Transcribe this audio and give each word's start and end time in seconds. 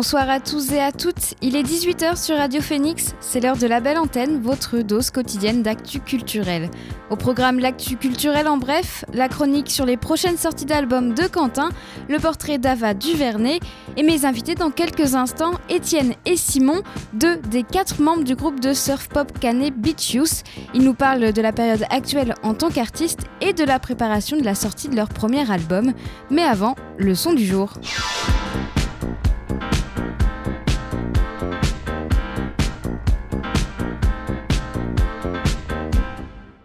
Bonsoir 0.00 0.30
à 0.30 0.40
tous 0.40 0.72
et 0.72 0.80
à 0.80 0.92
toutes, 0.92 1.34
il 1.42 1.56
est 1.56 1.62
18h 1.62 2.16
sur 2.16 2.38
Radio 2.38 2.62
Phoenix, 2.62 3.14
c'est 3.20 3.38
l'heure 3.38 3.58
de 3.58 3.66
la 3.66 3.80
belle 3.80 3.98
antenne, 3.98 4.40
votre 4.40 4.78
dose 4.78 5.10
quotidienne 5.10 5.62
d'actu 5.62 6.00
culturel. 6.00 6.70
Au 7.10 7.16
programme 7.16 7.58
l'actu 7.58 7.98
culturel 7.98 8.48
en 8.48 8.56
bref, 8.56 9.04
la 9.12 9.28
chronique 9.28 9.70
sur 9.70 9.84
les 9.84 9.98
prochaines 9.98 10.38
sorties 10.38 10.64
d'albums 10.64 11.12
de 11.12 11.26
Quentin, 11.26 11.68
le 12.08 12.18
portrait 12.18 12.56
d'Ava 12.56 12.94
Duvernay 12.94 13.60
et 13.98 14.02
mes 14.02 14.24
invités 14.24 14.54
dans 14.54 14.70
quelques 14.70 15.16
instants, 15.16 15.52
Étienne 15.68 16.14
et 16.24 16.38
Simon, 16.38 16.80
deux 17.12 17.36
des 17.36 17.62
quatre 17.62 18.00
membres 18.00 18.24
du 18.24 18.36
groupe 18.36 18.58
de 18.58 18.72
surf 18.72 19.06
pop 19.06 19.38
canet 19.38 19.74
Beach 19.76 20.14
Youth. 20.14 20.44
Ils 20.72 20.82
nous 20.82 20.94
parlent 20.94 21.34
de 21.34 21.42
la 21.42 21.52
période 21.52 21.84
actuelle 21.90 22.34
en 22.42 22.54
tant 22.54 22.70
qu'artistes 22.70 23.26
et 23.42 23.52
de 23.52 23.64
la 23.64 23.78
préparation 23.78 24.38
de 24.38 24.44
la 24.44 24.54
sortie 24.54 24.88
de 24.88 24.96
leur 24.96 25.10
premier 25.10 25.50
album. 25.50 25.92
Mais 26.30 26.42
avant, 26.42 26.74
le 26.96 27.14
son 27.14 27.34
du 27.34 27.44
jour. 27.44 27.74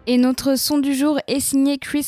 Et 0.08 0.18
notre 0.18 0.56
son 0.56 0.78
du 0.78 0.94
jour 0.94 1.18
est 1.26 1.40
signé 1.40 1.78
Chris 1.78 2.06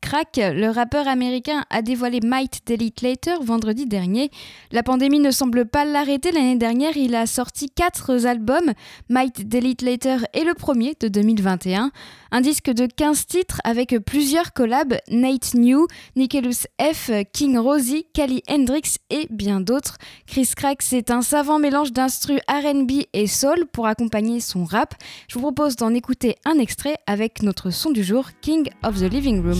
Crack. 0.00 0.36
Le 0.36 0.70
rappeur 0.70 1.06
américain 1.06 1.66
a 1.68 1.82
dévoilé 1.82 2.20
Might 2.24 2.62
Delete 2.66 3.02
Later 3.02 3.34
vendredi 3.42 3.84
dernier. 3.84 4.30
La 4.72 4.82
pandémie 4.82 5.20
ne 5.20 5.30
semble 5.30 5.66
pas 5.66 5.84
l'arrêter. 5.84 6.32
L'année 6.32 6.56
dernière, 6.56 6.96
il 6.96 7.14
a 7.14 7.26
sorti 7.26 7.68
quatre 7.68 8.24
albums. 8.24 8.72
Might 9.10 9.46
Delete 9.46 9.82
Later 9.82 10.16
est 10.32 10.44
le 10.44 10.54
premier 10.54 10.96
de 10.98 11.08
2021. 11.08 11.90
Un 12.30 12.40
disque 12.40 12.70
de 12.70 12.86
15 12.86 13.26
titres 13.26 13.60
avec 13.62 13.96
plusieurs 14.04 14.52
collabs, 14.54 14.96
Nate 15.08 15.54
New, 15.54 15.86
Nicholas 16.16 16.66
F, 16.80 17.10
King 17.32 17.58
Rosie, 17.58 18.06
Kali 18.12 18.42
Hendrix 18.48 18.96
et 19.10 19.28
bien 19.30 19.60
d'autres. 19.60 19.98
Chris 20.26 20.50
Crack, 20.56 20.82
c'est 20.82 21.12
un 21.12 21.22
savant 21.22 21.60
mélange 21.60 21.92
d'instru 21.92 22.38
R&B 22.48 23.02
et 23.12 23.26
soul 23.28 23.66
pour 23.72 23.86
accompagner 23.86 24.40
son 24.40 24.64
rap. 24.64 24.94
Je 25.28 25.34
vous 25.34 25.42
propose 25.42 25.76
d'en 25.76 25.94
écouter 25.94 26.34
un 26.44 26.58
extrait 26.58 26.96
avec 27.06 27.33
notre 27.42 27.70
son 27.70 27.90
du 27.90 28.04
jour, 28.04 28.30
King 28.42 28.68
of 28.82 29.00
the 29.00 29.08
Living 29.08 29.42
Room. 29.42 29.58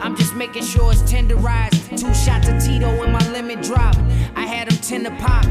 I'm 0.00 0.14
just 0.16 0.34
making 0.34 0.62
sure 0.62 0.92
it's 0.92 1.02
tenderized. 1.02 1.88
Two 1.98 2.12
shots 2.14 2.48
of 2.48 2.62
Tito 2.62 3.02
in 3.02 3.12
my 3.12 3.32
limit 3.32 3.62
drop. 3.62 3.96
I 4.36 4.42
had 4.42 4.68
them 4.68 4.78
tender 4.78 5.10
pop. 5.18 5.44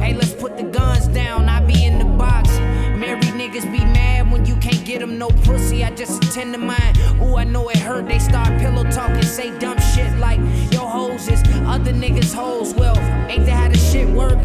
Hey, 0.00 0.14
let's 0.14 0.32
put 0.32 0.56
the 0.56 0.62
guns 0.62 1.08
down. 1.08 1.48
I 1.48 1.60
be 1.64 1.84
in 1.84 1.98
the 1.98 2.04
box. 2.04 2.48
Married 2.96 3.24
niggas 3.24 3.70
be 3.72 3.78
mad 3.78 4.30
when 4.30 4.46
you 4.46 4.56
can't 4.56 4.84
get 4.84 5.00
them 5.00 5.18
no 5.18 5.28
pussy. 5.28 5.84
I 5.84 5.90
just 5.90 6.22
attend 6.24 6.54
to 6.54 6.58
mine. 6.58 6.94
Ooh, 7.22 7.36
I 7.36 7.44
know 7.44 7.68
it 7.68 7.78
hurt. 7.78 8.06
They 8.06 8.18
start 8.18 8.48
pillow 8.60 8.84
talking, 8.90 9.22
say 9.22 9.58
dumb 9.58 9.78
shit 9.78 10.16
like, 10.18 10.38
yo, 10.72 10.86
hoes 10.86 11.28
is 11.28 11.42
other 11.66 11.92
niggas' 11.92 12.32
hoes. 12.32 12.72
Well, 12.74 12.96
ain't 13.28 13.46
that 13.46 13.52
how 13.52 13.68
the 13.68 13.78
shit 13.78 14.08
work? 14.08 14.38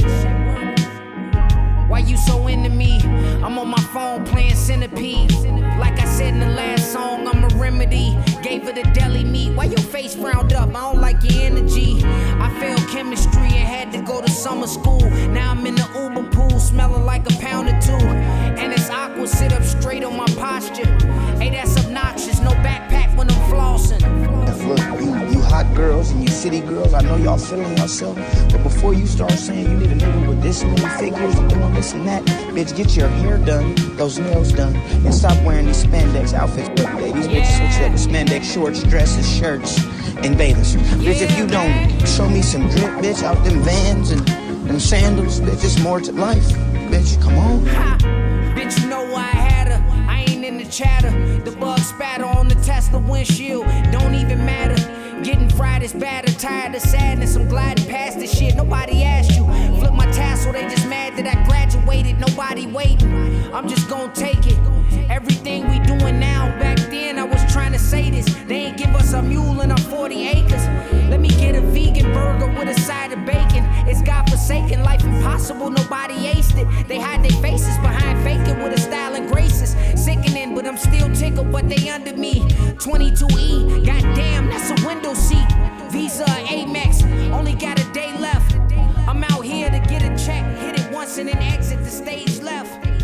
Why 1.88 2.00
you 2.00 2.18
so 2.18 2.48
into 2.48 2.70
me? 2.70 3.00
I'm 3.44 3.60
on 3.60 3.68
my 3.68 3.82
phone 3.94 4.26
playing 4.26 4.56
Centipede. 4.56 5.32
Like 5.78 6.00
I 6.00 6.06
said 6.06 6.34
in 6.34 6.40
the 6.40 6.50
last 6.50 6.92
song, 6.92 7.28
I'm 7.28 7.44
a 7.44 7.48
remedy. 7.58 8.18
Gave 8.42 8.64
her 8.64 8.74
the 8.74 8.84
deli 8.94 9.24
meat. 9.24 9.56
Why 9.56 9.66
your 9.66 9.80
face 9.80 10.16
frowned 10.16 10.54
up? 10.54 10.70
I 10.70 10.92
don't 10.92 11.00
like 11.00 11.22
your 11.24 11.44
energy. 11.44 12.02
I 12.04 12.50
failed 12.60 12.88
chemistry 12.90 13.50
and 13.54 13.68
had 13.68 13.92
to 13.92 14.02
go 14.02 14.22
to 14.22 14.30
summer 14.30 14.68
school. 14.68 15.00
Now 15.30 15.52
I'm 15.52 15.66
in 15.66 15.76
the 15.76 15.88
Uber 15.96 16.30
pool, 16.32 16.60
smelling 16.60 17.06
like 17.06 17.30
a 17.32 17.36
pound 17.40 17.70
or 17.70 17.80
two. 17.80 18.06
And 18.62 18.74
it's 18.74 18.90
awkward, 18.90 19.30
sit 19.30 19.54
up 19.54 19.64
straight 19.64 20.04
on 20.04 20.18
my 20.18 20.26
posture. 20.38 20.88
Hey, 21.38 21.52
that's 21.52 21.78
obnoxious. 21.86 22.40
No 22.40 22.52
backpack 22.66 23.05
when 23.16 23.30
I'm 23.30 23.52
flossing. 23.52 24.02
Look, 24.68 24.80
you, 25.00 25.38
you 25.38 25.42
hot 25.44 25.72
girls 25.76 26.12
and 26.12 26.22
you 26.22 26.28
city 26.28 26.60
girls, 26.60 26.94
I 26.94 27.02
know 27.02 27.18
y'all 27.18 27.38
feeling 27.38 27.78
yourself. 27.78 28.16
But 28.52 28.64
before 28.64 28.94
you 28.94 29.06
start 29.06 29.32
saying 29.32 29.70
you 29.70 29.78
need 29.78 29.92
a 29.92 29.96
nigga 29.96 30.28
with 30.28 30.42
this 30.42 30.64
many 30.64 30.88
figures 31.00 31.36
and 31.38 31.50
doing 31.50 31.74
this 31.74 31.94
and 31.94 32.08
that, 32.08 32.24
bitch, 32.26 32.76
get 32.76 32.96
your 32.96 33.08
hair 33.08 33.38
done, 33.38 33.76
those 33.96 34.20
nails 34.20 34.52
done, 34.54 34.76
and 34.76 35.14
stop 35.14 35.42
wearing 35.44 35.68
these 35.68 35.86
spandex 35.86 36.34
outfits. 36.34 36.70
Look, 36.70 37.14
these 37.14 37.28
bitches 37.28 37.58
switch 37.58 37.86
up 37.86 37.92
with 37.92 38.08
spandex 38.08 38.44
shorts, 38.54 38.84
dresses, 38.84 39.38
shirts, 39.38 39.84
and 40.18 40.38
bathing 40.38 40.64
suits. 40.64 40.90
Bitch, 40.96 41.22
if 41.22 41.38
you 41.38 41.48
don't 41.48 42.08
show 42.08 42.28
me 42.28 42.42
some 42.42 42.68
drip, 42.70 42.92
bitch, 43.04 43.24
out 43.24 43.44
them 43.46 43.62
vans 43.62 44.12
and 44.12 44.26
them 44.68 44.80
sandals, 44.80 45.40
bitch, 45.42 45.64
it's 45.64 45.80
more 45.80 46.00
to 46.00 46.12
life. 46.12 46.48
Bitch, 46.90 47.22
come 47.22 47.38
on. 47.38 47.66
Ha! 47.68 47.98
Bitch, 48.56 48.82
you 48.82 48.90
know 48.90 49.06
why 49.12 49.45
the 50.66 50.72
chatter. 50.72 51.12
The 51.44 51.52
bug 51.52 51.80
spatter 51.80 52.26
on 52.26 52.48
the 52.48 52.56
Tesla 52.56 53.00
windshield. 53.00 53.66
Don't 53.92 54.16
even 54.16 54.46
matter. 54.46 54.76
Getting 55.24 55.50
fried 55.50 55.84
is 55.84 55.94
bad. 55.94 56.26
Tired 56.40 56.76
of 56.76 56.82
sadness. 56.82 57.36
I'm 57.36 57.48
gliding 57.48 57.88
past 57.88 58.20
this 58.20 58.38
shit. 58.38 58.56
Nobody 58.56 59.04
asked 59.04 59.32
you. 59.32 59.46
Flip 59.80 59.94
my 59.94 60.06
tassel. 60.12 60.54
They 60.54 60.64
just 60.64 60.88
mad 60.88 61.16
that 61.18 61.28
I 61.28 61.44
graduated. 61.46 62.20
Nobody 62.20 62.68
waiting. 62.68 63.14
I'm 63.54 63.68
just 63.68 63.90
gonna 63.90 64.14
take 64.14 64.46
it. 64.46 64.58
Everything 65.10 65.70
we 65.70 65.80
doing 65.80 66.20
now. 66.20 66.48
Back 66.60 66.78
then, 66.78 66.95
to 67.78 67.84
say 67.84 68.10
this. 68.10 68.26
They 68.48 68.68
ain't 68.68 68.78
give 68.78 68.96
us 68.96 69.12
a 69.12 69.22
mule 69.22 69.60
and 69.60 69.72
our 69.72 69.78
40 69.78 70.28
acres. 70.28 70.66
Let 71.10 71.20
me 71.20 71.28
get 71.28 71.56
a 71.56 71.62
vegan 71.62 72.14
burger 72.14 72.48
with 72.58 72.70
a 72.70 72.80
side 72.82 73.12
of 73.12 73.26
bacon. 73.26 73.66
It's 73.86 74.02
God 74.02 74.30
forsaken. 74.30 74.82
Life 74.84 75.04
impossible. 75.04 75.70
Nobody 75.70 76.14
aced 76.34 76.58
it. 76.58 76.88
They 76.88 77.00
hide 77.00 77.22
their 77.24 77.38
faces 77.42 77.78
behind 77.80 78.24
faking 78.24 78.64
with 78.64 78.78
a 78.78 78.80
style 78.80 79.16
and 79.16 79.28
graces. 79.30 79.76
Sickening, 80.02 80.56
but 80.56 80.66
I'm 80.66 80.78
still 80.78 81.14
tickled. 81.14 81.52
But 81.52 81.68
they 81.68 81.90
under 81.90 82.16
me. 82.16 82.42
22E. 82.86 83.86
Goddamn, 83.86 84.48
that's 84.50 84.70
a 84.72 84.88
window 84.88 85.14
seat. 85.14 85.52
Visa 85.90 86.26
Amex. 86.26 87.04
Only 87.34 87.56
got 87.56 87.78
a 87.78 87.92
day 87.92 88.18
left. 88.20 88.56
I'm 89.10 89.22
out 89.26 89.44
here 89.44 89.70
to 89.70 89.80
get 89.80 90.02
a 90.02 90.26
check. 90.26 90.44
Hit 90.60 90.80
it 90.80 90.94
once 90.94 91.18
and 91.18 91.28
then 91.28 91.38
exit 91.40 91.80
the 91.80 91.92
stage 91.92 92.40
left. 92.42 92.95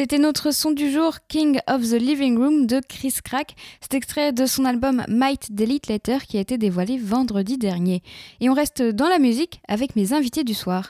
C'était 0.00 0.16
notre 0.16 0.50
son 0.50 0.70
du 0.70 0.90
jour 0.90 1.16
King 1.28 1.60
of 1.68 1.82
the 1.82 2.00
Living 2.00 2.38
Room 2.38 2.66
de 2.66 2.80
Chris 2.80 3.16
Crack. 3.22 3.54
C'est 3.82 3.92
extrait 3.92 4.32
de 4.32 4.46
son 4.46 4.64
album 4.64 5.04
Might 5.08 5.54
Delete 5.54 5.88
Later 5.88 6.20
qui 6.26 6.38
a 6.38 6.40
été 6.40 6.56
dévoilé 6.56 6.96
vendredi 6.96 7.58
dernier. 7.58 8.02
Et 8.40 8.48
on 8.48 8.54
reste 8.54 8.80
dans 8.80 9.08
la 9.08 9.18
musique 9.18 9.60
avec 9.68 9.96
mes 9.96 10.14
invités 10.14 10.42
du 10.42 10.54
soir. 10.54 10.88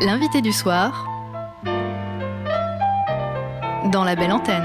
L'invité 0.00 0.40
du 0.40 0.50
soir 0.50 1.08
dans 3.92 4.02
la 4.02 4.16
belle 4.16 4.32
antenne. 4.32 4.64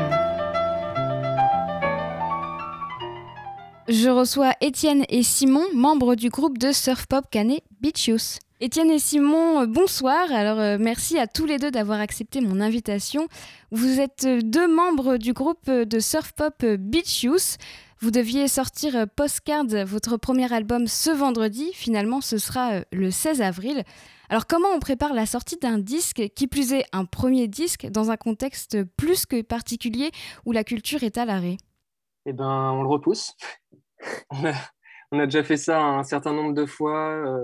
Je 3.87 4.09
reçois 4.09 4.53
Étienne 4.59 5.05
et 5.07 5.21
Simon, 5.21 5.65
membres 5.75 6.15
du 6.15 6.29
groupe 6.29 6.57
de 6.57 6.71
surf 6.71 7.05
pop 7.05 7.25
canet 7.29 7.61
Beach 7.79 8.07
Youth. 8.07 8.39
Étienne 8.61 8.91
et 8.91 8.99
Simon, 8.99 9.61
euh, 9.61 9.67
bonsoir. 9.67 10.33
Alors 10.33 10.59
euh, 10.59 10.75
merci 10.77 11.17
à 11.17 11.27
tous 11.27 11.45
les 11.45 11.59
deux 11.59 11.71
d'avoir 11.71 12.01
accepté 12.01 12.41
mon 12.41 12.59
invitation. 12.59 13.29
Vous 13.71 14.01
êtes 14.01 14.25
euh, 14.25 14.41
deux 14.43 14.67
membres 14.67 15.15
du 15.15 15.31
groupe 15.31 15.71
de 15.71 15.99
surf 15.99 16.33
pop 16.33 16.65
Beach 16.65 17.23
Youth. 17.23 17.57
Vous 18.01 18.11
deviez 18.11 18.49
sortir 18.49 19.07
Postcard, 19.15 19.85
votre 19.85 20.17
premier 20.17 20.51
album, 20.51 20.87
ce 20.87 21.09
vendredi. 21.09 21.71
Finalement, 21.73 22.19
ce 22.19 22.37
sera 22.37 22.81
le 22.91 23.11
16 23.11 23.41
avril. 23.41 23.83
Alors 24.27 24.45
comment 24.45 24.67
on 24.75 24.79
prépare 24.79 25.13
la 25.13 25.25
sortie 25.25 25.57
d'un 25.57 25.77
disque, 25.77 26.21
qui 26.35 26.47
plus 26.47 26.73
est 26.73 26.83
un 26.91 27.05
premier 27.05 27.47
disque, 27.47 27.87
dans 27.89 28.11
un 28.11 28.17
contexte 28.17 28.83
plus 28.97 29.25
que 29.25 29.41
particulier 29.41 30.11
où 30.45 30.51
la 30.51 30.65
culture 30.65 31.03
est 31.03 31.17
à 31.17 31.23
l'arrêt? 31.23 31.55
Eh 32.25 32.33
ben, 32.33 32.71
on 32.73 32.83
le 32.83 32.89
repousse. 32.89 33.37
on, 34.31 35.19
a, 35.19 35.25
déjà 35.25 35.43
fait 35.43 35.57
ça 35.57 35.81
un 35.81 36.03
certain 36.03 36.33
nombre 36.33 36.53
de 36.53 36.65
fois, 36.65 37.39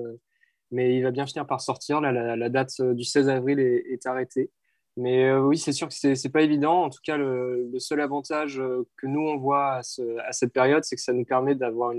mais 0.72 0.96
il 0.96 1.04
va 1.04 1.12
bien 1.12 1.26
finir 1.26 1.46
par 1.46 1.62
sortir. 1.62 2.02
La, 2.02 2.50
date 2.50 2.82
du 2.82 3.04
16 3.04 3.30
avril 3.30 3.60
est, 3.60 4.06
arrêtée. 4.06 4.52
Mais 4.98 5.26
euh, 5.26 5.42
oui, 5.42 5.58
c'est 5.58 5.74
sûr 5.74 5.90
que 5.90 5.94
c'est 5.94 6.30
pas 6.30 6.42
évident. 6.42 6.84
En 6.84 6.90
tout 6.90 7.02
cas, 7.04 7.18
le, 7.18 7.70
seul 7.80 8.00
avantage 8.02 8.60
euh, 8.60 8.88
que 8.98 9.08
nous 9.08 9.22
on 9.22 9.38
voit 9.38 9.74
à, 9.74 9.84
ce- 9.84 10.18
à 10.20 10.32
cette 10.32 10.54
période, 10.54 10.84
c'est 10.86 10.96
que 10.96 11.02
ça 11.02 11.14
nous 11.14 11.26
permet 11.26 11.56
d'avoir 11.56 11.94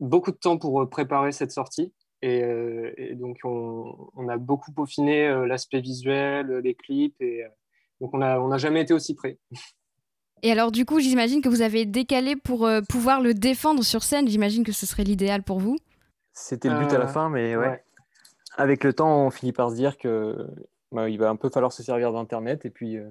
beaucoup 0.00 0.30
de 0.30 0.36
temps 0.36 0.58
pour 0.58 0.82
euh, 0.82 0.86
préparer 0.88 1.32
cette 1.32 1.52
sortie. 1.52 1.92
Et, 2.22 2.42
euh, 2.42 2.92
donc, 3.14 3.38
on, 3.44 4.28
a 4.28 4.36
beaucoup 4.36 4.72
peaufiné 4.72 5.28
euh, 5.28 5.46
l'aspect 5.46 5.80
visuel, 5.80 6.48
les 6.58 6.74
clips, 6.74 7.20
et 7.20 7.44
euh, 7.44 7.48
donc 8.00 8.12
on 8.12 8.18
n'a 8.18 8.40
on 8.40 8.50
a 8.50 8.58
jamais 8.58 8.82
été 8.82 8.92
aussi 8.94 9.14
près. 9.14 9.38
Et 10.44 10.52
alors 10.52 10.70
du 10.70 10.84
coup, 10.84 11.00
j'imagine 11.00 11.42
que 11.42 11.48
vous 11.48 11.62
avez 11.62 11.84
décalé 11.84 12.36
pour 12.36 12.64
euh, 12.64 12.80
pouvoir 12.88 13.20
le 13.20 13.34
défendre 13.34 13.82
sur 13.82 14.04
scène. 14.04 14.28
J'imagine 14.28 14.62
que 14.62 14.70
ce 14.70 14.86
serait 14.86 15.02
l'idéal 15.02 15.42
pour 15.42 15.58
vous. 15.58 15.76
C'était 16.40 16.68
le 16.68 16.76
but 16.76 16.92
à 16.94 16.98
la 16.98 17.04
Euh, 17.04 17.08
fin, 17.08 17.28
mais 17.28 17.56
ouais. 17.56 17.68
ouais. 17.68 17.84
Avec 18.56 18.84
le 18.84 18.92
temps, 18.92 19.26
on 19.26 19.30
finit 19.30 19.52
par 19.52 19.70
se 19.70 19.76
dire 19.76 19.98
que 19.98 20.36
bah, 20.92 21.08
il 21.08 21.18
va 21.18 21.28
un 21.30 21.36
peu 21.36 21.48
falloir 21.50 21.72
se 21.72 21.82
servir 21.82 22.12
d'Internet. 22.12 22.64
Et 22.64 22.70
puis, 22.70 22.96
euh, 22.96 23.08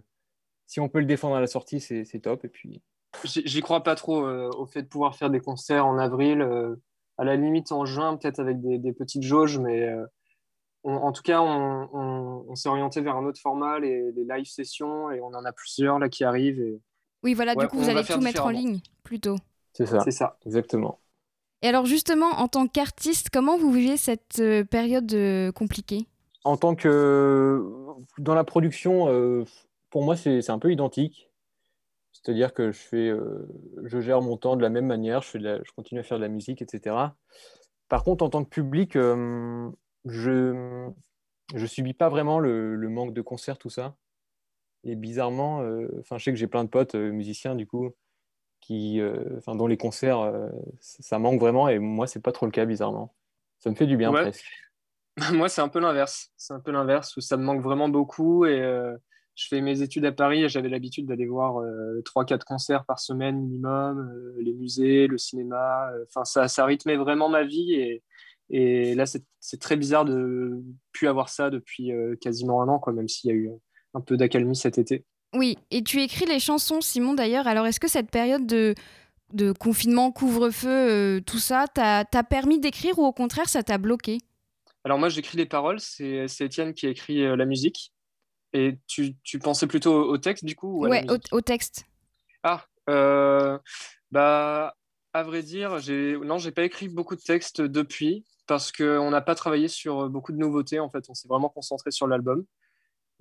si 0.68 0.79
on 0.79 0.89
peut 0.89 1.00
le 1.00 1.06
défendre 1.06 1.35
à 1.35 1.41
la 1.41 1.47
sortie, 1.47 1.79
c'est 1.79 2.06
c'est 2.06 2.19
top. 2.19 2.45
Et 2.45 2.50
puis, 2.50 2.81
J'y 3.24 3.62
crois 3.62 3.83
pas 3.83 3.95
trop 3.95 4.25
euh, 4.25 4.50
au 4.57 4.65
fait 4.65 4.83
de 4.83 4.88
pouvoir 4.88 5.15
faire 5.15 5.29
des 5.29 5.39
concerts 5.39 5.85
en 5.85 5.97
avril, 5.97 6.41
euh, 6.41 6.75
à 7.18 7.24
la 7.24 7.35
limite 7.35 7.71
en 7.71 7.85
juin, 7.85 8.15
peut-être 8.18 8.39
avec 8.39 8.62
des, 8.62 8.77
des 8.77 8.94
petites 8.94 9.24
jauges, 9.24 9.57
mais 9.59 9.88
euh, 9.88 10.06
on- 10.83 10.95
en 10.95 11.12
tout 11.12 11.23
cas, 11.23 11.41
on, 11.41 11.89
on- 11.94 12.45
on 12.50 12.56
s'est 12.56 12.69
orienté 12.69 13.01
vers 13.01 13.15
un 13.18 13.25
autre 13.25 13.41
format, 13.41 13.80
les, 13.80 14.12
les 14.12 14.23
live 14.25 14.45
sessions, 14.45 15.12
et 15.12 15.21
on 15.21 15.27
en 15.27 15.45
a 15.45 15.51
plusieurs 15.53 16.00
là 16.00 16.09
qui 16.09 16.23
arrivent. 16.23 16.62
Et 16.62 16.80
Oui, 17.23 17.33
voilà, 17.33 17.56
Ouais, 17.56 17.63
du 17.65 17.69
coup, 17.69 17.77
vous 17.77 17.89
allez 17.89 18.03
tout 18.06 18.21
mettre 18.21 18.45
en 18.45 18.50
ligne, 18.50 18.80
plutôt. 19.03 19.38
c'est 19.73 19.85
ça, 19.85 20.00
c'est 20.03 20.12
ça. 20.12 20.38
exactement. 20.45 21.00
Et 21.62 21.68
alors, 21.68 21.86
justement, 21.86 22.30
en 22.39 22.48
tant 22.48 22.68
qu'artiste, 22.68 23.30
comment 23.31 23.57
vous 23.57 23.71
vivez 23.71 23.98
cette 23.98 24.39
euh, 24.39 24.63
période 24.63 25.12
euh, 25.13 25.51
compliquée? 25.51 26.07
En 26.44 26.56
tant 26.56 26.75
que 26.75 27.63
dans 28.19 28.36
la 28.36 28.44
production, 28.44 29.09
euh, 29.09 29.44
pour 29.89 30.04
moi, 30.04 30.15
c'est 30.15 30.50
un 30.50 30.59
peu 30.59 30.71
identique. 30.71 31.30
C'est-à-dire 32.13 32.54
que 32.54 32.71
je 32.71 32.80
fais, 32.80 33.12
je 33.83 34.01
gère 34.01 34.21
mon 34.21 34.38
temps 34.38 34.56
de 34.56 34.62
la 34.62 34.69
même 34.69 34.88
manière, 34.88 35.21
je 35.21 35.30
fais 35.30 35.39
je 35.39 35.71
continue 35.75 36.00
à 36.00 36.04
faire 36.04 36.18
de 36.18 36.24
la 36.24 36.30
musique, 36.30 36.62
etc. 36.62 36.95
Par 37.89 38.04
contre, 38.04 38.24
en 38.24 38.30
tant 38.30 38.44
que 38.44 38.50
public, 38.50 38.94
je 38.95 40.89
je 41.56 41.65
subis 41.65 41.94
pas 41.94 42.09
vraiment 42.09 42.39
le, 42.39 42.75
le 42.75 42.89
manque 42.89 43.13
de 43.13 43.21
concerts, 43.21 43.57
tout 43.57 43.69
ça. 43.69 43.95
Et 44.83 44.95
bizarrement, 44.95 45.59
enfin, 46.00 46.18
je 46.18 46.24
sais 46.24 46.31
que 46.31 46.38
j'ai 46.38 46.48
plein 46.48 46.63
de 46.63 46.69
potes 46.69 46.95
musiciens 46.95 47.56
du 47.56 47.68
coup 47.68 47.94
qui, 48.62 49.00
euh, 49.00 49.38
enfin, 49.38 49.56
dont 49.56 49.68
les 49.68 49.77
concerts, 49.77 50.19
euh, 50.19 50.50
ça 50.80 51.19
manque 51.19 51.39
vraiment, 51.39 51.69
et 51.69 51.80
moi, 51.80 52.07
c'est 52.07 52.21
pas 52.21 52.31
trop 52.31 52.45
le 52.45 52.51
cas, 52.51 52.65
bizarrement. 52.65 53.13
Ça 53.59 53.69
me 53.69 53.75
fait 53.75 53.88
du 53.88 53.98
bien 53.98 54.12
Ouais. 54.12 54.21
presque. 54.21 54.45
Moi, 55.33 55.50
c'est 55.50 55.62
un 55.62 55.69
peu 55.69 55.80
l'inverse. 55.80 56.31
C'est 56.38 56.54
un 56.54 56.59
peu 56.59 56.71
l'inverse 56.71 57.18
où 57.18 57.21
ça 57.21 57.38
me 57.38 57.44
manque 57.44 57.63
vraiment 57.63 57.89
beaucoup. 57.89 58.45
Et 58.45 58.62
euh, 58.62 58.95
je 59.33 59.48
fais 59.48 59.62
mes 59.62 59.81
études 59.81 60.06
à 60.06 60.12
Paris 60.12 60.44
et 60.44 60.50
j'avais 60.50 60.69
l'habitude 60.69 61.07
d'aller 61.07 61.25
voir 61.25 61.59
euh, 61.59 62.01
3-4 62.06 62.44
concerts 62.44 62.86
par 62.86 63.00
semaine 63.00 63.39
minimum, 63.39 64.00
euh, 64.00 64.36
les 64.39 64.54
musées, 64.54 65.07
le 65.07 65.18
cinéma. 65.18 65.89
Enfin, 66.07 66.24
ça, 66.24 66.48
ça 66.48 66.65
rythmait 66.65 66.98
vraiment 66.98 67.30
ma 67.30 67.44
vie. 67.44 67.74
Et, 67.74 68.04
et 68.50 68.94
là, 68.94 69.06
c'est 69.07 69.59
très 69.59 69.75
bizarre 69.75 70.06
de 70.06 70.62
plus 70.92 71.07
avoir 71.07 71.30
ça 71.30 71.50
depuis 71.50 71.92
quasiment 72.21 72.62
un 72.62 72.68
an, 72.68 72.77
quoi, 72.77 72.94
même 72.94 73.07
s'il 73.07 73.31
y 73.31 73.33
a 73.33 73.36
eu 73.36 73.50
un 73.95 74.01
peu 74.01 74.18
d'accalmie 74.18 74.56
cet 74.56 74.77
été. 74.77 75.04
Oui, 75.37 75.55
et 75.69 75.83
tu 75.83 76.01
écris 76.01 76.25
les 76.25 76.39
chansons, 76.39 76.81
Simon, 76.81 77.13
d'ailleurs. 77.13 77.47
Alors, 77.47 77.67
est-ce 77.67 77.79
que 77.79 77.87
cette 77.87 78.09
période 78.09 78.47
de, 78.47 78.73
de 79.33 79.51
confinement, 79.51 80.11
couvre-feu, 80.11 80.67
euh, 80.67 81.21
tout 81.21 81.37
ça, 81.37 81.65
t'a 81.67 82.23
permis 82.23 82.59
d'écrire 82.59 82.97
ou 82.97 83.05
au 83.05 83.13
contraire, 83.13 83.47
ça 83.47 83.61
t'a 83.61 83.77
bloqué? 83.77 84.17
Alors 84.83 84.97
moi, 84.97 85.09
j'écris 85.09 85.37
les 85.37 85.45
paroles. 85.45 85.79
C'est 85.79 86.25
Étienne 86.39 86.73
qui 86.73 86.87
écrit 86.87 87.23
euh, 87.23 87.35
la 87.35 87.45
musique. 87.45 87.93
Et 88.53 88.79
tu, 88.87 89.15
tu 89.23 89.37
pensais 89.37 89.67
plutôt 89.67 89.93
au, 89.93 90.13
au 90.13 90.17
texte, 90.17 90.43
du 90.43 90.55
coup 90.55 90.79
ou 90.79 90.85
à 90.85 90.89
la 90.89 90.95
Ouais, 91.05 91.19
au, 91.31 91.41
texte. 91.41 91.85
Ah, 92.41 92.65
euh, 92.89 93.59
bah, 94.09 94.75
à 95.13 95.23
vrai 95.23 95.43
dire, 95.43 95.77
non, 96.23 96.39
j'ai 96.39 96.51
pas 96.51 96.63
écrit 96.63 96.87
beaucoup 96.87 97.15
de 97.15 97.21
textes 97.21 97.61
depuis 97.61 98.25
parce 98.47 98.71
qu'on 98.71 99.11
n'a 99.11 99.21
pas 99.21 99.35
travaillé 99.35 99.67
sur 99.67 100.09
beaucoup 100.09 100.31
de 100.31 100.37
nouveautés. 100.37 100.79
En 100.79 100.89
fait, 100.89 101.03
on 101.09 101.13
s'est 101.13 101.27
vraiment 101.27 101.49
concentré 101.49 101.91
sur 101.91 102.07
l'album. 102.07 102.45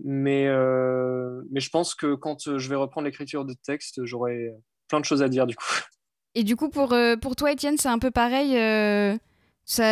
Mais, 0.04 0.46
euh, 0.46 1.42
mais 1.50 1.60
je 1.60 1.70
pense 1.70 1.94
que 1.94 2.14
quand 2.14 2.58
je 2.58 2.68
vais 2.68 2.76
reprendre 2.76 3.06
l'écriture 3.06 3.44
de 3.44 3.54
textes, 3.64 4.04
j'aurai 4.04 4.50
plein 4.88 5.00
de 5.00 5.04
choses 5.04 5.22
à 5.22 5.28
dire 5.28 5.46
du 5.46 5.56
coup. 5.56 5.64
Et 6.34 6.44
du 6.44 6.54
coup, 6.54 6.68
pour, 6.68 6.92
euh, 6.92 7.16
pour 7.16 7.34
toi, 7.34 7.50
Étienne, 7.52 7.78
c'est 7.78 7.88
un 7.88 7.98
peu 7.98 8.10
pareil. 8.10 8.58
euh, 8.58 9.16
ça, 9.64 9.84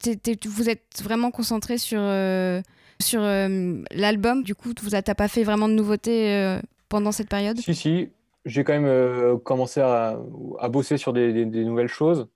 t'es- 0.00 0.36
vous 0.48 0.68
êtes 0.68 1.00
vraiment 1.00 1.30
concentré 1.30 1.78
sur, 1.78 2.00
euh, 2.00 2.60
sur 3.00 3.22
euh, 3.22 3.82
l'album. 3.92 4.42
Du 4.42 4.54
coup, 4.56 4.72
vous 4.82 4.90
n'as 4.90 5.02
pas 5.02 5.28
fait 5.28 5.44
vraiment 5.44 5.68
de 5.68 5.74
nouveautés 5.74 6.34
euh, 6.34 6.60
pendant 6.88 7.12
cette 7.12 7.28
période? 7.28 7.58
Si, 7.58 7.74
si, 7.74 8.08
j'ai 8.44 8.64
quand 8.64 8.72
même 8.72 8.84
euh, 8.84 9.36
commencé 9.38 9.80
à, 9.80 10.18
à 10.58 10.68
bosser 10.68 10.96
sur 10.98 11.12
des, 11.12 11.32
des- 11.32 11.46
des 11.46 11.64
nouvelles 11.64 11.88
choses. 11.88 12.26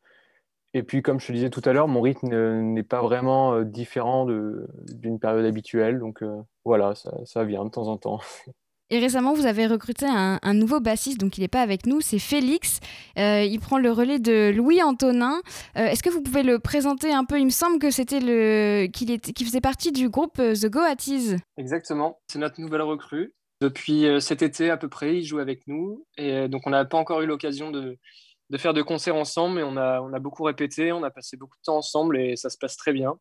Et 0.73 0.83
puis, 0.83 1.03
comme 1.03 1.19
je 1.19 1.27
te 1.27 1.33
disais 1.33 1.51
tout 1.51 1.63
à 1.65 1.73
l'heure, 1.73 1.89
mon 1.89 2.01
rythme 2.01 2.29
n'est 2.29 2.85
pas 2.85 3.03
vraiment 3.03 3.55
euh, 3.55 3.65
différent 3.65 4.25
de, 4.25 4.69
d'une 4.93 5.19
période 5.19 5.45
habituelle. 5.45 5.99
Donc 5.99 6.23
euh, 6.23 6.41
voilà, 6.65 6.95
ça, 6.95 7.13
ça 7.25 7.45
vient 7.45 7.65
de 7.65 7.71
temps 7.71 7.89
en 7.89 7.97
temps. 7.97 8.21
Et 8.93 8.99
récemment, 8.99 9.35
vous 9.35 9.47
avez 9.47 9.69
recruté 9.69 10.05
un, 10.09 10.41
un 10.43 10.55
nouveau 10.55 10.81
bassiste, 10.81 11.21
donc 11.21 11.39
il 11.39 11.43
n'est 11.43 11.49
pas 11.49 11.63
avec 11.63 11.87
nous, 11.87 12.01
c'est 12.01 12.19
Félix. 12.19 12.81
Euh, 13.19 13.45
il 13.45 13.61
prend 13.61 13.79
le 13.79 13.93
relais 13.93 14.19
de 14.19 14.51
Louis 14.53 14.83
Antonin. 14.83 15.41
Euh, 15.77 15.87
Est-ce 15.87 16.03
que 16.03 16.11
vous 16.11 16.23
pouvez 16.23 16.43
le 16.43 16.59
présenter 16.59 17.13
un 17.13 17.25
peu? 17.25 17.39
Il 17.39 17.45
me 17.45 17.51
semble 17.51 17.79
que 17.79 17.93
c'était 17.93 18.19
le 18.19 18.89
qu'il 18.89 19.13
était, 19.13 19.33
qu'il 19.33 19.47
faisait 19.47 19.61
partie 19.61 19.93
du 19.93 20.09
groupe 20.09 20.39
The 20.39 20.67
Goatees. 20.67 21.37
Exactement, 21.57 22.19
c'est 22.27 22.41
notre 22.41 22.61
nouvelle 22.61 22.83
recrue. 22.83 23.33
Depuis 23.61 24.07
cet 24.21 24.43
été 24.43 24.71
à 24.71 24.77
peu 24.77 24.89
près, 24.89 25.19
il 25.19 25.23
joue 25.23 25.39
avec 25.39 25.69
nous. 25.69 26.05
Et 26.17 26.49
donc 26.49 26.63
on 26.67 26.71
n'a 26.71 26.85
pas 26.85 26.99
encore 26.99 27.21
eu 27.21 27.27
l'occasion 27.27 27.71
de, 27.71 27.97
de 28.51 28.59
faire 28.59 28.75
de 28.75 28.83
concerts 28.83 29.15
ensemble, 29.15 29.57
mais 29.57 29.63
on 29.63 29.77
a, 29.77 30.01
on 30.01 30.13
a 30.13 30.19
beaucoup 30.19 30.43
répété, 30.43 30.93
on 30.93 31.05
a 31.05 31.11
passé 31.11 31.37
beaucoup 31.37 31.57
de 31.57 31.63
temps 31.63 31.77
ensemble 31.77 32.19
et 32.19 32.35
ça 32.37 32.51
se 32.51 32.59
passe 32.59 32.77
très 32.77 32.93
bien. 32.93 33.15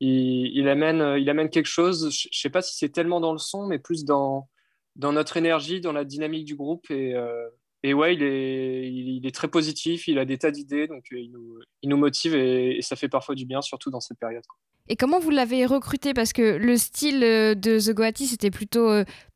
Il, 0.00 0.50
il 0.58 0.68
amène, 0.68 1.16
il 1.18 1.30
amène 1.30 1.50
quelque 1.50 1.66
chose, 1.68 2.10
je 2.10 2.28
ne 2.28 2.32
sais 2.32 2.50
pas 2.50 2.62
si 2.62 2.76
c'est 2.76 2.88
tellement 2.88 3.20
dans 3.20 3.32
le 3.32 3.38
son, 3.38 3.66
mais 3.66 3.78
plus 3.78 4.04
dans, 4.04 4.48
dans 4.96 5.12
notre 5.12 5.36
énergie, 5.36 5.80
dans 5.80 5.92
la 5.92 6.04
dynamique 6.04 6.44
du 6.44 6.56
groupe. 6.56 6.90
Et, 6.90 7.14
euh, 7.14 7.48
et 7.84 7.94
ouais, 7.94 8.14
il 8.14 8.24
est, 8.24 8.92
il, 8.92 9.24
est 9.24 9.34
très 9.34 9.46
positif, 9.46 10.08
il 10.08 10.18
a 10.18 10.24
des 10.24 10.38
tas 10.38 10.50
d'idées, 10.50 10.88
donc 10.88 11.04
euh, 11.12 11.20
il 11.20 11.30
nous, 11.30 11.60
il 11.82 11.88
nous 11.88 11.96
motive 11.96 12.34
et, 12.34 12.78
et 12.78 12.82
ça 12.82 12.96
fait 12.96 13.08
parfois 13.08 13.36
du 13.36 13.46
bien, 13.46 13.62
surtout 13.62 13.90
dans 13.90 14.00
cette 14.00 14.18
période. 14.18 14.42
Et 14.88 14.96
comment 14.96 15.20
vous 15.20 15.30
l'avez 15.30 15.64
recruté? 15.64 16.12
Parce 16.12 16.32
que 16.32 16.56
le 16.56 16.76
style 16.76 17.22
euh, 17.22 17.54
de 17.54 17.78
The 17.78 17.94
Goatees 17.94 18.26
c'était 18.26 18.50
plutôt 18.50 18.90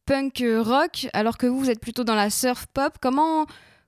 punk 0.07 0.43
rock, 0.59 1.07
alors 1.13 1.39
que 1.39 1.47
vous, 1.47 1.61
vous 1.61 1.71
êtes 1.71 1.81
plutôt 1.81 2.03
dans 2.03 2.17
la 2.17 2.31
surf 2.31 2.67
pop. 2.75 2.95
Comment, 3.01 3.47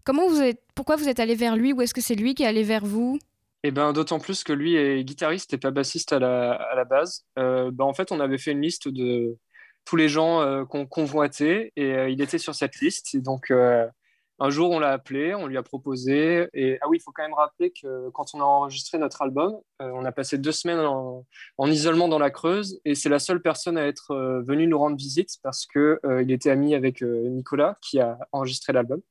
comment 0.09 0.27
vous 0.27 0.41
êtes, 0.41 0.63
pourquoi 0.75 0.97
vous 0.97 1.07
êtes 1.11 1.21
allé 1.21 1.35
vers 1.35 1.55
lui 1.55 1.75
ou 1.75 1.83
est-ce 1.83 1.93
que 1.93 2.01
c'est 2.01 2.15
lui 2.15 2.35
qui 2.35 2.43
est 2.43 2.47
allé 2.47 2.63
vers 2.63 2.87
vous? 2.87 3.19
Et 3.63 3.71
ben 3.71 3.93
d'autant 3.93 4.19
plus 4.19 4.43
que 4.43 4.55
lui 4.55 4.75
est 4.75 5.05
guitariste 5.05 5.53
et 5.53 5.59
pas 5.59 5.71
bassiste 5.71 6.15
à 6.15 6.19
la, 6.19 6.53
à 6.53 6.75
la 6.75 6.87
base. 6.87 7.27
Euh, 7.39 7.71
ben, 7.71 7.85
en 7.85 7.93
fait, 7.93 8.11
on 8.11 8.19
avait 8.19 8.39
fait 8.39 8.53
une 8.53 8.63
liste 8.63 8.89
de 8.89 9.37
tous 9.85 9.97
les 9.97 10.09
gens 10.09 10.41
euh, 10.41 10.65
qu'on 10.65 10.87
convoitait 10.87 11.73
et 11.77 11.93
euh, 11.93 12.09
il 12.09 12.23
était 12.23 12.39
sur 12.39 12.55
cette 12.55 12.81
liste. 12.81 13.19
Donc 13.19 13.51
un 13.51 14.51
jour, 14.51 14.71
on 14.71 14.79
l'a 14.79 14.93
appelé, 14.93 15.35
on 15.35 15.47
lui 15.47 15.59
a 15.59 15.63
proposé. 15.63 16.49
Et 16.55 16.79
ah 16.81 16.89
oui, 16.89 16.97
il 16.97 17.03
faut 17.03 17.13
quand 17.13 17.25
même 17.25 17.35
rappeler 17.35 17.71
que 17.71 18.09
quand 18.15 18.33
on 18.33 18.41
a 18.41 18.45
enregistré 18.45 18.97
notre 18.97 19.21
album, 19.21 19.59
on 19.79 20.07
a 20.07 20.13
passé 20.13 20.39
deux 20.39 20.53
semaines 20.53 20.81
en, 20.81 21.27
en 21.59 21.71
isolement 21.71 22.09
dans 22.09 22.19
la 22.19 22.31
Creuse 22.31 22.81
et 22.87 22.95
c'est 22.95 23.11
la 23.11 23.19
seule 23.19 23.43
personne 23.43 23.77
à 23.77 23.87
être 23.87 24.43
venue 24.47 24.67
nous 24.69 24.79
rendre 24.79 24.97
visite 24.97 25.37
parce 25.43 25.67
euh, 25.77 26.23
il 26.23 26.31
était 26.31 26.49
ami 26.49 26.75
avec 26.75 27.03
Nicolas 27.03 27.77
qui 27.83 28.01
a 28.01 28.19
enregistré 28.33 28.73
l'album. 28.73 29.03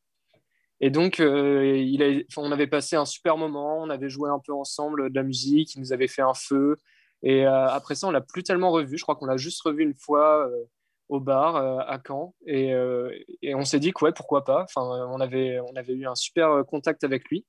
Et 0.79 0.91
donc, 0.91 1.19
euh, 1.19 2.23
on 2.37 2.51
avait 2.51 2.67
passé 2.67 2.95
un 2.95 3.05
super 3.05 3.37
moment, 3.37 3.81
on 3.81 3.89
avait 3.89 4.09
joué 4.09 4.29
un 4.29 4.39
peu 4.39 4.53
ensemble 4.53 5.09
de 5.09 5.15
la 5.15 5.23
musique, 5.23 5.73
il 5.75 5.79
nous 5.79 5.91
avait 5.93 6.07
fait 6.07 6.21
un 6.21 6.35
feu. 6.35 6.77
Et 7.23 7.47
euh, 7.47 7.67
après 7.67 7.95
ça, 7.95 8.07
on 8.07 8.11
l'a 8.11 8.21
plus 8.21 8.43
tellement 8.43 8.71
revu. 8.71 8.97
Je 8.97 9.03
crois 9.03 9.15
qu'on 9.15 9.25
l'a 9.25 9.37
juste 9.37 9.61
revu 9.63 9.83
une 9.83 9.95
fois 9.95 10.47
euh, 10.47 10.65
au 11.09 11.19
bar 11.19 11.55
à 11.55 11.99
Caen. 12.05 12.35
Et, 12.45 12.75
on 13.55 13.65
s'est 13.65 13.79
dit 13.79 13.91
que 13.93 14.05
ouais, 14.05 14.11
pourquoi 14.13 14.45
pas. 14.45 14.63
Enfin, 14.63 14.81
on 15.11 15.19
avait, 15.19 15.59
eu 15.89 16.05
un 16.05 16.15
super 16.15 16.63
contact 16.67 17.03
avec 17.03 17.27
lui. 17.29 17.45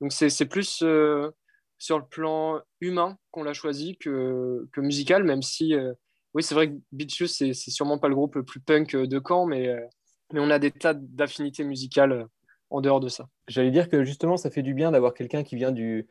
Donc 0.00 0.12
c'est 0.12 0.46
plus 0.46 0.82
sur 1.78 1.98
le 1.98 2.04
plan 2.10 2.60
humain 2.80 3.16
qu'on 3.30 3.44
l'a 3.44 3.52
choisi 3.52 3.96
que, 3.98 4.66
musical, 4.78 5.24
même 5.24 5.42
si 5.42 5.74
oui, 6.34 6.42
c'est 6.42 6.54
vrai 6.54 6.70
que 6.70 6.76
Beaches, 6.90 7.26
c'est 7.26 7.52
sûrement 7.54 7.98
pas 7.98 8.08
le 8.08 8.14
groupe 8.14 8.34
le 8.34 8.44
plus 8.44 8.60
punk 8.60 8.96
de 8.96 9.22
Caen, 9.24 9.46
mais, 9.46 9.68
on 10.34 10.50
a 10.50 10.58
des 10.58 10.70
tas 10.72 10.94
d'affinités 10.94 11.62
musicales 11.62 12.26
en 12.72 12.80
dehors 12.80 13.00
de 13.00 13.08
ça. 13.08 13.28
J'allais 13.48 13.70
dire 13.70 13.88
que 13.88 14.04
justement, 14.04 14.36
ça 14.36 14.50
fait 14.50 14.62
du 14.62 14.74
bien 14.74 14.90
d'avoir 14.90 15.14
quelqu'un 15.14 15.42
qui 15.42 15.56
vient 15.56 15.72
du, 15.72 16.06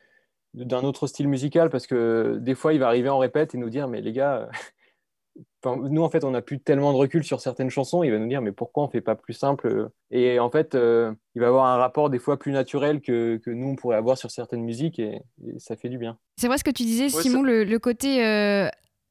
d'un 0.54 0.84
autre 0.84 1.08
style 1.08 1.28
musical 1.28 1.70
parce 1.70 1.88
que 1.88 2.38
des 2.40 2.56
fois, 2.56 2.74
il 2.74 2.80
va 2.80 2.88
arriver 2.88 3.10
en 3.10 3.18
répète 3.18 3.56
et 3.56 3.58
nous 3.58 3.70
dire, 3.70 3.88
mais 3.88 4.02
les 4.02 4.12
gars, 4.12 4.50
euh, 5.36 5.42
enfin, 5.64 5.82
nous, 5.90 6.04
en 6.04 6.10
fait, 6.10 6.24
on 6.24 6.32
n'a 6.32 6.42
plus 6.42 6.60
tellement 6.60 6.92
de 6.92 6.98
recul 6.98 7.24
sur 7.24 7.40
certaines 7.40 7.70
chansons. 7.70 8.04
Il 8.04 8.12
va 8.12 8.20
nous 8.20 8.28
dire, 8.28 8.42
mais 8.42 8.52
pourquoi 8.52 8.84
on 8.84 8.88
fait 8.88 9.02
pas 9.02 9.16
plus 9.16 9.34
simple 9.34 9.90
Et 10.12 10.40
en 10.40 10.50
fait, 10.50 10.76
euh, 10.76 11.14
il 11.36 11.42
va 11.42 11.48
avoir 11.48 11.66
un 11.66 11.78
rapport 11.78 12.10
des 12.10 12.20
fois 12.20 12.38
plus 12.38 12.52
naturel 12.52 13.02
que, 13.02 13.38
que 13.38 13.50
nous, 13.50 13.70
on 13.70 13.76
pourrait 13.76 13.98
avoir 13.98 14.18
sur 14.18 14.30
certaines 14.30 14.64
musiques 14.64 15.00
et, 15.00 15.22
et 15.46 15.60
ça 15.60 15.76
fait 15.76 15.90
du 15.90 15.98
bien. 15.98 16.18
C'est 16.38 16.48
vrai 16.48 16.58
ce 16.58 16.64
que 16.64 16.72
tu 16.72 16.84
disais, 16.84 17.06
Ouais, 17.06 17.22
Simon, 17.22 17.42
le, 17.42 17.64
le 17.64 17.80
côté 17.80 18.26
euh, 18.26 18.68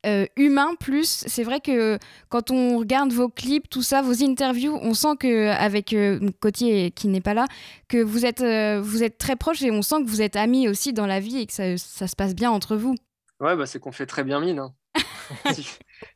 euh, 0.07 0.27
humain 0.37 0.75
plus. 0.79 1.25
C'est 1.27 1.43
vrai 1.45 1.61
que 1.61 1.99
quand 2.29 2.51
on 2.51 2.79
regarde 2.79 3.13
vos 3.13 3.29
clips, 3.29 3.69
tout 3.69 3.83
ça, 3.83 4.03
vos 4.03 4.23
interviews, 4.25 4.79
on 4.83 4.95
sent 4.95 5.17
que 5.19 5.49
avec 5.49 5.93
euh, 5.93 6.19
Cotier 6.41 6.91
qui 6.91 7.09
n'est 7.09 7.21
pas 7.21 7.35
là, 7.35 7.47
que 7.89 8.03
vous 8.03 8.25
êtes, 8.25 8.41
euh, 8.41 8.81
vous 8.81 9.03
êtes 9.03 9.19
très 9.19 9.37
proches 9.37 9.63
et 9.63 9.71
on 9.71 9.83
sent 9.83 10.03
que 10.03 10.09
vous 10.09 10.23
êtes 10.23 10.37
amis 10.37 10.69
aussi 10.69 10.93
dans 10.93 11.07
la 11.07 11.21
vie 11.21 11.39
et 11.39 11.47
que 11.47 11.53
ça, 11.53 11.77
ça 11.77 12.07
se 12.07 12.17
passe 12.17 12.35
bien 12.35 12.51
entre 12.51 12.77
vous. 12.77 12.95
Ouais, 13.41 13.57
bah, 13.57 13.67
c'est 13.67 13.79
qu'on 13.79 13.93
fait 13.93 14.07
très 14.07 14.25
bien 14.25 14.41
mine. 14.41 14.59
hein. 14.59 14.75
si, 15.53 15.67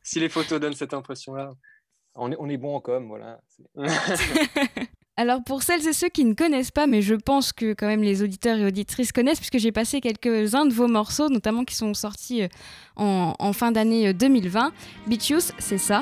si 0.03 0.19
les 0.19 0.29
photos 0.29 0.59
donnent 0.59 0.73
cette 0.73 0.93
impression-là. 0.93 1.51
On 2.15 2.31
est, 2.31 2.35
on 2.39 2.47
est 2.49 2.57
bon 2.57 2.75
en 2.75 2.79
com, 2.79 3.07
voilà. 3.07 3.41
Alors 5.17 5.41
pour 5.41 5.63
celles 5.63 5.87
et 5.87 5.93
ceux 5.93 6.09
qui 6.09 6.25
ne 6.25 6.33
connaissent 6.33 6.71
pas, 6.71 6.87
mais 6.87 7.01
je 7.01 7.15
pense 7.15 7.53
que 7.53 7.73
quand 7.73 7.87
même 7.87 8.03
les 8.03 8.21
auditeurs 8.21 8.57
et 8.57 8.65
auditrices 8.65 9.13
connaissent, 9.13 9.39
puisque 9.39 9.59
j'ai 9.59 9.71
passé 9.71 10.01
quelques-uns 10.01 10.65
de 10.65 10.73
vos 10.73 10.87
morceaux, 10.87 11.29
notamment 11.29 11.63
qui 11.63 11.75
sont 11.75 11.93
sortis 11.93 12.43
euh, 12.43 12.47
en, 12.97 13.53
fin 13.53 13.71
d'année 13.71 14.13
2020. 14.13 14.73
Beach 15.07 15.29
Youth, 15.29 15.53
c'est 15.57 15.77
ça? 15.77 16.01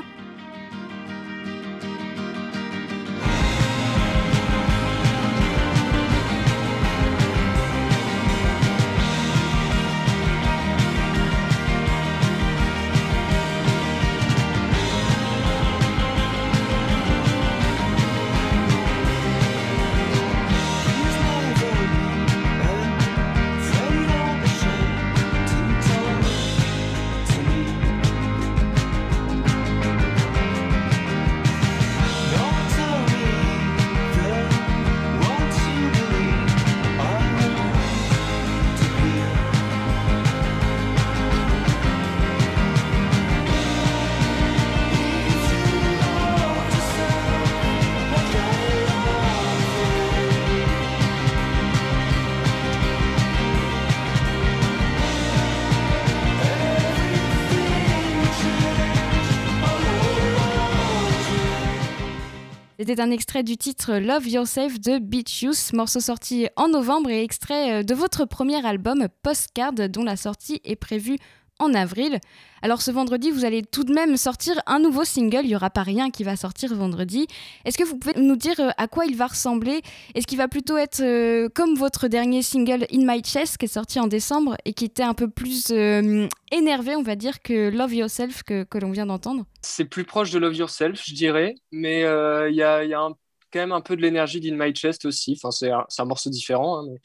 C'était 62.86 63.00
un 63.00 63.12
extrait 63.12 63.44
du 63.44 63.56
titre 63.56 63.94
Love 63.94 64.28
Yourself 64.28 64.78
de 64.78 65.00
Beach 65.00 65.42
Youth, 65.42 65.72
morceau 65.72 66.02
sorti 66.02 66.50
en 66.58 66.68
novembre 66.68 67.10
et 67.10 67.24
extrait 67.24 67.76
euh, 67.80 67.84
de 67.84 67.94
votre 67.94 68.26
premier 68.26 68.66
album 68.66 69.08
Postcard 69.22 69.72
dont 69.72 70.04
la 70.04 70.18
sortie 70.18 70.60
est 70.66 70.76
prévue 70.76 71.16
en 71.60 71.74
avril. 71.74 72.20
Alors 72.62 72.82
ce 72.82 72.92
vendredi, 72.92 73.30
vous 73.30 73.46
allez 73.46 73.62
tout 73.62 73.84
de 73.84 73.94
même 73.94 74.16
sortir 74.16 74.56
un 74.68 74.80
nouveau 74.80 75.04
single, 75.04 75.42
il 75.44 75.50
n'y 75.50 75.56
aura 75.56 75.70
pas 75.70 75.84
rien 75.84 76.10
qui 76.12 76.24
va 76.24 76.36
sortir 76.36 76.74
vendredi. 76.74 77.28
Est-ce 77.66 77.78
que 77.78 77.84
vous 77.84 77.98
pouvez 77.98 78.20
nous 78.20 78.36
dire 78.36 78.60
euh, 78.60 78.70
à 78.78 78.88
quoi 78.88 79.06
il 79.06 79.18
va 79.18 79.28
ressembler? 79.28 79.82
Est-ce 80.16 80.26
qu'il 80.26 80.38
va 80.38 80.48
plutôt 80.48 80.78
être 80.78 81.02
euh, 81.02 81.50
comme 81.54 81.76
votre 81.76 82.08
dernier 82.08 82.42
single 82.42 82.86
In 82.92 83.06
My 83.06 83.22
Chest 83.22 83.58
qui 83.58 83.66
est 83.66 83.68
sorti 83.68 84.00
en 84.00 84.08
décembre 84.08 84.56
et 84.64 84.74
qui 84.74 84.86
était 84.86 85.04
un 85.04 85.14
peu 85.14 85.30
plus 85.30 85.72
euh, 85.72 86.28
énervé, 86.52 86.96
on 86.96 87.04
va 87.04 87.16
dire, 87.16 87.42
que 87.42 87.70
Love 87.70 87.94
Yourself 87.94 88.44
que, 88.44 88.64
que 88.64 88.78
l'on 88.78 88.92
vient 88.92 89.06
d'entendre? 89.06 89.46
C'est 89.62 89.86
plus 89.86 90.06
proche 90.06 90.32
de 90.32 90.40
Love 90.40 90.56
Yourself, 90.56 91.02
je 91.06 91.14
dirais, 91.14 91.56
mais 91.72 92.02
il 92.02 92.56
y 92.56 92.64
a, 92.64 92.80
un, 92.80 93.14
quand 93.52 93.60
même 93.60 93.72
un 93.72 93.82
peu 93.82 93.96
de 93.96 94.02
l'énergie 94.02 94.40
d'In 94.40 94.56
My 94.58 94.74
Chest 94.74 95.06
aussi. 95.06 95.38
Enfin, 95.38 95.52
c'est 95.52 95.70
un, 95.70 96.06
morceau 96.06 96.30
différent, 96.30 96.80
hein, 96.80 96.96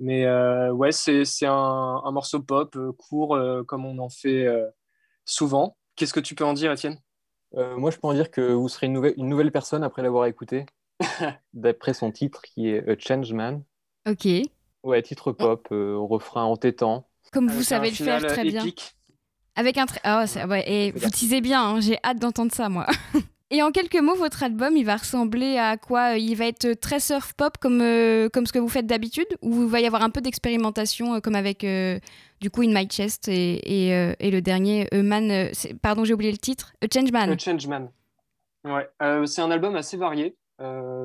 mais 0.00 0.24
euh, 0.26 0.70
ouais, 0.72 0.92
c'est 0.92 1.24
un, 1.42 2.02
un, 2.04 2.10
morceau 2.10 2.40
pop 2.40 2.74
euh, 2.76 2.92
court 2.92 3.34
euh, 3.34 3.64
comme 3.64 3.84
on 3.84 3.98
en 3.98 4.08
fait 4.08 4.46
souvent. 5.24 5.76
Qu'est-ce 5.96 6.14
que 6.14 6.20
tu 6.20 6.34
peux 6.34 6.44
en 6.44 6.54
dire, 6.54 6.72
Étienne? 6.72 7.00
Moi, 7.54 7.90
je 7.90 7.96
peux 7.96 8.06
en 8.06 8.12
dire 8.12 8.30
que 8.30 8.52
vous 8.52 8.68
serez 8.68 8.86
une 8.86 8.92
nouvelle, 8.92 9.14
une 9.16 9.28
nouvelle 9.28 9.50
personne 9.50 9.82
après 9.82 10.02
l'avoir 10.02 10.26
écouté, 10.26 10.66
d'après 11.54 11.94
son 11.94 12.12
titre 12.12 12.42
qui 12.42 12.68
est 12.68 12.88
A 12.88 12.98
Changeman. 12.98 13.62
Ok. 14.06 14.28
Ouais, 14.84 15.02
titre 15.02 15.32
pop, 15.32 15.66
au 15.70 16.06
refrain 16.06 16.44
entêtant. 16.44 17.08
Comme 17.32 17.48
vous 17.48 17.62
savez 17.62 17.90
le 17.90 17.96
faire 17.96 18.24
très 18.26 18.44
bien. 18.44 18.64
Avec 19.56 19.76
un. 19.76 19.86
Oh, 20.04 20.48
ouais, 20.48 20.70
et 20.70 20.92
vous 20.92 21.10
teasez 21.10 21.40
bien, 21.40 21.62
hein, 21.62 21.80
j'ai 21.80 21.98
hâte 22.04 22.18
d'entendre 22.18 22.52
ça, 22.52 22.68
moi. 22.68 22.86
Et 23.50 23.62
en 23.62 23.70
quelques 23.70 23.98
mots, 23.98 24.14
votre 24.14 24.42
album, 24.42 24.76
il 24.76 24.84
va 24.84 24.96
ressembler 24.96 25.56
à 25.56 25.78
quoi? 25.78 26.18
Il 26.18 26.34
va 26.36 26.46
être 26.46 26.74
très 26.74 27.00
surf 27.00 27.32
pop 27.32 27.56
comme, 27.56 27.80
euh, 27.80 28.28
comme 28.28 28.44
ce 28.44 28.52
que 28.52 28.58
vous 28.58 28.68
faites 28.68 28.86
d'habitude 28.86 29.26
Ou 29.40 29.62
il 29.62 29.68
va 29.68 29.80
y 29.80 29.86
avoir 29.86 30.02
un 30.02 30.10
peu 30.10 30.20
d'expérimentation 30.20 31.14
euh, 31.14 31.20
comme 31.20 31.34
avec 31.34 31.64
euh, 31.64 31.98
du 32.42 32.50
coup 32.50 32.60
In 32.60 32.74
My 32.74 32.86
Chest 32.86 33.26
et, 33.28 33.88
et, 34.20 34.30
le 34.30 34.40
dernier 34.40 34.86
Man, 34.92 35.50
pardon 35.80 36.04
j'ai 36.04 36.12
oublié 36.12 36.30
le 36.30 36.38
titre, 36.38 36.74
A 36.82 36.86
Changeman. 36.92 37.30
A 37.30 37.38
Changeman. 37.38 37.90
Ouais, 38.64 38.88
c'est 39.26 39.40
un 39.40 39.50
album 39.50 39.76
assez 39.76 39.96
varié. 39.96 40.36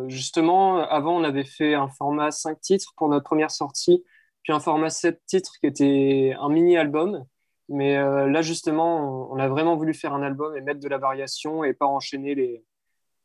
justement, 0.07 0.85
avant 0.87 1.17
on 1.17 1.23
avait 1.23 1.45
fait 1.45 1.73
un 1.73 1.87
format 1.87 2.29
5 2.29 2.59
titres 2.59 2.93
pour 2.97 3.07
notre 3.07 3.23
première 3.23 3.51
sortie, 3.51 4.03
puis 4.43 4.53
un 4.53 4.59
format 4.59 4.89
7 4.89 5.21
titres 5.25 5.53
qui 5.59 5.67
était 5.67 6.35
un 6.39 6.49
mini-album. 6.49 7.25
Mais 7.69 7.97
euh, 7.97 8.29
là, 8.29 8.41
justement, 8.41 9.31
on, 9.31 9.37
a 9.39 9.47
vraiment 9.47 9.75
voulu 9.75 9.93
faire 9.93 10.13
un 10.13 10.21
album 10.21 10.55
et 10.55 10.61
mettre 10.61 10.79
de 10.79 10.89
la 10.89 10.97
variation 10.97 11.63
et 11.63 11.73
pas 11.73 11.85
enchaîner 11.85 12.35
les, 12.35 12.63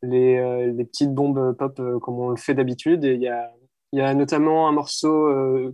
les, 0.02 0.37
euh, 0.38 0.85
petites 0.85 1.12
bombes 1.12 1.57
pop 1.57 1.78
euh, 1.80 1.99
comme 1.99 2.18
on 2.18 2.30
le 2.30 2.37
fait 2.37 2.54
d'habitude. 2.54 3.04
Et 3.04 3.14
il 3.14 3.23
y 3.23 3.28
a, 3.28 3.52
y 3.92 4.00
a, 4.00 4.14
notamment 4.14 4.68
un 4.68 4.73
morceau 4.73 5.28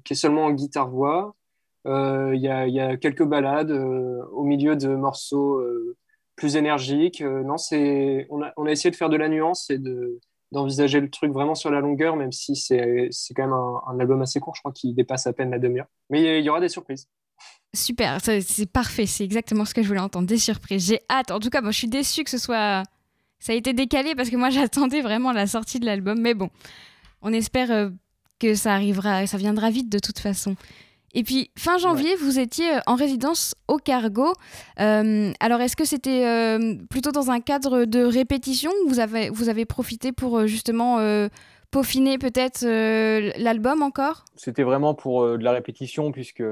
qui 0.04 0.14
est 0.14 0.16
seulement 0.16 0.47
en 0.47 0.52
guitare-voix. 0.52 1.35
Il 1.87 2.40
y 2.40 2.49
a, 2.49 2.66
y, 2.66 2.80
a, 2.80 2.97
quelques 2.97 3.25
ballades 3.25 3.71
au 3.71 4.44
milieu 4.44 4.76
de 4.76 4.88
morceaux 4.88 5.62
plus 6.37 6.56
énergiques. 6.56 7.21
non, 7.23 7.59
c'est, 7.59 8.26
on, 8.30 8.42
a, 8.42 8.52
on 8.56 8.66
a 8.66 8.71
essayé 8.71 8.90
de 8.90 8.97
faire 8.97 9.11
de 9.11 9.16
la 9.16 9.28
nuance 9.28 9.68
et 9.71 9.78
de, 9.78 10.21
d'envisager 10.52 11.00
le 11.00 11.11
truc 11.11 11.33
vraiment 11.33 11.54
sur 11.54 11.71
la 11.71 11.80
longueur, 11.80 12.16
même 12.16 12.33
si 12.33 12.56
c'est, 12.56 13.11
quand 13.37 13.42
même 13.42 13.52
un, 13.52 13.83
un, 13.88 14.00
album 14.00 14.23
assez 14.23 14.40
court, 14.40 14.54
je 14.54 14.62
crois 14.62 14.73
qu'il 14.73 14.94
dépasse 14.94 15.26
à 15.26 15.35
peine 15.35 15.50
la 15.50 15.59
demi-heure. 15.59 15.88
Mais 16.09 16.40
il 16.40 16.44
y 16.44 16.49
aura 16.49 16.61
des 16.61 16.71
surprises. 16.71 17.09
Super, 17.72 18.18
c'est 18.20 18.70
parfait, 18.70 19.06
c'est 19.06 19.24
exactement 19.24 19.64
ce 19.64 19.74
que 19.74 19.82
je 19.82 19.88
voulais 19.88 20.00
entendre, 20.00 20.28
des 20.28 20.38
surprises. 20.38 20.86
J'ai 20.86 21.00
hâte, 21.10 21.32
en 21.32 21.40
tout 21.40 21.50
cas, 21.50 21.60
moi 21.60 21.72
je 21.72 21.78
suis 21.78 21.88
déçue 21.88 22.24
que 22.24 22.30
ce 22.30 22.38
soit... 22.38 22.84
Ça 23.40 23.52
a 23.52 23.56
été 23.56 23.72
décalé 23.72 24.14
parce 24.14 24.30
que 24.30 24.36
moi 24.36 24.50
j'attendais 24.50 25.02
vraiment 25.02 25.32
la 25.32 25.46
sortie 25.46 25.80
de 25.80 25.86
l'album, 25.86 26.20
mais 26.20 26.34
bon, 26.34 26.50
on 27.20 27.32
espère 27.32 27.70
euh, 27.70 27.90
que 28.38 28.54
ça 28.54 28.74
arrivera, 28.74 29.26
ça 29.26 29.38
viendra 29.38 29.70
vite 29.70 29.90
de 29.90 29.98
toute 29.98 30.18
façon. 30.18 30.56
Et 31.14 31.22
puis, 31.22 31.50
fin 31.56 31.78
janvier, 31.78 32.16
vous 32.16 32.38
étiez 32.40 32.74
euh, 32.74 32.80
en 32.86 32.96
résidence 32.96 33.54
au 33.68 33.78
Cargo. 33.78 34.32
Euh, 34.80 35.32
alors, 35.38 35.60
est-ce 35.60 35.76
que 35.76 35.84
c'était 35.84 36.26
euh, 36.26 36.74
plutôt 36.90 37.12
dans 37.12 37.30
un 37.30 37.40
cadre 37.40 37.84
de 37.84 38.02
répétition 38.02 38.72
ou 38.84 38.88
vous 38.88 38.98
avez, 38.98 39.30
vous 39.30 39.48
avez 39.48 39.64
profité 39.64 40.10
pour 40.10 40.46
justement 40.46 40.98
peaufiner 41.70 42.18
peut-être 42.18 42.64
l'album 43.38 43.82
encore? 43.82 44.24
C'était 44.34 44.64
vraiment 44.64 44.94
pour 44.94 45.38
de 45.38 45.44
la 45.44 45.52
répétition, 45.52 46.10
puisque 46.10 46.42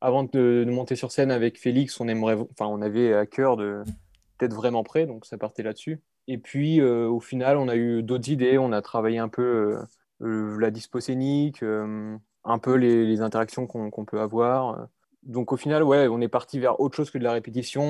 avant 0.00 0.24
de, 0.24 0.64
monter 0.68 0.96
sur 0.96 1.10
scène 1.12 1.30
avec 1.30 1.58
Félix, 1.58 1.98
on, 2.00 2.08
aimerait, 2.08 2.36
enfin, 2.52 2.66
on 2.66 2.82
avait 2.82 3.14
à 3.14 3.26
cœur 3.26 3.56
d'être 3.56 4.54
vraiment 4.54 4.84
prêt, 4.84 5.06
donc 5.06 5.26
ça 5.26 5.38
partait 5.38 5.62
là-dessus. 5.62 6.00
Et 6.28 6.38
puis, 6.38 6.80
euh, 6.80 7.08
au 7.08 7.20
final, 7.20 7.56
on 7.56 7.68
a 7.68 7.76
eu 7.76 8.02
d'autres 8.02 8.30
idées, 8.30 8.58
on 8.58 8.72
a 8.72 8.82
travaillé 8.82 9.18
un 9.18 9.28
peu 9.28 9.78
euh, 10.22 10.58
la 10.58 10.70
dispo 10.70 11.00
scénique, 11.00 11.62
euh, 11.62 12.16
un 12.44 12.58
peu 12.58 12.74
les, 12.74 13.20
interactions 13.22 13.66
qu'on 13.66 13.90
qu 13.90 14.04
peut 14.04 14.20
avoir. 14.20 14.88
Donc, 15.24 15.52
au 15.52 15.56
final, 15.56 15.82
ouais, 15.82 16.06
on 16.08 16.20
est 16.20 16.28
parti 16.28 16.60
vers 16.60 16.80
autre 16.80 16.96
chose 16.96 17.10
que 17.10 17.18
de 17.18 17.24
la 17.24 17.32
répétition. 17.32 17.82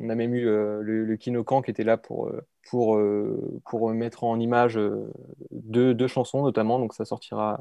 On 0.00 0.08
a 0.10 0.14
même 0.14 0.34
eu 0.34 0.44
le, 0.44 0.82
le 0.82 1.16
Kinokan 1.16 1.62
qui 1.62 1.70
était 1.70 1.84
là 1.84 1.96
pour, 1.96 2.30
pour, 2.70 3.00
pour 3.64 3.90
mettre 3.92 4.24
en 4.24 4.38
image 4.38 4.78
deux, 5.50 5.94
deux 5.94 6.06
chansons, 6.08 6.42
notamment. 6.42 6.78
Donc, 6.78 6.94
ça 6.94 7.04
sortira 7.04 7.60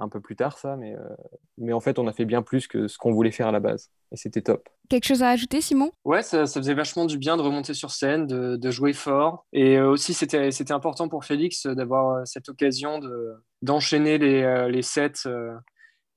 un 0.00 0.08
peu 0.08 0.20
plus 0.20 0.34
tard, 0.34 0.58
ça, 0.58 0.76
mais, 0.76 0.94
euh, 0.96 1.16
mais 1.58 1.72
en 1.72 1.80
fait, 1.80 1.98
on 1.98 2.06
a 2.06 2.12
fait 2.12 2.24
bien 2.24 2.42
plus 2.42 2.66
que 2.66 2.88
ce 2.88 2.98
qu'on 2.98 3.12
voulait 3.12 3.30
faire 3.30 3.46
à 3.46 3.52
la 3.52 3.60
base. 3.60 3.90
Et 4.12 4.16
c'était 4.16 4.40
top. 4.40 4.68
Quelque 4.88 5.04
chose 5.04 5.22
à 5.22 5.28
ajouter, 5.28 5.60
Simon? 5.60 5.92
Ouais, 6.04 6.22
ça, 6.22 6.46
ça, 6.46 6.58
faisait 6.58 6.74
vachement 6.74 7.04
du 7.04 7.18
bien 7.18 7.36
de 7.36 7.42
remonter 7.42 7.74
sur 7.74 7.90
scène, 7.90 8.26
de, 8.26 8.56
de 8.56 8.70
jouer 8.70 8.92
fort. 8.92 9.46
Et 9.52 9.76
euh, 9.76 9.90
aussi, 9.90 10.14
c'était, 10.14 10.50
c'était 10.50 10.72
important 10.72 11.08
pour 11.08 11.24
Félix 11.24 11.66
d'avoir 11.66 12.10
euh, 12.10 12.22
cette 12.24 12.48
occasion 12.48 12.98
de, 12.98 13.34
d'enchaîner 13.62 14.18
les, 14.18 14.68
les 14.70 14.82
sets 14.82 15.28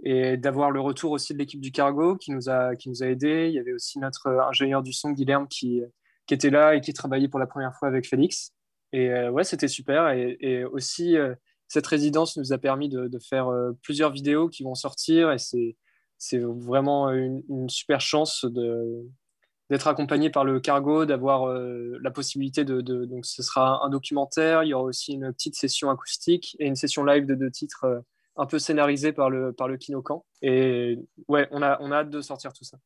et 0.06 0.38
d'avoir 0.38 0.72
le 0.72 0.80
retour 0.80 1.12
aussi 1.12 1.34
de 1.34 1.38
l'équipe 1.38 1.62
du 1.62 1.72
Cargo 1.72 2.16
qui 2.16 2.32
nous 2.32 2.50
a, 2.50 2.76
qui 2.76 2.90
nous 2.90 3.04
a 3.04 3.08
aidés. 3.08 3.48
Il 3.50 3.54
y 3.54 3.60
avait 3.60 3.74
aussi 3.74 4.00
notre 4.00 4.28
ingénieur 4.50 4.82
du 4.82 4.94
son, 4.94 5.12
Guilherme, 5.12 5.48
qui, 5.48 5.82
qui 6.26 6.34
était 6.34 6.50
là 6.50 6.76
et 6.76 6.82
qui 6.82 6.94
travaillait 6.94 7.28
pour 7.28 7.40
la 7.40 7.48
première 7.48 7.76
fois 7.76 7.90
avec 7.90 8.08
Félix. 8.08 8.54
Et 8.92 9.12
ouais, 9.30 9.44
c'était 9.44 9.68
super. 9.68 10.10
Et, 10.10 10.38
et 10.40 10.66
aussi 10.66 11.18
cette 11.74 11.88
résidence 11.88 12.38
nous 12.38 12.54
a 12.54 12.60
permis 12.60 12.88
de, 12.88 13.10
faire 13.18 13.48
euh, 13.48 13.72
plusieurs 13.82 14.12
vidéos 14.12 14.48
qui 14.48 14.62
vont 14.62 14.76
sortir 14.76 15.32
et 15.32 15.40
c'est, 15.40 15.76
vraiment 16.38 17.10
une, 17.10 17.68
super 17.68 18.00
chance 18.00 18.46
d'être 19.72 19.88
accompagné 19.88 20.30
par 20.30 20.46
le 20.46 20.60
cargo, 20.60 21.06
d'avoir 21.06 21.50
euh, 21.50 21.98
la 22.00 22.12
possibilité 22.12 22.64
de, 22.64 22.82
Donc, 22.82 23.26
ce 23.26 23.42
sera 23.42 23.84
un 23.84 23.90
documentaire, 23.90 24.64
il 24.64 24.68
y 24.68 24.74
aura 24.76 24.84
aussi 24.84 25.14
une 25.14 25.34
petite 25.34 25.56
session 25.56 25.90
acoustique 25.90 26.56
et 26.60 26.68
une 26.68 26.76
session 26.76 27.04
live 27.04 27.26
de 27.26 27.34
deux 27.34 27.50
titres 27.50 27.86
euh, 27.86 28.00
un 28.36 28.46
peu 28.46 28.60
scénarisés 28.60 29.12
par 29.12 29.32
le, 29.32 29.52
par 29.52 29.68
le 29.68 29.78
Kinokan. 29.78 30.24
Et 30.44 31.00
ouais, 31.28 31.48
on 31.50 31.64
a, 31.64 31.82
on 31.82 31.92
a 31.92 31.98
hâte 31.98 32.12
de 32.12 32.22
sortir 32.22 32.54
tout 32.54 32.66
ça. 32.66 32.78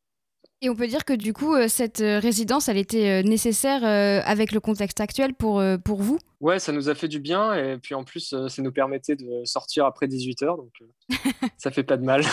Et 0.61 0.69
on 0.69 0.75
peut 0.75 0.87
dire 0.87 1.05
que 1.05 1.13
du 1.13 1.33
coup, 1.33 1.53
euh, 1.53 1.67
cette 1.67 2.01
euh, 2.01 2.19
résidence, 2.19 2.67
elle 2.67 2.77
était 2.77 3.21
euh, 3.21 3.23
nécessaire 3.23 3.83
avec 3.83 4.51
le 4.51 4.59
contexte 4.59 4.99
actuel 4.99 5.33
pour, 5.33 5.61
pour 5.83 6.01
vous? 6.01 6.17
Ouais, 6.41 6.59
ça 6.59 6.71
nous 6.71 6.89
a 6.89 6.95
fait 6.95 7.07
du 7.07 7.19
bien. 7.19 7.53
Et 7.53 7.77
puis 7.77 7.93
en 7.93 8.03
plus, 8.03 8.35
ça 8.47 8.61
nous 8.61 8.71
permettait 8.71 9.15
de 9.15 9.43
sortir 9.45 9.85
après 9.85 10.07
18h. 10.07 10.57
Donc 10.57 10.71
ça 11.57 11.71
fait 11.71 11.83
pas 11.83 11.97
de 11.97 12.03
mal. 12.03 12.23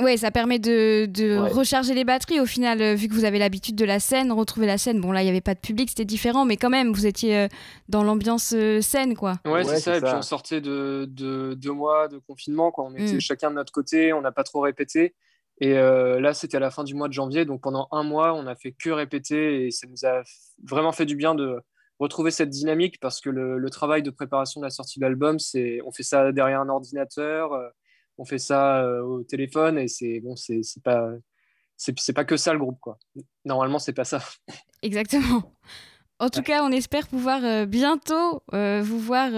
Ouais, 0.00 0.16
ça 0.16 0.30
permet 0.30 0.58
de, 0.58 1.04
de 1.04 1.36
recharger 1.36 1.92
les 1.92 2.04
batteries 2.04 2.40
au 2.40 2.46
final, 2.46 2.94
vu 2.94 3.08
que 3.08 3.12
vous 3.12 3.26
avez 3.26 3.38
l'habitude 3.38 3.76
de 3.76 3.84
la 3.84 4.00
scène, 4.00 4.32
retrouver 4.32 4.66
la 4.66 4.78
scène. 4.78 5.02
Bon, 5.02 5.12
là, 5.12 5.20
il 5.20 5.24
n'y 5.24 5.30
avait 5.30 5.42
pas 5.42 5.52
de 5.52 5.60
public, 5.60 5.90
c'était 5.90 6.06
différent, 6.06 6.46
mais 6.46 6.56
quand 6.56 6.70
même, 6.70 6.94
vous 6.94 7.06
étiez 7.06 7.46
dans 7.90 8.02
l'ambiance 8.02 8.54
scène, 8.80 9.14
quoi. 9.14 9.34
Ouais, 9.44 9.64
c'est 9.64 9.80
ça. 9.80 9.98
Et 9.98 10.00
puis 10.00 10.10
on 10.14 10.22
sortait 10.22 10.62
de, 10.62 11.06
de, 11.10 11.52
deux 11.52 11.72
mois 11.72 12.08
de 12.08 12.16
confinement, 12.16 12.72
quoi. 12.72 12.84
On 12.84 12.94
était 12.94 13.16
mm. 13.16 13.20
chacun 13.20 13.50
de 13.50 13.56
notre 13.56 13.70
côté, 13.70 14.14
on 14.14 14.22
n'a 14.22 14.32
pas 14.32 14.44
trop 14.44 14.60
répété. 14.60 15.14
Et 15.62 15.78
euh, 15.78 16.18
là, 16.18 16.34
c'était 16.34 16.56
à 16.56 16.60
la 16.60 16.72
fin 16.72 16.82
du 16.82 16.96
mois 16.96 17.06
de 17.06 17.12
janvier. 17.12 17.44
Donc 17.44 17.60
pendant 17.60 17.86
un 17.92 18.02
mois, 18.02 18.34
on 18.34 18.42
n'a 18.42 18.56
fait 18.56 18.72
que 18.72 18.90
répéter 18.90 19.64
et 19.64 19.70
ça 19.70 19.86
nous 19.86 20.04
a 20.04 20.24
vraiment 20.64 20.90
fait 20.90 21.06
du 21.06 21.14
bien 21.14 21.36
de 21.36 21.62
retrouver 22.00 22.32
cette 22.32 22.50
dynamique 22.50 22.98
parce 22.98 23.20
que 23.20 23.30
le, 23.30 23.70
travail 23.70 24.02
de 24.02 24.10
préparation 24.10 24.60
de 24.60 24.66
la 24.66 24.70
sortie 24.70 24.98
de 24.98 25.04
l'album, 25.04 25.38
c'est 25.38 25.78
on 25.86 25.92
fait 25.92 26.02
ça 26.02 26.32
derrière 26.32 26.60
un 26.60 26.68
ordinateur, 26.68 27.52
euh, 27.52 27.68
on 28.18 28.24
fait 28.24 28.40
ça 28.40 28.82
euh, 28.82 29.02
au 29.02 29.22
téléphone 29.22 29.78
et 29.78 29.86
c'est 29.86 30.18
bon, 30.18 30.34
c'est 30.34 30.62
pas 30.82 31.08
c'est 31.76 32.12
pas 32.12 32.24
que 32.24 32.36
ça 32.36 32.52
le 32.52 32.58
groupe 32.58 32.80
quoi. 32.80 32.98
Normalement, 33.44 33.78
c'est 33.78 33.92
pas 33.92 34.04
ça. 34.04 34.20
Exactement. 34.82 35.54
En 36.18 36.28
tout 36.28 36.42
cas, 36.42 36.64
on 36.64 36.72
espère 36.72 37.06
pouvoir 37.06 37.68
bientôt 37.68 38.42
vous 38.52 38.98
voir 38.98 39.30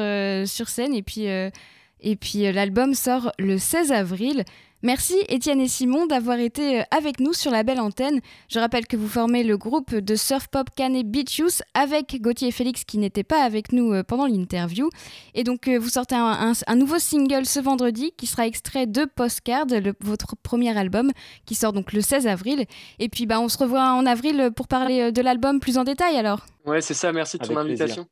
sur 0.47 0.69
scène 0.69 0.95
et 0.95 1.03
puis 1.03 1.27
et 1.27 2.17
puis 2.17 2.51
l'album 2.51 2.95
sort 2.95 3.33
le 3.39 3.59
16 3.59 3.93
avril. 3.93 4.45
Merci 4.85 5.15
Étienne 5.31 5.63
et 5.63 5.67
Simon 5.67 6.05
d'avoir 6.05 6.39
été 6.39 6.81
euh, 6.81 6.83
avec 6.91 7.19
nous 7.19 7.33
sur 7.33 7.51
la 7.51 7.63
belle 7.63 7.81
antenne. 7.81 8.21
Je 8.51 8.59
rappelle 8.59 8.87
que 8.87 8.99
vous 8.99 9.09
formez 9.09 9.43
le 9.43 9.57
groupe 9.57 9.95
de 9.95 10.15
surf 10.15 10.47
pop 10.49 10.69
Canet 10.77 11.11
Beach 11.11 11.39
Youth 11.39 11.63
avec 11.73 12.21
Gauthier 12.21 12.49
et 12.49 12.51
Félix 12.51 12.85
qui 12.85 12.99
n'étaient 12.99 13.25
pas 13.25 13.43
avec 13.43 13.73
nous 13.73 13.95
euh, 13.95 14.03
pendant 14.03 14.27
l'interview. 14.27 14.91
Et 15.33 15.43
donc 15.43 15.69
euh, 15.69 15.79
vous 15.79 15.89
sortez 15.89 16.17
un, 16.17 16.53
nouveau 16.77 16.99
single 16.99 17.47
ce 17.47 17.61
vendredi 17.61 18.13
qui 18.19 18.27
sera 18.27 18.47
extrait 18.47 18.87
de 18.87 19.07
Postcard, 19.07 19.65
votre 20.01 20.37
premier 20.37 20.77
album 20.77 21.13
qui 21.47 21.55
sort 21.55 21.73
donc 21.73 21.95
le 21.95 22.03
16 22.03 22.27
avril. 22.27 22.67
Et 22.99 23.09
puis 23.09 23.25
bah, 23.25 23.41
on 23.41 23.49
se 23.49 23.57
revoit 23.57 23.95
en 23.95 24.05
avril 24.05 24.51
pour 24.55 24.69
parler 24.69 25.13
de 25.13 25.23
l'album 25.23 25.61
plus 25.61 25.79
en 25.79 25.85
détail 25.85 26.19
alors. 26.19 26.45
Ouais 26.67 26.83
c'est 26.83 26.93
ça, 26.93 27.11
merci 27.11 27.39
de 27.39 27.47
ton 27.47 27.57
invitation. 27.57 28.07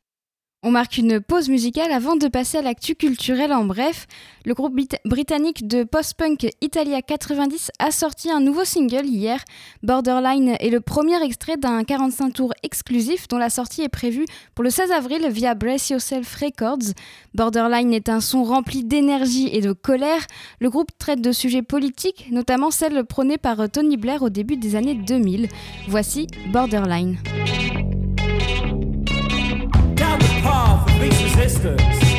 On 0.64 0.70
marque 0.70 0.96
une 0.96 1.20
pause 1.20 1.48
musicale 1.48 1.90
avant 1.90 2.14
de 2.14 2.28
passer 2.28 2.58
à 2.58 2.62
l'actu 2.62 2.94
culturel 2.94 3.52
en 3.52 3.64
bref. 3.64 4.06
Le 4.44 4.54
groupe 4.54 4.78
britannique 5.04 5.66
de 5.66 5.82
post-punk 5.82 6.46
Italia 6.60 7.02
90 7.02 7.72
a 7.80 7.90
sorti 7.90 8.30
un 8.30 8.38
nouveau 8.38 8.64
single 8.64 9.04
hier. 9.04 9.40
Borderline 9.82 10.54
est 10.60 10.70
le 10.70 10.80
premier 10.80 11.20
extrait 11.24 11.56
d'un 11.56 11.82
45 11.82 12.32
tours 12.32 12.54
exclusif 12.62 13.26
dont 13.26 13.38
la 13.38 13.50
sortie 13.50 13.82
est 13.82 13.88
prévue 13.88 14.24
pour 14.54 14.62
le 14.62 14.70
16 14.70 14.92
avril 14.92 15.26
via 15.30 15.56
Brace 15.56 15.90
Yourself 15.90 16.32
Records. 16.36 16.94
Borderline 17.34 17.92
est 17.92 18.08
un 18.08 18.20
son 18.20 18.44
rempli 18.44 18.84
d'énergie 18.84 19.48
et 19.52 19.62
de 19.62 19.72
colère. 19.72 20.24
Le 20.60 20.70
groupe 20.70 20.96
traite 20.96 21.20
de 21.20 21.32
sujets 21.32 21.62
politiques, 21.62 22.28
notamment 22.30 22.70
celles 22.70 23.04
prônées 23.04 23.36
par 23.36 23.68
Tony 23.68 23.96
Blair 23.96 24.22
au 24.22 24.28
début 24.28 24.56
des 24.56 24.76
années 24.76 24.94
2000. 24.94 25.48
Voici 25.88 26.28
Borderline. 26.52 27.18
Resistance 31.42 32.11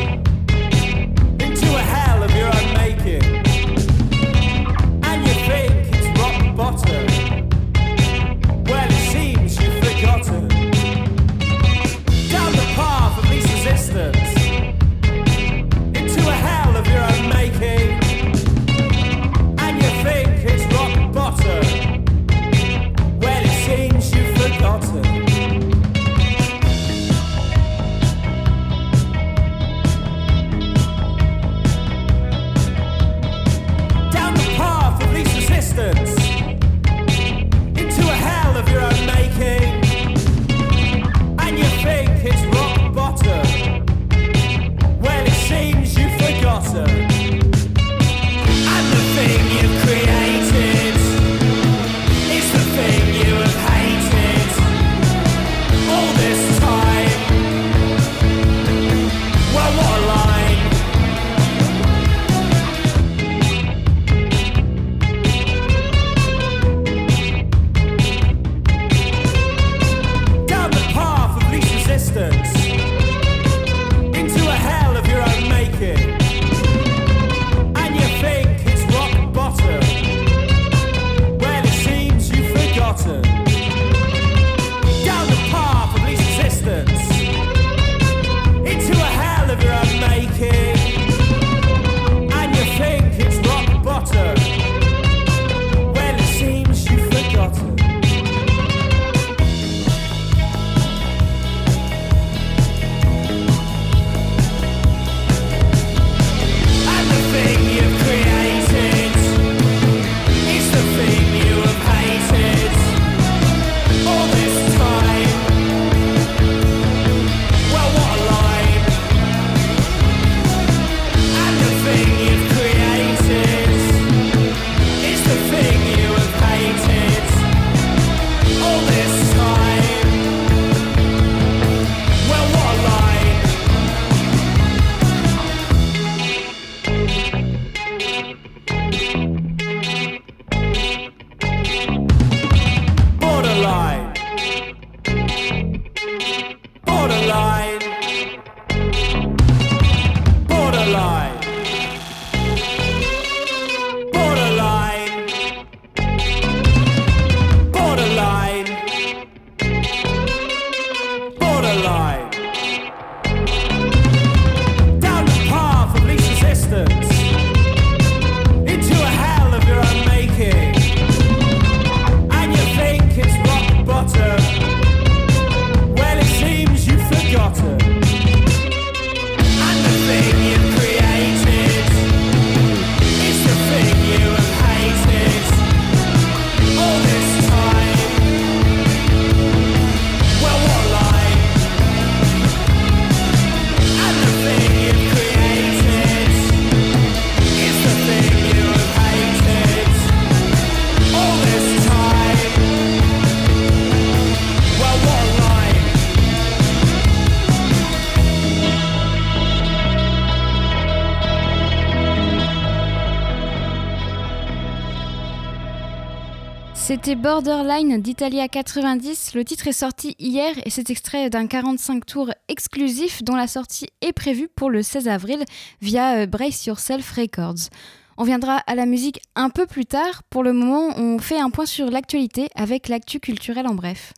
C'était 216.86 217.16
Borderline 217.16 218.02
d'Italia 218.02 218.50
90. 218.50 219.36
Le 219.36 219.46
titre 219.46 219.70
est 219.70 219.72
sorti 219.72 220.18
hier 220.20 220.52
et 220.66 220.70
c'est 220.70 220.90
extrait 220.90 221.30
d'un 221.30 221.48
45 221.48 222.06
tours 222.06 222.30
exclusif 222.50 223.24
dont 223.24 223.38
la 223.38 223.48
sortie 223.48 223.88
est 224.02 224.12
prévue 224.12 224.50
pour 224.54 224.70
le 224.70 224.84
16 224.84 225.08
avril 225.08 225.46
via 225.82 226.18
euh, 226.18 226.26
Brace 226.26 226.66
Yourself 226.66 227.10
Records. 227.12 227.70
On 228.18 228.26
viendra 228.26 228.58
à 228.68 228.76
la 228.76 228.86
musique 228.86 229.22
un 229.38 229.50
peu 229.50 229.66
plus 229.66 229.86
tard. 229.86 230.24
Pour 230.30 230.44
le 230.44 230.52
moment, 230.52 230.90
on 230.98 231.20
fait 231.20 231.40
un 231.40 231.52
point 231.52 231.66
sur 231.66 231.90
l'actualité 231.90 232.50
avec 232.54 232.90
l'actu 232.90 233.22
culturel 233.22 233.66
en 233.66 233.76
bref. 233.76 234.12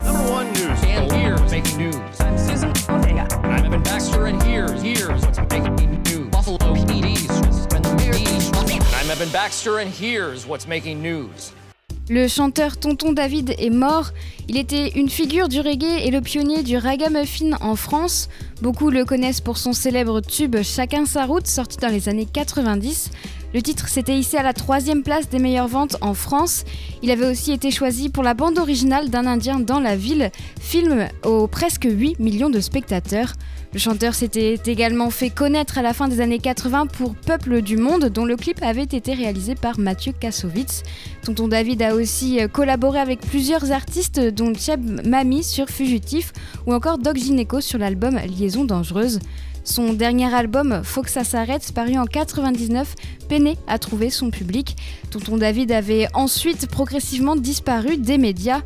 Le 12.08 12.28
chanteur 12.28 12.78
Tonton 12.78 13.14
David 13.14 13.56
est 13.58 13.72
mort. 13.72 14.12
Il 14.48 14.58
était 14.58 14.90
une 14.90 15.10
figure 15.10 15.48
du 15.48 15.60
reggae 15.60 16.06
et 16.06 16.12
le 16.12 16.22
pionnier 16.22 16.62
du 16.62 16.78
ragamuffin 16.78 17.58
en 17.62 17.76
France. 17.76 18.30
Beaucoup 18.62 18.92
le 18.92 19.06
connaissent 19.06 19.42
pour 19.42 19.58
son 19.58 19.74
célèbre 19.74 20.22
tube 20.22 20.58
Chacun 20.62 21.08
sa 21.08 21.26
route, 21.26 21.48
sorti 21.48 21.78
dans 21.78 21.88
les 21.88 22.08
années 22.08 22.28
90. 22.32 23.10
Le 23.56 23.62
titre 23.64 23.88
s'était 23.88 24.16
hissé 24.16 24.38
à 24.38 24.44
la 24.44 24.54
troisième 24.54 25.02
place 25.02 25.30
des 25.30 25.40
meilleures 25.40 25.68
ventes 25.68 25.98
en 26.02 26.14
France. 26.14 26.64
Il 27.02 27.10
avait 27.10 27.28
aussi 27.28 27.52
été 27.52 27.72
choisi 27.72 28.10
pour 28.10 28.22
la 28.22 28.36
bande 28.36 28.60
originale 28.60 29.10
d'un 29.10 29.26
Indien 29.26 29.60
dans 29.60 29.80
la 29.80 29.96
ville, 29.96 30.30
film 30.62 31.08
aux 31.24 31.48
presque 31.48 31.88
8 31.90 32.20
millions 32.20 32.52
de 32.52 32.60
spectateurs. 32.60 33.34
Le 33.76 33.82
chanteur 33.82 34.16
s'était 34.16 34.58
également 34.68 35.10
fait 35.10 35.30
connaître 35.30 35.78
à 35.78 35.82
la 35.82 35.94
fin 35.94 36.08
des 36.08 36.22
années 36.22 36.40
80 36.40 36.86
pour 36.86 37.14
Peuple 37.14 37.62
du 37.62 37.76
Monde, 37.76 38.06
dont 38.06 38.24
le 38.24 38.38
clip 38.38 38.64
avait 38.64 38.84
été 38.84 39.14
réalisé 39.14 39.54
par 39.54 39.80
Mathieu 39.80 40.14
Kassovitz. 40.18 40.84
Tonton 41.24 41.50
David 41.50 41.82
a 41.82 41.94
aussi 41.94 42.40
euh, 42.40 42.48
collaboré 42.48 43.00
avec 43.00 43.20
plusieurs 43.20 43.74
artistes, 43.74 44.22
dont 44.22 44.54
Cheb 44.54 45.06
Mami 45.06 45.44
sur 45.44 45.68
Fugitif 45.68 46.32
ou 46.66 46.74
encore 46.74 47.00
Doc 47.00 47.18
Gineco 47.18 47.60
sur 47.60 47.78
l'album 47.78 48.18
Liaison 48.18 48.64
dangereuse. 48.64 49.20
Son 49.66 49.92
dernier 49.92 50.34
album, 50.34 50.80
Faut 50.86 51.02
que 51.02 51.12
ça 51.12 51.26
s'arrête, 51.26 51.70
paru 51.74 51.98
en 51.98 52.06
99, 52.06 52.96
peinait 53.28 53.58
à 53.68 53.78
trouver 53.78 54.10
son 54.10 54.30
public. 54.30 54.78
Tonton 55.12 55.36
David 55.36 55.74
avait 55.74 56.08
ensuite 56.14 56.72
progressivement 56.72 57.36
disparu 57.36 57.98
des 57.98 58.18
médias. 58.18 58.62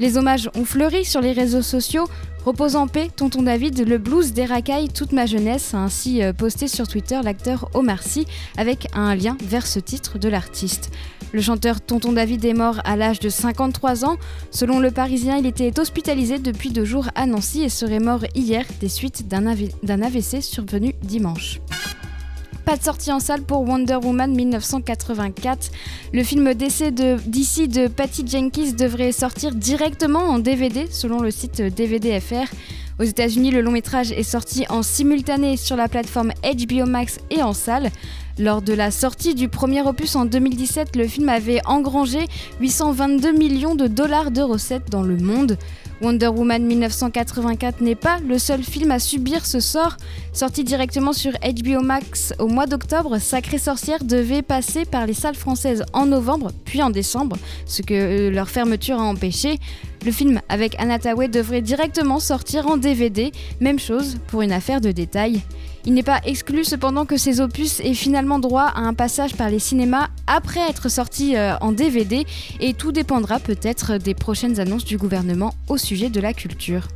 Les 0.00 0.16
hommages 0.16 0.50
ont 0.54 0.64
fleuri 0.64 1.04
sur 1.04 1.20
les 1.20 1.32
réseaux 1.32 1.62
sociaux. 1.62 2.08
Repose 2.44 2.74
en 2.74 2.86
paix, 2.86 3.10
tonton 3.14 3.42
David, 3.42 3.86
le 3.86 3.98
blues 3.98 4.32
des 4.32 4.46
racailles 4.46 4.88
toute 4.88 5.12
ma 5.12 5.26
jeunesse, 5.26 5.74
a 5.74 5.78
ainsi 5.78 6.22
euh, 6.22 6.32
posté 6.32 6.68
sur 6.68 6.88
Twitter 6.88 7.20
l'acteur 7.22 7.68
Omar 7.74 8.02
Sy 8.02 8.26
avec 8.56 8.88
un 8.94 9.14
lien 9.14 9.36
vers 9.44 9.66
ce 9.66 9.78
titre 9.78 10.18
de 10.18 10.28
l'artiste. 10.28 10.90
Le 11.32 11.42
chanteur 11.42 11.80
Tonton 11.82 12.12
David 12.12 12.44
est 12.46 12.54
mort 12.54 12.80
à 12.84 12.96
l'âge 12.96 13.20
de 13.20 13.28
53 13.28 14.06
ans. 14.06 14.16
Selon 14.50 14.80
le 14.80 14.90
Parisien, 14.90 15.36
il 15.36 15.46
était 15.46 15.78
hospitalisé 15.78 16.38
depuis 16.38 16.70
deux 16.70 16.84
jours 16.84 17.08
à 17.14 17.26
Nancy 17.26 17.62
et 17.62 17.68
serait 17.68 18.00
mort 18.00 18.24
hier 18.34 18.64
des 18.80 18.88
suites 18.88 19.28
d'un 19.28 19.46
AVC 20.02 20.42
survenu 20.42 20.94
dimanche. 21.02 21.60
Pas 22.70 22.76
de 22.76 22.84
sortie 22.84 23.10
en 23.10 23.18
salle 23.18 23.42
pour 23.42 23.68
Wonder 23.68 23.96
Woman 23.96 24.32
1984. 24.32 25.72
Le 26.12 26.22
film 26.22 26.54
d'essai 26.54 26.92
d'ici 26.92 27.66
de, 27.66 27.82
de 27.82 27.88
Patty 27.88 28.24
Jenkins 28.24 28.70
devrait 28.78 29.10
sortir 29.10 29.56
directement 29.56 30.20
en 30.20 30.38
DVD 30.38 30.86
selon 30.88 31.18
le 31.18 31.32
site 31.32 31.60
DVDFR. 31.60 32.46
Aux 33.00 33.02
États-Unis, 33.02 33.50
le 33.50 33.60
long 33.60 33.72
métrage 33.72 34.12
est 34.12 34.22
sorti 34.22 34.66
en 34.68 34.84
simultané 34.84 35.56
sur 35.56 35.74
la 35.74 35.88
plateforme 35.88 36.30
HBO 36.44 36.86
Max 36.86 37.18
et 37.30 37.42
en 37.42 37.54
salle. 37.54 37.90
Lors 38.40 38.62
de 38.62 38.72
la 38.72 38.90
sortie 38.90 39.34
du 39.34 39.50
premier 39.50 39.82
opus 39.82 40.16
en 40.16 40.24
2017, 40.24 40.96
le 40.96 41.06
film 41.06 41.28
avait 41.28 41.60
engrangé 41.66 42.20
822 42.62 43.32
millions 43.32 43.74
de 43.74 43.86
dollars 43.86 44.30
de 44.30 44.40
recettes 44.40 44.88
dans 44.88 45.02
le 45.02 45.18
monde. 45.18 45.58
Wonder 46.00 46.28
Woman 46.28 46.64
1984 46.64 47.82
n'est 47.82 47.94
pas 47.94 48.16
le 48.26 48.38
seul 48.38 48.62
film 48.62 48.92
à 48.92 48.98
subir 48.98 49.44
ce 49.44 49.60
sort. 49.60 49.98
Sorti 50.32 50.64
directement 50.64 51.12
sur 51.12 51.32
HBO 51.32 51.82
Max 51.82 52.32
au 52.38 52.46
mois 52.46 52.64
d'octobre, 52.64 53.18
Sacrée 53.18 53.58
Sorcière 53.58 54.02
devait 54.02 54.40
passer 54.40 54.86
par 54.86 55.04
les 55.04 55.12
salles 55.12 55.34
françaises 55.34 55.84
en 55.92 56.06
novembre, 56.06 56.50
puis 56.64 56.82
en 56.82 56.88
décembre, 56.88 57.36
ce 57.66 57.82
que 57.82 57.92
euh, 57.92 58.30
leur 58.30 58.48
fermeture 58.48 58.98
a 58.98 59.04
empêché. 59.04 59.58
Le 60.06 60.12
film 60.12 60.40
avec 60.48 60.80
Anna 60.80 60.96
devrait 60.96 61.60
directement 61.60 62.18
sortir 62.18 62.68
en 62.68 62.78
DVD, 62.78 63.32
même 63.60 63.78
chose 63.78 64.16
pour 64.28 64.40
une 64.40 64.52
affaire 64.52 64.80
de 64.80 64.92
détail. 64.92 65.42
Il 65.86 65.94
n'est 65.94 66.02
pas 66.02 66.20
exclu 66.24 66.64
cependant 66.64 67.06
que 67.06 67.16
ces 67.16 67.40
opus 67.40 67.80
aient 67.80 67.94
finalement 67.94 68.38
droit 68.38 68.64
à 68.74 68.80
un 68.80 68.94
passage 68.94 69.34
par 69.34 69.48
les 69.48 69.58
cinémas 69.58 70.08
après 70.26 70.60
être 70.68 70.90
sortis 70.90 71.36
euh, 71.36 71.56
en 71.60 71.72
DVD 71.72 72.26
et 72.60 72.74
tout 72.74 72.92
dépendra 72.92 73.38
peut-être 73.38 73.96
des 73.96 74.14
prochaines 74.14 74.60
annonces 74.60 74.84
du 74.84 74.98
gouvernement 74.98 75.54
au 75.68 75.78
sujet 75.78 76.10
de 76.10 76.20
la 76.20 76.34
culture. 76.34 76.86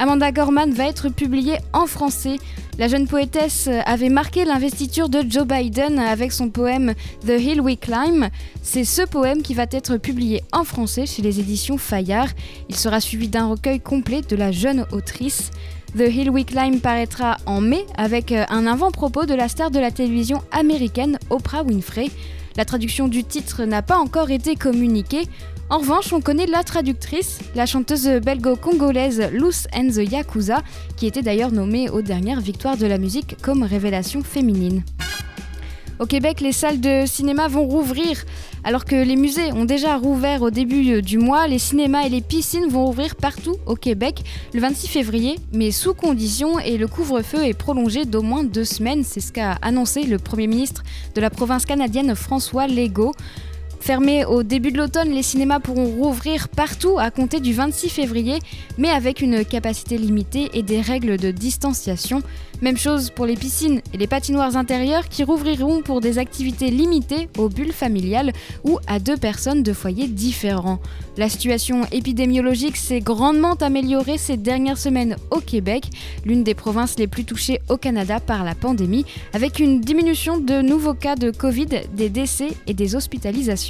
Amanda 0.00 0.30
Gorman 0.30 0.72
va 0.72 0.86
être 0.86 1.08
publiée 1.08 1.56
en 1.72 1.86
français. 1.86 2.36
La 2.78 2.86
jeune 2.86 3.08
poétesse 3.08 3.68
avait 3.86 4.10
marqué 4.10 4.44
l'investiture 4.44 5.08
de 5.08 5.24
Joe 5.28 5.44
Biden 5.44 5.98
avec 5.98 6.30
son 6.30 6.50
poème 6.50 6.94
The 7.26 7.40
Hill 7.40 7.60
We 7.60 7.76
Climb. 7.80 8.28
C'est 8.62 8.84
ce 8.84 9.02
poème 9.02 9.42
qui 9.42 9.54
va 9.54 9.66
être 9.68 9.96
publié 9.96 10.44
en 10.52 10.62
français 10.62 11.04
chez 11.04 11.22
les 11.22 11.40
éditions 11.40 11.78
Fayard. 11.78 12.28
Il 12.68 12.76
sera 12.76 13.00
suivi 13.00 13.26
d'un 13.26 13.46
recueil 13.46 13.80
complet 13.80 14.20
de 14.22 14.36
la 14.36 14.52
jeune 14.52 14.86
autrice. 14.92 15.50
The 15.96 16.12
Hill 16.12 16.28
We 16.30 16.44
Climb 16.44 16.80
paraîtra 16.80 17.38
en 17.46 17.62
mai 17.62 17.86
avec 17.96 18.30
euh, 18.30 18.44
un 18.50 18.66
avant-propos 18.66 19.24
de 19.24 19.34
la 19.34 19.48
star 19.48 19.70
de 19.70 19.78
la 19.80 19.90
télévision 19.90 20.42
américaine 20.52 21.18
Oprah 21.30 21.62
Winfrey. 21.62 22.10
La 22.56 22.66
traduction 22.66 23.08
du 23.08 23.24
titre 23.24 23.64
n'a 23.64 23.80
pas 23.80 23.96
encore 23.96 24.30
été 24.30 24.54
communiquée. 24.54 25.22
En 25.70 25.78
revanche, 25.78 26.12
on 26.12 26.20
connaît 26.20 26.46
la 26.46 26.62
traductrice, 26.62 27.38
la 27.54 27.64
chanteuse 27.64 28.06
belgo-congolaise 28.06 29.30
Loose 29.32 29.66
and 29.74 29.88
the 29.88 30.10
Yakuza, 30.10 30.62
qui 30.96 31.06
était 31.06 31.22
d'ailleurs 31.22 31.52
nommée 31.52 31.88
aux 31.88 32.02
dernières 32.02 32.40
victoires 32.40 32.76
de 32.76 32.86
la 32.86 32.98
musique 32.98 33.36
comme 33.40 33.62
révélation 33.62 34.22
féminine. 34.22 34.82
Au 35.98 36.06
Québec, 36.06 36.40
les 36.40 36.52
salles 36.52 36.80
de 36.80 37.04
cinéma 37.06 37.48
vont 37.48 37.66
rouvrir. 37.66 38.24
Alors 38.64 38.84
que 38.84 38.96
les 38.96 39.16
musées 39.16 39.52
ont 39.52 39.64
déjà 39.64 39.96
rouvert 39.96 40.42
au 40.42 40.50
début 40.50 40.94
euh, 40.94 41.00
du 41.00 41.18
mois, 41.18 41.46
les 41.46 41.58
cinémas 41.58 42.04
et 42.04 42.08
les 42.08 42.20
piscines 42.20 42.68
vont 42.68 42.88
ouvrir 42.88 43.16
partout 43.16 43.56
au 43.66 43.74
Québec 43.74 44.22
le 44.52 44.60
26 44.60 44.88
février, 44.88 45.38
mais 45.52 45.70
sous 45.70 45.94
condition 45.94 46.58
et 46.58 46.76
le 46.76 46.88
couvre-feu 46.88 47.44
est 47.44 47.54
prolongé 47.54 48.04
d'au 48.04 48.22
moins 48.22 48.44
deux 48.44 48.64
semaines. 48.64 49.04
C'est 49.04 49.20
ce 49.20 49.32
qu'a 49.32 49.52
annoncé 49.62 50.02
le 50.02 50.18
Premier 50.18 50.46
ministre 50.46 50.82
de 51.14 51.20
la 51.20 51.30
province 51.30 51.64
canadienne 51.64 52.14
François 52.14 52.66
Legault. 52.66 53.14
Fermés 53.80 54.24
au 54.24 54.42
début 54.42 54.70
de 54.70 54.78
l'automne, 54.78 55.10
les 55.10 55.22
cinémas 55.22 55.60
pourront 55.60 55.86
rouvrir 55.86 56.48
partout 56.48 56.98
à 56.98 57.10
compter 57.10 57.40
du 57.40 57.52
26 57.52 57.88
février, 57.88 58.38
mais 58.76 58.90
avec 58.90 59.22
une 59.22 59.44
capacité 59.44 59.96
limitée 59.96 60.50
et 60.52 60.62
des 60.62 60.80
règles 60.80 61.16
de 61.16 61.30
distanciation. 61.30 62.22
Même 62.60 62.76
chose 62.76 63.10
pour 63.10 63.24
les 63.24 63.36
piscines 63.36 63.80
et 63.94 63.96
les 63.96 64.08
patinoires 64.08 64.56
intérieures 64.56 65.08
qui 65.08 65.22
rouvriront 65.22 65.80
pour 65.80 66.00
des 66.00 66.18
activités 66.18 66.70
limitées 66.70 67.28
aux 67.38 67.48
bulles 67.48 67.72
familiales 67.72 68.32
ou 68.64 68.78
à 68.88 68.98
deux 68.98 69.16
personnes 69.16 69.62
de 69.62 69.72
foyers 69.72 70.08
différents. 70.08 70.80
La 71.16 71.28
situation 71.28 71.82
épidémiologique 71.92 72.76
s'est 72.76 73.00
grandement 73.00 73.54
améliorée 73.54 74.18
ces 74.18 74.36
dernières 74.36 74.78
semaines 74.78 75.16
au 75.30 75.38
Québec, 75.38 75.84
l'une 76.24 76.42
des 76.42 76.54
provinces 76.54 76.98
les 76.98 77.06
plus 77.06 77.24
touchées 77.24 77.60
au 77.68 77.76
Canada 77.76 78.18
par 78.18 78.44
la 78.44 78.54
pandémie, 78.54 79.06
avec 79.32 79.60
une 79.60 79.80
diminution 79.80 80.38
de 80.38 80.60
nouveaux 80.60 80.94
cas 80.94 81.14
de 81.14 81.30
Covid, 81.30 81.68
des 81.92 82.08
décès 82.08 82.48
et 82.66 82.74
des 82.74 82.96
hospitalisations. 82.96 83.67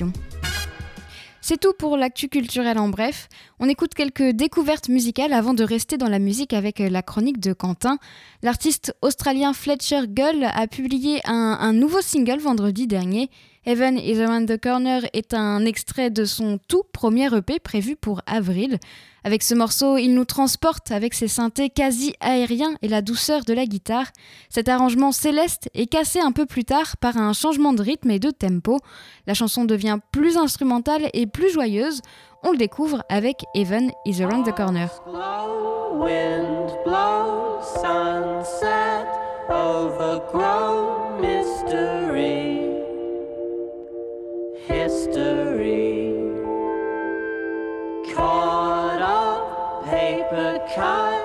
C'est 1.40 1.58
tout 1.58 1.72
pour 1.78 1.96
l'actu 1.96 2.28
culturel 2.28 2.78
en 2.78 2.88
bref. 2.88 3.28
On 3.58 3.68
écoute 3.68 3.94
quelques 3.94 4.30
découvertes 4.32 4.88
musicales 4.88 5.32
avant 5.32 5.54
de 5.54 5.64
rester 5.64 5.96
dans 5.96 6.08
la 6.08 6.18
musique 6.18 6.52
avec 6.52 6.78
la 6.78 7.00
chronique 7.00 7.40
de 7.40 7.54
Quentin. 7.54 7.98
L'artiste 8.42 8.94
australien 9.00 9.54
Fletcher 9.54 10.02
Gull 10.08 10.44
a 10.44 10.66
publié 10.66 11.20
un, 11.24 11.56
un 11.58 11.72
nouveau 11.72 12.02
single 12.02 12.38
vendredi 12.38 12.86
dernier. 12.86 13.30
Heaven 13.68 13.98
is 13.98 14.18
Around 14.18 14.46
the 14.48 14.58
Corner 14.58 15.02
est 15.12 15.34
un 15.34 15.66
extrait 15.66 16.08
de 16.08 16.24
son 16.24 16.58
tout 16.68 16.84
premier 16.90 17.26
EP 17.36 17.58
prévu 17.58 17.96
pour 17.96 18.22
avril. 18.26 18.78
Avec 19.24 19.42
ce 19.42 19.54
morceau, 19.54 19.98
il 19.98 20.14
nous 20.14 20.24
transporte 20.24 20.90
avec 20.90 21.12
ses 21.12 21.28
synthés 21.28 21.68
quasi 21.68 22.14
aériens 22.20 22.76
et 22.80 22.88
la 22.88 23.02
douceur 23.02 23.44
de 23.44 23.52
la 23.52 23.66
guitare. 23.66 24.06
Cet 24.48 24.70
arrangement 24.70 25.12
céleste 25.12 25.68
est 25.74 25.84
cassé 25.84 26.18
un 26.18 26.32
peu 26.32 26.46
plus 26.46 26.64
tard 26.64 26.96
par 26.96 27.18
un 27.18 27.34
changement 27.34 27.74
de 27.74 27.82
rythme 27.82 28.10
et 28.10 28.18
de 28.18 28.30
tempo. 28.30 28.78
La 29.26 29.34
chanson 29.34 29.66
devient 29.66 29.98
plus 30.12 30.38
instrumentale 30.38 31.10
et 31.12 31.26
plus 31.26 31.52
joyeuse. 31.52 32.00
On 32.42 32.52
le 32.52 32.56
découvre 32.56 33.04
avec 33.10 33.44
Even 33.54 33.92
is 34.06 34.22
Around 34.22 34.46
the 34.46 34.54
Corner. 34.56 34.88
history. 44.68 46.12
Caught 48.14 49.00
up 49.00 49.84
paper 49.86 50.60
cut. 50.74 51.17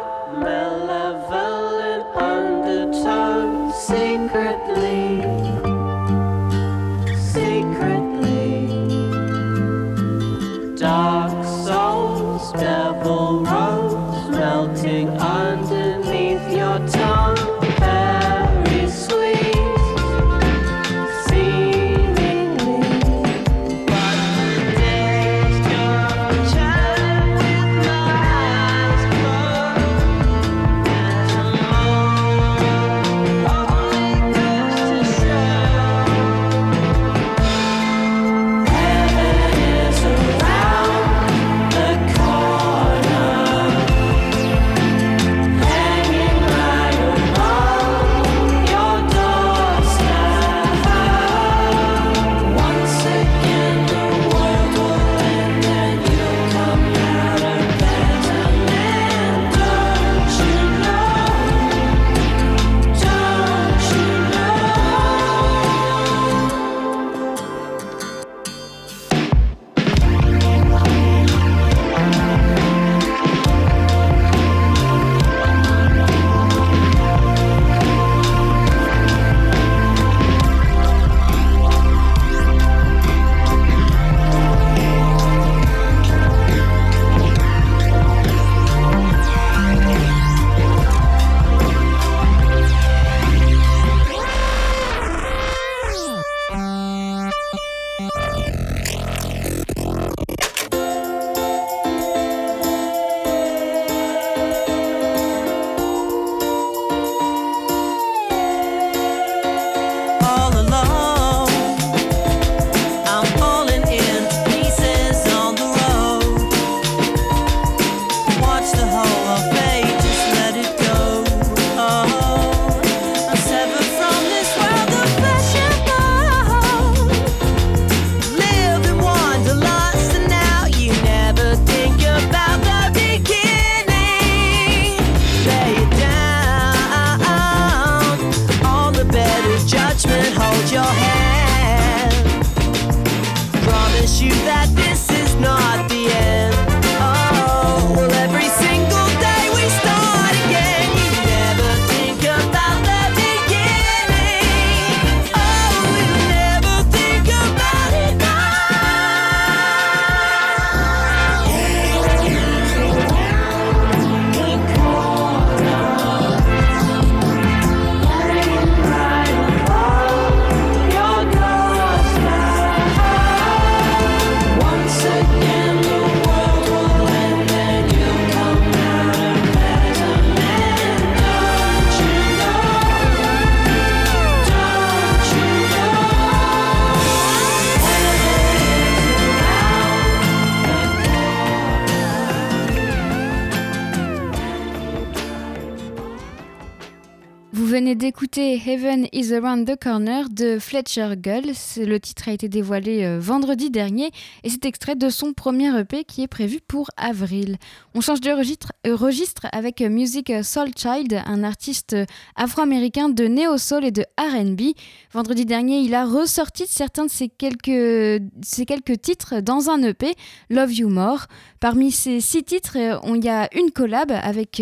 Around 199.33 199.67
the 199.67 199.75
Corner 199.81 200.29
de 200.29 200.59
Fletcher 200.59 201.15
Gull. 201.17 201.53
Le 201.77 201.97
titre 201.97 202.29
a 202.29 202.31
été 202.31 202.49
dévoilé 202.49 203.03
euh, 203.03 203.19
vendredi 203.19 203.69
dernier 203.69 204.11
et 204.43 204.49
c'est 204.49 204.65
extrait 204.65 204.95
de 204.95 205.09
son 205.09 205.33
premier 205.33 205.77
EP 205.79 206.03
qui 206.03 206.21
est 206.21 206.27
prévu 206.27 206.59
pour 206.67 206.89
avril. 206.97 207.57
On 207.95 208.01
change 208.01 208.21
de 208.21 208.29
euh, 208.29 208.95
registre, 208.95 209.47
avec 209.51 209.81
Music 209.81 210.31
Soul 210.43 210.69
Child, 210.77 211.21
un 211.25 211.43
artiste 211.43 211.95
afro-américain 212.35 213.09
de 213.09 213.25
néo-soul 213.25 213.85
et 213.85 213.91
de 213.91 214.05
RB. 214.17 214.75
Vendredi 215.11 215.45
dernier, 215.45 215.79
il 215.79 215.95
a 215.95 216.05
ressorti 216.05 216.65
certains 216.67 217.05
de 217.05 217.11
ses 217.11 217.29
quelques, 217.29 218.23
ses 218.41 218.65
quelques 218.65 219.01
titres 219.01 219.39
dans 219.41 219.69
un 219.69 219.81
EP, 219.83 220.13
Love 220.49 220.73
You 220.73 220.89
More. 220.89 221.25
Parmi 221.59 221.91
ces 221.91 222.21
six 222.21 222.43
titres, 222.43 222.77
euh, 222.77 223.15
il 223.15 223.23
y 223.23 223.29
a 223.29 223.49
une 223.55 223.71
collab 223.71 224.11
avec 224.11 224.61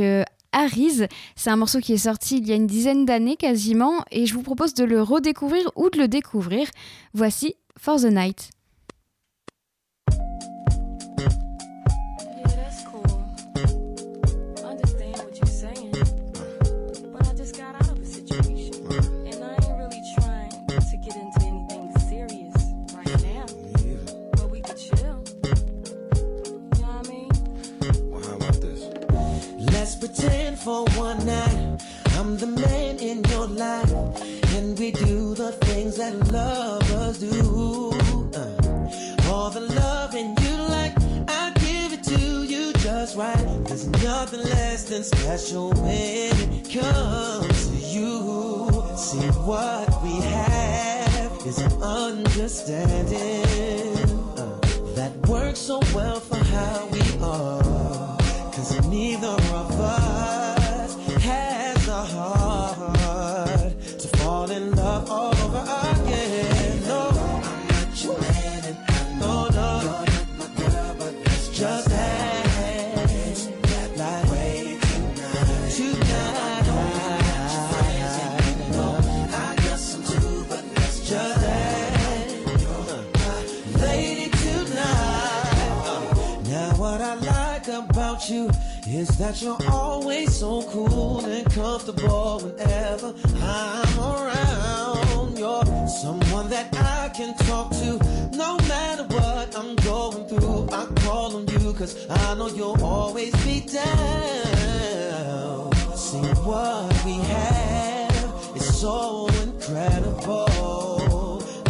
Arise. 0.52 1.08
C'est 1.36 1.50
un 1.50 1.56
morceau 1.56 1.80
qui 1.80 1.94
est 1.94 1.98
sorti 1.98 2.38
il 2.38 2.48
y 2.48 2.52
a 2.52 2.56
une 2.56 2.68
dizaine 2.68 3.06
d'années 3.06 3.38
quasiment 3.38 4.04
et 4.12 4.26
je 4.26 4.34
vous 4.34 4.44
propose 4.44 4.74
de 4.74 4.84
le 4.84 5.02
redécouvrir 5.02 5.72
ou 5.76 5.90
de 5.90 5.98
le 5.98 6.08
découvrir. 6.08 6.68
Voici 7.14 7.56
For 7.78 8.00
the 8.00 8.06
Night. 8.06 8.50
Pretend 30.14 30.60
for 30.60 30.84
one 30.98 31.26
night 31.26 31.82
I'm 32.18 32.38
the 32.38 32.48
man 32.48 33.00
in 33.00 33.24
your 33.26 33.48
life, 33.48 33.92
and 34.56 34.78
we 34.78 34.92
do 34.92 35.34
the 35.34 35.52
things 35.64 35.98
that 35.98 36.14
lovers 36.32 37.20
do. 37.20 37.92
Uh, 38.36 39.32
all 39.32 39.50
the 39.50 39.62
love 39.62 40.14
and 40.14 40.38
you 40.40 40.58
like, 40.58 40.94
I 41.30 41.52
give 41.56 41.94
it 41.94 42.04
to 42.04 42.44
you 42.44 42.74
just 42.74 43.16
right. 43.18 43.64
There's 43.66 43.88
nothing 44.04 44.42
less 44.42 44.84
than 44.84 45.04
special 45.04 45.72
when 45.72 46.36
it 46.52 46.70
comes 46.70 47.68
to 47.70 47.76
you. 47.76 48.84
See 48.98 49.30
what 49.48 50.04
we 50.04 50.20
have 50.22 51.32
is 51.46 51.60
an 51.60 51.82
understanding 51.82 53.06
uh, 54.38 54.60
that 54.96 55.16
works 55.28 55.60
so 55.60 55.80
well 55.94 56.20
for 56.20 56.38
how 56.38 56.88
we 56.92 57.02
are. 57.24 58.18
Cause 58.52 58.88
neither 58.90 59.41
about 88.22 88.30
you 88.30 88.50
is 88.88 89.08
that 89.18 89.42
you're 89.42 89.58
always 89.70 90.36
so 90.36 90.62
cool 90.64 91.24
and 91.26 91.46
comfortable 91.54 92.40
whenever 92.40 93.14
I'm 93.42 94.00
around. 94.00 95.38
You're 95.38 95.88
someone 95.88 96.50
that 96.50 96.76
I 96.76 97.10
can 97.10 97.36
talk 97.38 97.72
to 97.72 98.00
no 98.36 98.58
matter 98.68 99.04
what 99.04 99.56
I'm 99.58 99.76
going 99.78 100.28
through. 100.28 100.68
I 100.72 100.86
call 101.02 101.36
on 101.36 101.48
you 101.48 101.74
cause 101.74 102.08
I 102.10 102.36
know 102.36 102.48
you'll 102.48 102.84
always 102.84 103.32
be 103.44 103.62
down. 103.62 105.72
See 105.96 106.20
what 106.44 107.06
we 107.06 107.14
have 107.14 108.56
is 108.56 108.80
so 108.80 109.28
incredible 109.44 110.48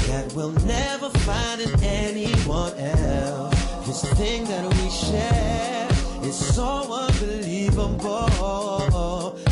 that 0.07 0.33
we'll 0.35 0.51
never 0.51 1.09
find 1.09 1.61
in 1.61 1.83
anyone 1.83 2.73
else. 2.77 3.55
This 3.85 4.03
thing 4.13 4.45
that 4.45 4.65
we 4.65 4.89
share 4.89 5.90
is 6.23 6.55
so 6.55 6.93
unbelievable 6.93 8.27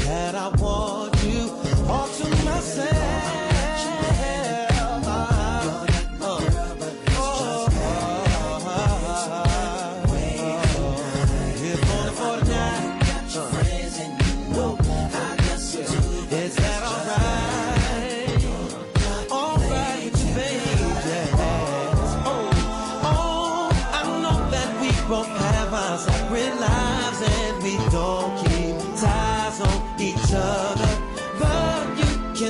that 0.06 0.36
I 0.36 0.50
want 0.60 1.24
you 1.24 1.50
all 1.88 2.08
to 2.08 2.30
myself. 2.46 3.49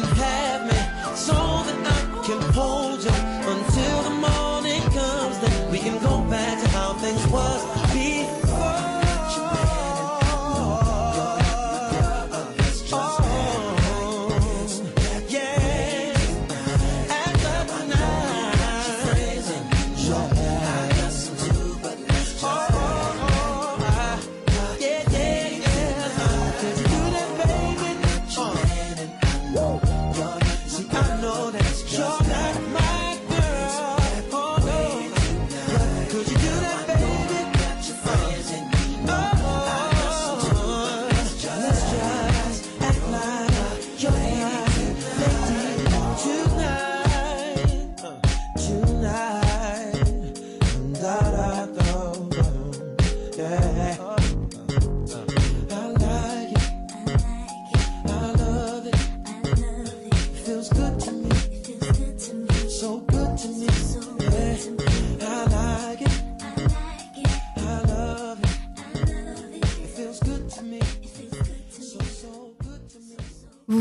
Can 0.01 0.15
have 0.15 0.61
me. 0.67 1.15
So 1.15 1.33
that 1.33 1.78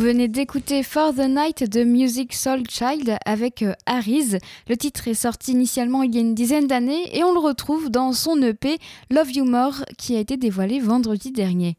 venez 0.09 0.27
d'écouter 0.27 0.83
For 0.83 1.12
the 1.12 1.29
Night 1.29 1.68
de 1.68 1.85
Music 1.85 2.33
Soul 2.33 2.62
Child 2.66 3.18
avec 3.27 3.61
euh, 3.61 3.75
Harry's. 3.85 4.38
Le 4.66 4.75
titre 4.75 5.07
est 5.07 5.12
sorti 5.12 5.53
initialement 5.53 6.03
il 6.03 6.14
y 6.14 6.16
a 6.16 6.23
une 6.23 6.35
dizaine 6.35 6.66
d'années 6.66 7.14
et 7.14 7.25
on 7.25 7.35
le 7.35 7.38
retrouve 7.38 7.90
dans 7.90 8.14
son 8.14 8.40
EP 8.40 8.79
Love 9.11 9.31
You 9.33 9.44
More 9.44 9.85
qui 9.99 10.16
a 10.16 10.18
été 10.18 10.38
dévoilé 10.38 10.81
vendredi 10.81 11.31
dernier. 11.31 11.77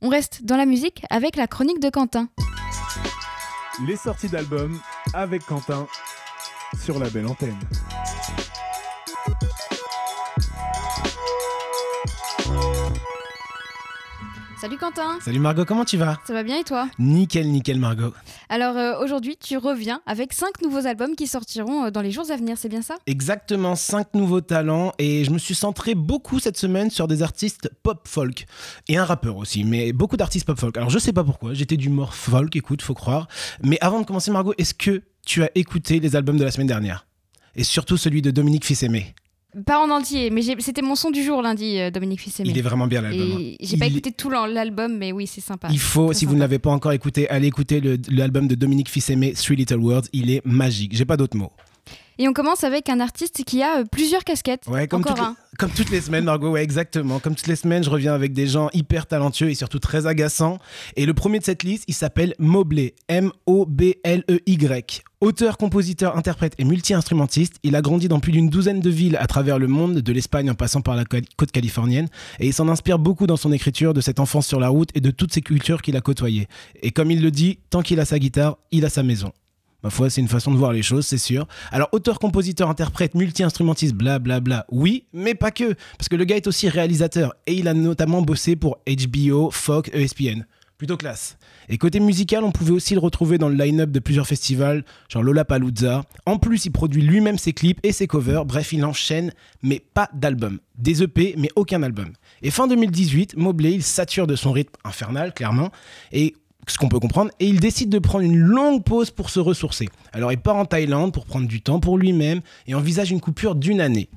On 0.00 0.10
reste 0.10 0.44
dans 0.44 0.56
la 0.56 0.64
musique 0.64 1.02
avec 1.10 1.34
la 1.34 1.48
chronique 1.48 1.80
de 1.80 1.90
Quentin. 1.90 2.28
Les 3.84 3.96
sorties 3.96 4.28
d'albums 4.28 4.78
avec 5.12 5.44
Quentin 5.44 5.88
sur 6.84 7.00
la 7.00 7.10
belle 7.10 7.26
antenne. 7.26 7.58
Salut 14.62 14.78
Quentin 14.78 15.18
Salut 15.20 15.40
Margot, 15.40 15.64
comment 15.64 15.84
tu 15.84 15.96
vas? 15.96 16.20
Ça 16.24 16.32
va 16.32 16.44
bien 16.44 16.56
et 16.56 16.62
toi? 16.62 16.88
Nickel, 17.00 17.50
nickel 17.50 17.80
Margot. 17.80 18.14
Alors 18.48 18.76
euh, 18.76 18.96
aujourd'hui 19.02 19.36
tu 19.36 19.56
reviens 19.56 20.00
avec 20.06 20.32
5 20.32 20.62
nouveaux 20.62 20.86
albums 20.86 21.16
qui 21.16 21.26
sortiront 21.26 21.86
euh, 21.86 21.90
dans 21.90 22.00
les 22.00 22.12
jours 22.12 22.30
à 22.30 22.36
venir, 22.36 22.56
c'est 22.56 22.68
bien 22.68 22.80
ça? 22.80 22.94
Exactement, 23.08 23.74
5 23.74 24.14
nouveaux 24.14 24.40
talents 24.40 24.92
et 25.00 25.24
je 25.24 25.32
me 25.32 25.38
suis 25.38 25.56
centré 25.56 25.96
beaucoup 25.96 26.38
cette 26.38 26.56
semaine 26.56 26.90
sur 26.90 27.08
des 27.08 27.24
artistes 27.24 27.72
pop 27.82 28.06
folk 28.06 28.46
et 28.86 28.98
un 28.98 29.04
rappeur 29.04 29.36
aussi, 29.36 29.64
mais 29.64 29.92
beaucoup 29.92 30.16
d'artistes 30.16 30.46
pop 30.46 30.60
folk. 30.60 30.76
Alors 30.76 30.90
je 30.90 31.00
sais 31.00 31.12
pas 31.12 31.24
pourquoi, 31.24 31.54
j'étais 31.54 31.76
d'humour 31.76 32.14
folk, 32.14 32.54
écoute, 32.54 32.82
faut 32.82 32.94
croire. 32.94 33.26
Mais 33.64 33.78
avant 33.80 34.00
de 34.00 34.06
commencer 34.06 34.30
Margot, 34.30 34.54
est-ce 34.58 34.74
que 34.74 35.02
tu 35.26 35.42
as 35.42 35.50
écouté 35.56 35.98
les 35.98 36.14
albums 36.14 36.38
de 36.38 36.44
la 36.44 36.52
semaine 36.52 36.68
dernière? 36.68 37.08
Et 37.56 37.64
surtout 37.64 37.96
celui 37.96 38.22
de 38.22 38.30
Dominique 38.30 38.64
Fils-Aimé. 38.64 39.16
Pas 39.66 39.78
en 39.78 39.90
entier, 39.90 40.30
mais 40.30 40.40
c'était 40.60 40.80
mon 40.80 40.94
son 40.94 41.10
du 41.10 41.22
jour 41.22 41.42
lundi, 41.42 41.78
euh, 41.78 41.90
Dominique 41.90 42.22
Fils-Aimé. 42.22 42.48
Il 42.50 42.58
est 42.58 42.62
vraiment 42.62 42.86
bien 42.86 43.02
l'album. 43.02 43.38
hein. 43.38 43.54
J'ai 43.60 43.76
pas 43.76 43.86
écouté 43.86 44.10
tout 44.10 44.30
l'album, 44.30 44.96
mais 44.96 45.12
oui, 45.12 45.26
c'est 45.26 45.42
sympa. 45.42 45.68
Il 45.70 45.78
faut, 45.78 46.06
Très 46.06 46.14
si 46.14 46.24
vous 46.24 46.34
ne 46.34 46.40
l'avez 46.40 46.58
pas 46.58 46.70
encore 46.70 46.92
écouté, 46.92 47.28
allez 47.28 47.48
écouter 47.48 47.82
l'album 48.08 48.48
de 48.48 48.54
Dominique 48.54 48.88
Fils-Aimé, 48.88 49.34
Three 49.34 49.56
Little 49.56 49.76
Words. 49.76 50.04
Il 50.14 50.30
est 50.30 50.44
magique. 50.46 50.96
J'ai 50.96 51.04
pas 51.04 51.18
d'autres 51.18 51.36
mots. 51.36 51.52
Et 52.18 52.28
on 52.28 52.32
commence 52.32 52.64
avec 52.64 52.88
un 52.88 53.00
artiste 53.00 53.42
qui 53.44 53.62
a 53.62 53.80
euh, 53.80 53.84
plusieurs 53.90 54.24
casquettes. 54.24 54.66
Ouais, 54.68 54.86
comme 54.86 55.04
toutes, 55.04 55.18
un. 55.18 55.30
les, 55.30 55.56
comme 55.58 55.70
toutes 55.70 55.90
les 55.90 56.00
semaines, 56.00 56.24
Margot, 56.24 56.50
ouais, 56.50 56.62
exactement. 56.62 57.18
Comme 57.18 57.34
toutes 57.34 57.46
les 57.46 57.56
semaines, 57.56 57.82
je 57.82 57.90
reviens 57.90 58.14
avec 58.14 58.32
des 58.32 58.46
gens 58.46 58.68
hyper 58.72 59.06
talentueux 59.06 59.50
et 59.50 59.54
surtout 59.54 59.78
très 59.78 60.06
agaçants. 60.06 60.58
Et 60.96 61.06
le 61.06 61.14
premier 61.14 61.38
de 61.38 61.44
cette 61.44 61.62
liste, 61.62 61.84
il 61.88 61.94
s'appelle 61.94 62.34
Mobley, 62.38 62.94
M-O-B-L-E-Y. 63.08 65.02
Auteur, 65.22 65.56
compositeur, 65.56 66.16
interprète 66.16 66.54
et 66.58 66.64
multi-instrumentiste, 66.64 67.54
il 67.62 67.76
a 67.76 67.80
grandi 67.80 68.08
dans 68.08 68.18
plus 68.18 68.32
d'une 68.32 68.48
douzaine 68.48 68.80
de 68.80 68.90
villes 68.90 69.16
à 69.20 69.28
travers 69.28 69.58
le 69.60 69.68
monde, 69.68 69.98
de 70.00 70.12
l'Espagne 70.12 70.50
en 70.50 70.54
passant 70.54 70.80
par 70.80 70.96
la 70.96 71.04
côte 71.04 71.52
californienne, 71.52 72.08
et 72.40 72.48
il 72.48 72.52
s'en 72.52 72.68
inspire 72.68 72.98
beaucoup 72.98 73.28
dans 73.28 73.36
son 73.36 73.52
écriture 73.52 73.94
de 73.94 74.00
cette 74.00 74.18
enfance 74.18 74.48
sur 74.48 74.58
la 74.58 74.68
route 74.68 74.88
et 74.94 75.00
de 75.00 75.12
toutes 75.12 75.32
ces 75.32 75.40
cultures 75.40 75.80
qu'il 75.80 75.96
a 75.96 76.00
côtoyées. 76.00 76.48
Et 76.82 76.90
comme 76.90 77.12
il 77.12 77.22
le 77.22 77.30
dit, 77.30 77.60
tant 77.70 77.82
qu'il 77.82 78.00
a 78.00 78.04
sa 78.04 78.18
guitare, 78.18 78.58
il 78.72 78.84
a 78.84 78.88
sa 78.88 79.04
maison. 79.04 79.32
Ma 79.82 79.90
foi, 79.90 80.10
c'est 80.10 80.20
une 80.20 80.28
façon 80.28 80.52
de 80.52 80.56
voir 80.56 80.72
les 80.72 80.82
choses, 80.82 81.06
c'est 81.06 81.18
sûr. 81.18 81.46
Alors, 81.72 81.88
auteur, 81.92 82.18
compositeur, 82.18 82.70
interprète, 82.70 83.14
multi-instrumentiste, 83.14 83.94
blablabla, 83.94 84.66
oui, 84.70 85.06
mais 85.12 85.34
pas 85.34 85.50
que. 85.50 85.74
Parce 85.98 86.08
que 86.08 86.16
le 86.16 86.24
gars 86.24 86.36
est 86.36 86.46
aussi 86.46 86.68
réalisateur. 86.68 87.34
Et 87.46 87.54
il 87.54 87.66
a 87.66 87.74
notamment 87.74 88.22
bossé 88.22 88.54
pour 88.54 88.78
HBO, 88.86 89.50
Fox, 89.50 89.90
ESPN. 89.92 90.44
Plutôt 90.78 90.96
classe. 90.96 91.36
Et 91.68 91.78
côté 91.78 92.00
musical, 92.00 92.42
on 92.42 92.50
pouvait 92.50 92.72
aussi 92.72 92.94
le 92.94 93.00
retrouver 93.00 93.38
dans 93.38 93.48
le 93.48 93.54
line-up 93.54 93.90
de 93.90 94.00
plusieurs 94.00 94.26
festivals, 94.26 94.84
genre 95.08 95.22
Lollapalooza. 95.22 96.02
En 96.26 96.38
plus, 96.38 96.64
il 96.64 96.72
produit 96.72 97.02
lui-même 97.02 97.38
ses 97.38 97.52
clips 97.52 97.78
et 97.84 97.92
ses 97.92 98.08
covers. 98.08 98.44
Bref, 98.44 98.72
il 98.72 98.84
enchaîne, 98.84 99.32
mais 99.62 99.80
pas 99.94 100.10
d'album. 100.12 100.58
Des 100.76 101.04
EP, 101.04 101.36
mais 101.38 101.50
aucun 101.54 101.84
album. 101.84 102.08
Et 102.42 102.50
fin 102.50 102.66
2018, 102.66 103.36
Mobley, 103.36 103.74
il 103.74 103.82
sature 103.84 104.26
de 104.26 104.34
son 104.34 104.50
rythme 104.50 104.74
infernal, 104.84 105.32
clairement. 105.32 105.70
Et 106.10 106.34
ce 106.68 106.78
qu'on 106.78 106.88
peut 106.88 107.00
comprendre, 107.00 107.30
et 107.40 107.46
il 107.46 107.60
décide 107.60 107.88
de 107.90 107.98
prendre 107.98 108.24
une 108.24 108.36
longue 108.36 108.84
pause 108.84 109.10
pour 109.10 109.30
se 109.30 109.40
ressourcer. 109.40 109.88
Alors 110.12 110.32
il 110.32 110.38
part 110.38 110.56
en 110.56 110.64
Thaïlande 110.64 111.12
pour 111.12 111.26
prendre 111.26 111.48
du 111.48 111.60
temps 111.60 111.80
pour 111.80 111.98
lui-même 111.98 112.40
et 112.66 112.74
envisage 112.74 113.10
une 113.10 113.20
coupure 113.20 113.54
d'une 113.54 113.80
année. 113.80 114.08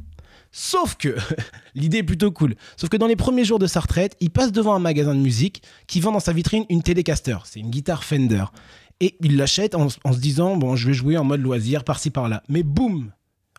Sauf 0.51 0.95
que, 0.95 1.15
l'idée 1.75 1.97
est 1.97 2.03
plutôt 2.03 2.31
cool, 2.31 2.55
sauf 2.77 2.89
que 2.89 2.97
dans 2.97 3.07
les 3.07 3.15
premiers 3.15 3.45
jours 3.45 3.59
de 3.59 3.67
sa 3.67 3.81
retraite, 3.81 4.15
il 4.21 4.29
passe 4.29 4.51
devant 4.51 4.75
un 4.75 4.79
magasin 4.79 5.15
de 5.15 5.19
musique 5.19 5.63
qui 5.87 5.99
vend 5.99 6.11
dans 6.11 6.19
sa 6.19 6.33
vitrine 6.33 6.65
une 6.69 6.81
Telecaster, 6.81 7.37
c'est 7.45 7.59
une 7.59 7.69
guitare 7.69 8.03
Fender. 8.03 8.45
Et 9.01 9.17
il 9.21 9.35
l'achète 9.35 9.75
en, 9.75 9.87
en 10.05 10.13
se 10.13 10.19
disant, 10.19 10.55
bon, 10.55 10.75
je 10.75 10.87
vais 10.87 10.93
jouer 10.93 11.17
en 11.17 11.25
mode 11.25 11.41
loisir 11.41 11.83
par-ci 11.83 12.09
par-là. 12.09 12.43
Mais 12.47 12.63
boum 12.63 13.11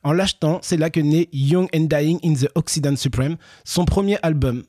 En 0.03 0.13
l'achetant, 0.13 0.61
c'est 0.63 0.79
là 0.79 0.89
que 0.89 1.01
naît 1.01 1.29
Young 1.33 1.69
and 1.75 1.85
Dying 1.91 2.19
in 2.25 2.33
the 2.33 2.49
Occident 2.55 2.97
Supreme, 2.97 3.37
son 3.65 3.85
premier 3.85 4.17
album. 4.23 4.63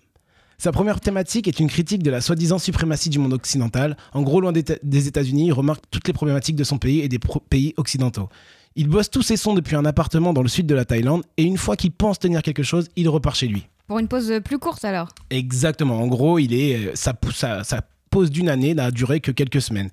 Sa 0.60 0.72
première 0.72 1.00
thématique 1.00 1.48
est 1.48 1.60
une 1.60 1.68
critique 1.68 2.02
de 2.02 2.10
la 2.10 2.20
soi-disant 2.20 2.58
suprématie 2.58 3.10
du 3.10 3.20
monde 3.20 3.34
occidental. 3.34 3.96
En 4.12 4.24
gros, 4.24 4.42
loin 4.42 4.52
des, 4.52 5.08
États-Unis, 5.08 5.46
il 5.46 5.54
remarque 5.54 5.84
toutes 5.92 6.08
les 6.08 6.14
problématiques 6.14 6.56
de 6.56 6.64
son 6.64 6.80
pays 6.80 7.02
et 7.02 7.08
des 7.08 7.20
pays 7.48 7.76
occidentaux. 7.78 8.28
Il 8.76 8.88
bosse 8.88 9.12
tous 9.12 9.22
ses 9.22 9.38
sons 9.38 9.54
depuis 9.54 9.76
un 9.76 9.86
appartement 9.86 10.34
dans 10.34 10.42
le 10.42 10.48
sud 10.48 10.66
de 10.66 10.74
la 10.74 10.84
Thaïlande 10.84 11.22
et 11.38 11.44
une 11.44 11.58
fois 11.58 11.76
qu'il 11.76 11.92
pense 11.92 12.18
tenir 12.18 12.42
quelque 12.42 12.64
chose, 12.64 12.88
il 12.96 13.08
repart 13.08 13.36
chez 13.36 13.48
lui. 13.48 13.68
Pour 13.86 14.00
une 14.00 14.08
pause 14.08 14.34
plus 14.44 14.58
courte 14.58 14.84
alors? 14.84 15.10
Exactement. 15.30 16.02
En 16.02 16.08
gros, 16.08 16.40
il 16.40 16.52
est, 16.56 16.96
sa, 16.96 17.14
sa, 17.36 17.64
sa 17.64 17.82
pause 18.10 18.32
d'une 18.32 18.50
année 18.50 18.74
n'a 18.74 18.90
duré 18.90 19.20
que 19.20 19.30
quelques 19.30 19.62
semaines. 19.62 19.92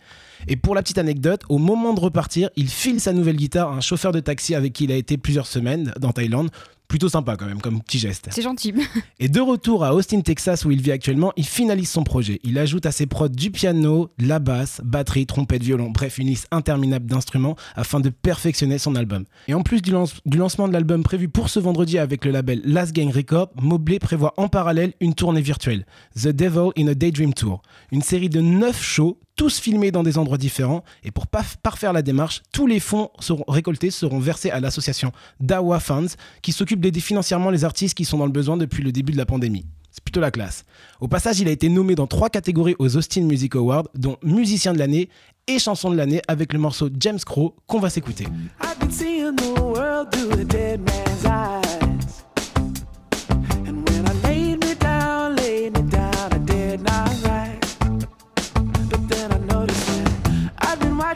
Et 0.49 0.57
pour 0.57 0.75
la 0.75 0.83
petite 0.83 0.99
anecdote, 0.99 1.43
au 1.51 1.59
moment 1.59 1.93
de 1.93 2.01
repartir, 2.01 2.49
il 2.57 2.69
file 2.69 3.01
sa 3.01 3.13
nouvelle 3.13 3.37
guitare 3.37 3.71
à 3.71 3.75
un 3.75 3.81
chauffeur 3.83 4.13
de 4.13 4.21
taxi 4.21 4.55
avec 4.55 4.73
qui 4.73 4.85
il 4.85 4.93
a 4.93 4.97
été 4.97 5.19
plusieurs 5.19 5.47
semaines 5.47 5.93
dans 6.01 6.13
Thaïlande. 6.13 6.49
Plutôt 6.89 7.09
sympa 7.09 7.37
quand 7.37 7.47
même, 7.47 7.61
comme 7.61 7.81
petit 7.83 7.99
geste. 7.99 8.29
C'est 8.31 8.43
gentil. 8.43 8.73
Et 9.19 9.29
de 9.29 9.41
retour 9.41 9.85
à 9.85 9.95
Austin, 9.95 10.21
Texas, 10.21 10.65
où 10.65 10.71
il 10.71 10.81
vit 10.81 10.93
actuellement, 10.93 11.33
il 11.37 11.45
finalise 11.47 11.89
son 11.89 12.05
projet. 12.05 12.39
Il 12.45 12.59
ajoute 12.59 12.87
à 12.87 12.93
ses 12.93 13.07
prods 13.07 13.29
du 13.31 13.51
piano, 13.51 14.11
de 14.19 14.29
la 14.29 14.39
basse, 14.39 14.81
batterie, 14.85 15.27
trompette, 15.27 15.63
violon, 15.63 15.91
bref, 15.91 16.19
une 16.19 16.29
liste 16.29 16.47
interminable 16.51 17.07
d'instruments 17.07 17.57
afin 17.75 18.01
de 18.01 18.11
perfectionner 18.11 18.79
son 18.79 18.95
album. 18.95 19.25
Et 19.49 19.55
en 19.55 19.63
plus 19.63 19.83
du, 19.83 19.91
lance- 19.91 20.21
du 20.27 20.37
lancement 20.39 20.69
de 20.69 20.73
l'album 20.73 21.03
prévu 21.03 21.29
pour 21.29 21.49
ce 21.49 21.59
vendredi 21.59 21.99
avec 21.99 22.25
le 22.25 22.31
label 22.31 22.61
Last 22.65 22.93
Gang 22.95 23.11
Record, 23.11 23.51
Mobley 23.61 23.99
prévoit 23.99 24.35
en 24.37 24.49
parallèle 24.49 24.93
une 25.01 25.15
tournée 25.15 25.41
virtuelle, 25.43 25.87
The 26.15 26.29
Devil 26.29 26.71
in 26.79 26.87
a 26.89 26.95
Daydream 26.95 27.33
Tour. 27.35 27.63
Une 27.93 28.03
série 28.03 28.29
de 28.29 28.41
9 28.41 28.81
shows, 28.81 29.19
tous 29.37 29.59
filmés 29.59 29.91
dans 29.91 30.03
des 30.03 30.19
endroits 30.19 30.39
différents. 30.39 30.85
Et 31.03 31.11
pour 31.11 31.27
parfaire 31.27 31.93
la 31.93 32.03
démarche, 32.03 32.43
tous 32.53 32.67
les 32.67 32.81
fonds 32.81 33.11
récoltés 33.49 33.91
seront 33.91 34.19
versés 34.19 34.51
à 34.51 34.61
l'association 34.61 35.13
Dawa 35.41 35.81
Funds, 35.81 36.15
qui 36.43 36.53
s'occupe 36.53 36.81
d'aider 36.81 37.01
financièrement 37.01 37.51
les 37.51 37.65
artistes 37.65 37.97
qui 37.97 38.05
sont 38.05 38.19
dans 38.19 38.27
le 38.27 38.33
besoin 38.33 38.57
depuis 38.57 38.83
le 38.83 38.93
début 38.93 39.13
de 39.13 39.19
la 39.19 39.27
pandémie. 39.27 39.67
C'est 39.91 40.03
plutôt 40.03 40.21
la 40.21 40.33
classe. 40.33 40.65
Au 41.01 41.07
passage, 41.07 41.39
il 41.39 41.47
a 41.47 41.53
été 41.53 41.69
nommé 41.69 41.95
dans 41.95 42.09
trois 42.09 42.29
catégories 42.29 42.75
aux 42.81 42.97
Austin 42.97 43.23
Music 43.23 43.55
Awards, 43.55 43.89
dont 43.95 44.17
musicien 44.25 44.73
de 44.73 44.79
l'année 44.79 45.09
et 45.47 45.61
chanson 45.61 45.91
de 45.91 45.97
l'année 45.97 46.21
avec 46.27 46.53
le 46.53 46.59
morceau 46.59 46.89
James 46.99 47.21
Crow 47.25 47.55
qu'on 47.67 47.79
va 47.79 47.91
s'écouter. 47.91 48.27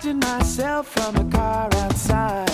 Myself 0.04 0.86
from 0.86 1.16
a 1.16 1.24
car 1.30 1.68
outside. 1.74 2.47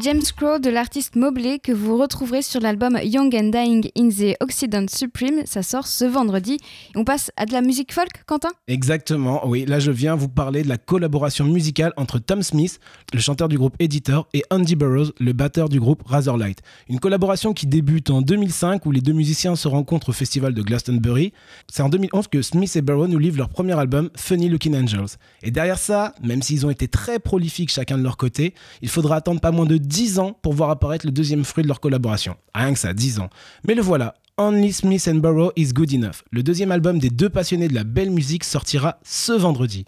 James 0.00 0.22
Crow 0.36 0.60
de 0.60 0.70
l'artiste 0.70 1.16
Mobley 1.16 1.58
que 1.58 1.72
vous 1.72 1.98
retrouverez 1.98 2.42
sur 2.42 2.60
l'album 2.60 3.00
Young 3.02 3.34
and 3.34 3.48
Dying 3.48 3.90
in 3.98 4.10
the 4.10 4.36
Occident 4.40 4.86
Supreme. 4.88 5.44
Ça 5.44 5.64
sort 5.64 5.88
ce 5.88 6.04
vendredi. 6.04 6.58
On 6.94 7.02
passe 7.02 7.32
à 7.36 7.46
de 7.46 7.52
la 7.52 7.62
musique 7.62 7.92
folk, 7.92 8.24
Quentin? 8.24 8.50
Exactement, 8.68 9.48
oui, 9.48 9.64
là 9.64 9.80
je 9.80 9.90
viens 9.90 10.14
vous 10.14 10.28
parler 10.28 10.62
de 10.62 10.68
la 10.68 10.78
collaboration 10.78 11.46
musicale 11.46 11.92
entre 11.96 12.20
Tom 12.20 12.44
Smith, 12.44 12.78
le 13.12 13.18
chanteur 13.18 13.48
du 13.48 13.58
groupe 13.58 13.74
Editor, 13.80 14.28
et 14.34 14.44
Andy 14.50 14.76
Burroughs, 14.76 15.12
le 15.18 15.32
batteur 15.32 15.68
du 15.68 15.80
groupe 15.80 16.02
Razorlight. 16.06 16.60
Une 16.88 17.00
collaboration 17.00 17.52
qui 17.52 17.66
débute 17.66 18.10
en 18.10 18.22
2005 18.22 18.86
où 18.86 18.92
les 18.92 19.00
deux 19.00 19.14
musiciens 19.14 19.56
se 19.56 19.66
rencontrent 19.66 20.10
au 20.10 20.12
festival 20.12 20.54
de 20.54 20.62
Glastonbury. 20.62 21.32
C'est 21.72 21.82
en 21.82 21.88
2011 21.88 22.28
que 22.28 22.42
Smith 22.42 22.76
et 22.76 22.82
Burroughs 22.82 23.08
nous 23.08 23.18
livrent 23.18 23.38
leur 23.38 23.48
premier 23.48 23.76
album, 23.76 24.10
Funny 24.14 24.48
Looking 24.48 24.76
Angels. 24.76 25.16
Et 25.42 25.50
derrière 25.50 25.78
ça, 25.78 26.14
même 26.22 26.42
s'ils 26.42 26.66
ont 26.66 26.70
été 26.70 26.86
très 26.86 27.18
prolifiques 27.18 27.70
chacun 27.70 27.98
de 27.98 28.04
leur 28.04 28.16
côté, 28.16 28.54
il 28.80 28.88
faudra 28.88 29.16
attendre 29.16 29.40
pas 29.40 29.50
moins 29.50 29.66
de 29.66 29.87
10 29.88 30.18
ans 30.18 30.38
pour 30.42 30.52
voir 30.52 30.70
apparaître 30.70 31.06
le 31.06 31.12
deuxième 31.12 31.44
fruit 31.44 31.62
de 31.62 31.68
leur 31.68 31.80
collaboration. 31.80 32.36
Rien 32.54 32.72
que 32.72 32.78
ça, 32.78 32.92
10 32.92 33.20
ans. 33.20 33.30
Mais 33.66 33.74
le 33.74 33.82
voilà, 33.82 34.14
Only 34.36 34.72
Smith 34.72 35.08
and 35.10 35.16
Burrow 35.16 35.50
is 35.56 35.72
Good 35.72 35.94
Enough. 35.94 36.22
Le 36.30 36.42
deuxième 36.42 36.70
album 36.70 36.98
des 36.98 37.10
deux 37.10 37.30
passionnés 37.30 37.68
de 37.68 37.74
la 37.74 37.84
belle 37.84 38.10
musique 38.10 38.44
sortira 38.44 38.98
ce 39.02 39.32
vendredi. 39.32 39.86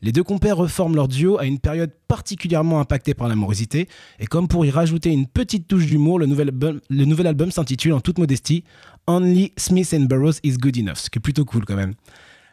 Les 0.00 0.10
deux 0.10 0.24
compères 0.24 0.56
reforment 0.56 0.96
leur 0.96 1.06
duo 1.06 1.38
à 1.38 1.44
une 1.44 1.60
période 1.60 1.92
particulièrement 2.08 2.80
impactée 2.80 3.14
par 3.14 3.28
la 3.28 3.36
morosité, 3.36 3.88
et 4.18 4.26
comme 4.26 4.48
pour 4.48 4.66
y 4.66 4.70
rajouter 4.70 5.10
une 5.10 5.28
petite 5.28 5.68
touche 5.68 5.86
d'humour, 5.86 6.18
le 6.18 6.26
nouvel 6.26 6.48
album, 6.48 6.80
le 6.90 7.04
nouvel 7.04 7.28
album 7.28 7.52
s'intitule 7.52 7.92
en 7.92 8.00
toute 8.00 8.18
modestie 8.18 8.64
Only 9.06 9.52
Smith 9.56 9.94
and 9.96 10.06
Burroughs 10.06 10.40
is 10.42 10.56
Good 10.56 10.78
Enough, 10.78 10.96
ce 10.96 11.10
qui 11.10 11.18
est 11.18 11.20
plutôt 11.20 11.44
cool 11.44 11.64
quand 11.64 11.76
même. 11.76 11.94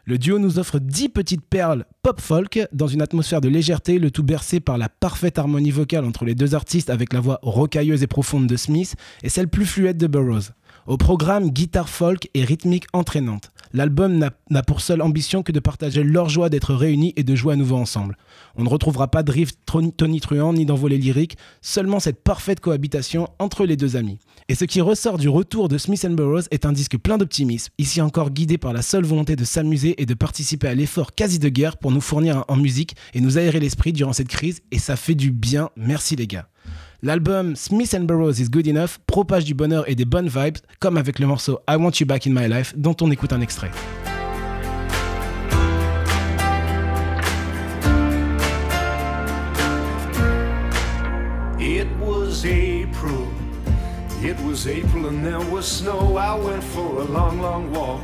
Le 0.04 0.18
duo 0.18 0.38
nous 0.38 0.58
offre 0.58 0.78
10 0.78 1.10
petites 1.10 1.44
perles 1.44 1.84
pop-folk 2.02 2.66
dans 2.72 2.86
une 2.86 3.02
atmosphère 3.02 3.40
de 3.40 3.48
légèreté, 3.48 3.98
le 3.98 4.10
tout 4.10 4.22
bercé 4.22 4.58
par 4.60 4.78
la 4.78 4.88
parfaite 4.88 5.38
harmonie 5.38 5.70
vocale 5.70 6.04
entre 6.04 6.24
les 6.24 6.34
deux 6.34 6.54
artistes 6.54 6.90
avec 6.90 7.12
la 7.12 7.20
voix 7.20 7.38
rocailleuse 7.42 8.02
et 8.02 8.06
profonde 8.06 8.46
de 8.46 8.56
Smith 8.56 8.96
et 9.22 9.28
celle 9.28 9.48
plus 9.48 9.66
fluette 9.66 9.98
de 9.98 10.06
Burroughs. 10.06 10.50
Au 10.86 10.96
programme, 10.96 11.50
guitare 11.50 11.88
folk 11.88 12.28
et 12.34 12.42
rythmique 12.44 12.86
entraînante. 12.92 13.50
L'album 13.72 14.16
n'a- 14.50 14.62
pour 14.62 14.80
seule 14.80 15.02
ambition 15.02 15.42
que 15.44 15.52
de 15.52 15.60
partager 15.60 16.02
leur 16.02 16.28
joie 16.28 16.48
d'être 16.48 16.74
réunis 16.74 17.12
et 17.16 17.22
de 17.22 17.34
jouer 17.36 17.52
à 17.52 17.56
nouveau 17.56 17.76
ensemble. 17.76 18.16
On 18.56 18.64
ne 18.64 18.68
retrouvera 18.68 19.08
pas 19.08 19.22
de 19.22 19.30
riff 19.30 19.50
tonitruant 19.96 20.52
ni 20.54 20.64
d'envolée 20.64 20.98
lyrique, 20.98 21.36
seulement 21.60 22.00
cette 22.00 22.24
parfaite 22.24 22.58
cohabitation 22.60 23.28
entre 23.38 23.64
les 23.66 23.76
deux 23.76 23.94
amis. 23.94 24.18
Et 24.50 24.56
ce 24.56 24.64
qui 24.64 24.80
ressort 24.80 25.16
du 25.16 25.28
retour 25.28 25.68
de 25.68 25.78
Smith 25.78 26.04
Burroughs 26.08 26.48
est 26.50 26.66
un 26.66 26.72
disque 26.72 26.98
plein 26.98 27.18
d'optimisme, 27.18 27.72
ici 27.78 28.00
encore 28.00 28.30
guidé 28.30 28.58
par 28.58 28.72
la 28.72 28.82
seule 28.82 29.04
volonté 29.04 29.36
de 29.36 29.44
s'amuser 29.44 30.02
et 30.02 30.06
de 30.06 30.14
participer 30.14 30.66
à 30.66 30.74
l'effort 30.74 31.14
quasi 31.14 31.38
de 31.38 31.48
guerre 31.48 31.76
pour 31.76 31.92
nous 31.92 32.00
fournir 32.00 32.44
en 32.48 32.56
musique 32.56 32.96
et 33.14 33.20
nous 33.20 33.38
aérer 33.38 33.60
l'esprit 33.60 33.92
durant 33.92 34.12
cette 34.12 34.26
crise, 34.26 34.60
et 34.72 34.80
ça 34.80 34.96
fait 34.96 35.14
du 35.14 35.30
bien, 35.30 35.70
merci 35.76 36.16
les 36.16 36.26
gars. 36.26 36.48
L'album 37.00 37.54
Smith 37.54 37.94
Burroughs 38.00 38.40
is 38.40 38.50
Good 38.50 38.66
Enough 38.66 38.98
propage 39.06 39.44
du 39.44 39.54
bonheur 39.54 39.88
et 39.88 39.94
des 39.94 40.04
bonnes 40.04 40.28
vibes, 40.28 40.58
comme 40.80 40.96
avec 40.96 41.20
le 41.20 41.28
morceau 41.28 41.60
I 41.70 41.76
Want 41.76 41.92
You 42.00 42.06
Back 42.06 42.26
in 42.26 42.32
My 42.34 42.48
Life, 42.48 42.74
dont 42.76 42.96
on 43.02 43.12
écoute 43.12 43.32
un 43.32 43.42
extrait. 43.42 43.70
Was 54.64 54.66
April 54.66 55.06
and 55.06 55.24
there 55.24 55.40
was 55.40 55.66
snow. 55.66 56.18
I 56.18 56.34
went 56.34 56.62
for 56.62 57.00
a 57.00 57.04
long, 57.04 57.40
long 57.40 57.72
walk. 57.72 58.02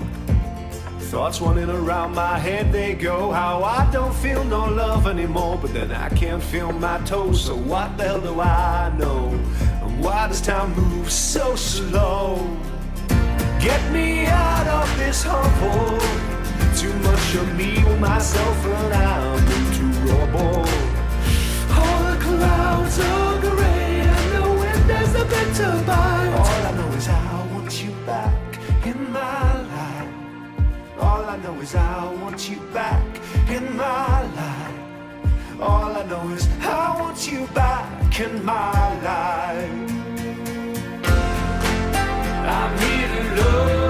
Thoughts 1.10 1.38
running 1.42 1.68
around 1.68 2.14
my 2.14 2.38
head, 2.38 2.72
they 2.72 2.94
go. 2.94 3.30
How 3.30 3.62
I 3.62 3.86
don't 3.92 4.14
feel 4.14 4.42
no 4.42 4.64
love 4.64 5.06
anymore, 5.06 5.58
but 5.60 5.74
then 5.74 5.92
I 5.92 6.08
can't 6.08 6.42
feel 6.42 6.72
my 6.72 6.98
toes. 7.04 7.44
So 7.44 7.56
what 7.56 7.98
the 7.98 8.04
hell 8.04 8.20
do 8.22 8.40
I 8.40 8.90
know? 8.98 9.28
And 9.82 10.02
why 10.02 10.28
does 10.28 10.40
time 10.40 10.74
move 10.74 11.10
so 11.10 11.56
slow? 11.56 12.36
Get 13.60 13.82
me 13.92 14.24
out 14.24 14.66
of 14.66 14.88
this 14.96 15.22
hovel. 15.22 15.98
Too 16.80 16.94
much 17.08 17.34
of 17.34 17.54
me 17.54 17.84
with 17.84 18.00
myself, 18.00 18.64
and 18.64 18.94
I'm 18.94 19.46
too 19.76 19.92
rubble. 20.08 20.64
All 21.76 21.98
the 22.10 22.18
clouds 22.24 22.98
are 23.00 23.25
All 25.18 26.66
I 26.66 26.72
know 26.76 26.92
is 26.96 27.08
I 27.08 27.46
want 27.52 27.82
you 27.82 27.90
back 28.04 28.58
in 28.84 29.12
my 29.12 29.62
life. 29.62 30.14
All 31.00 31.24
I 31.24 31.36
know 31.38 31.60
is 31.60 31.74
I 31.74 32.12
want 32.22 32.48
you 32.50 32.58
back 32.74 33.04
in 33.48 33.76
my 33.76 34.22
life. 34.40 35.60
All 35.60 35.96
I 35.96 36.04
know 36.04 36.28
is 36.30 36.46
I 36.60 37.00
want 37.00 37.30
you 37.30 37.46
back 37.54 38.20
in 38.20 38.44
my 38.44 39.00
life. 39.02 39.90
I'm 42.46 42.78
here 42.78 43.36
to 43.36 43.85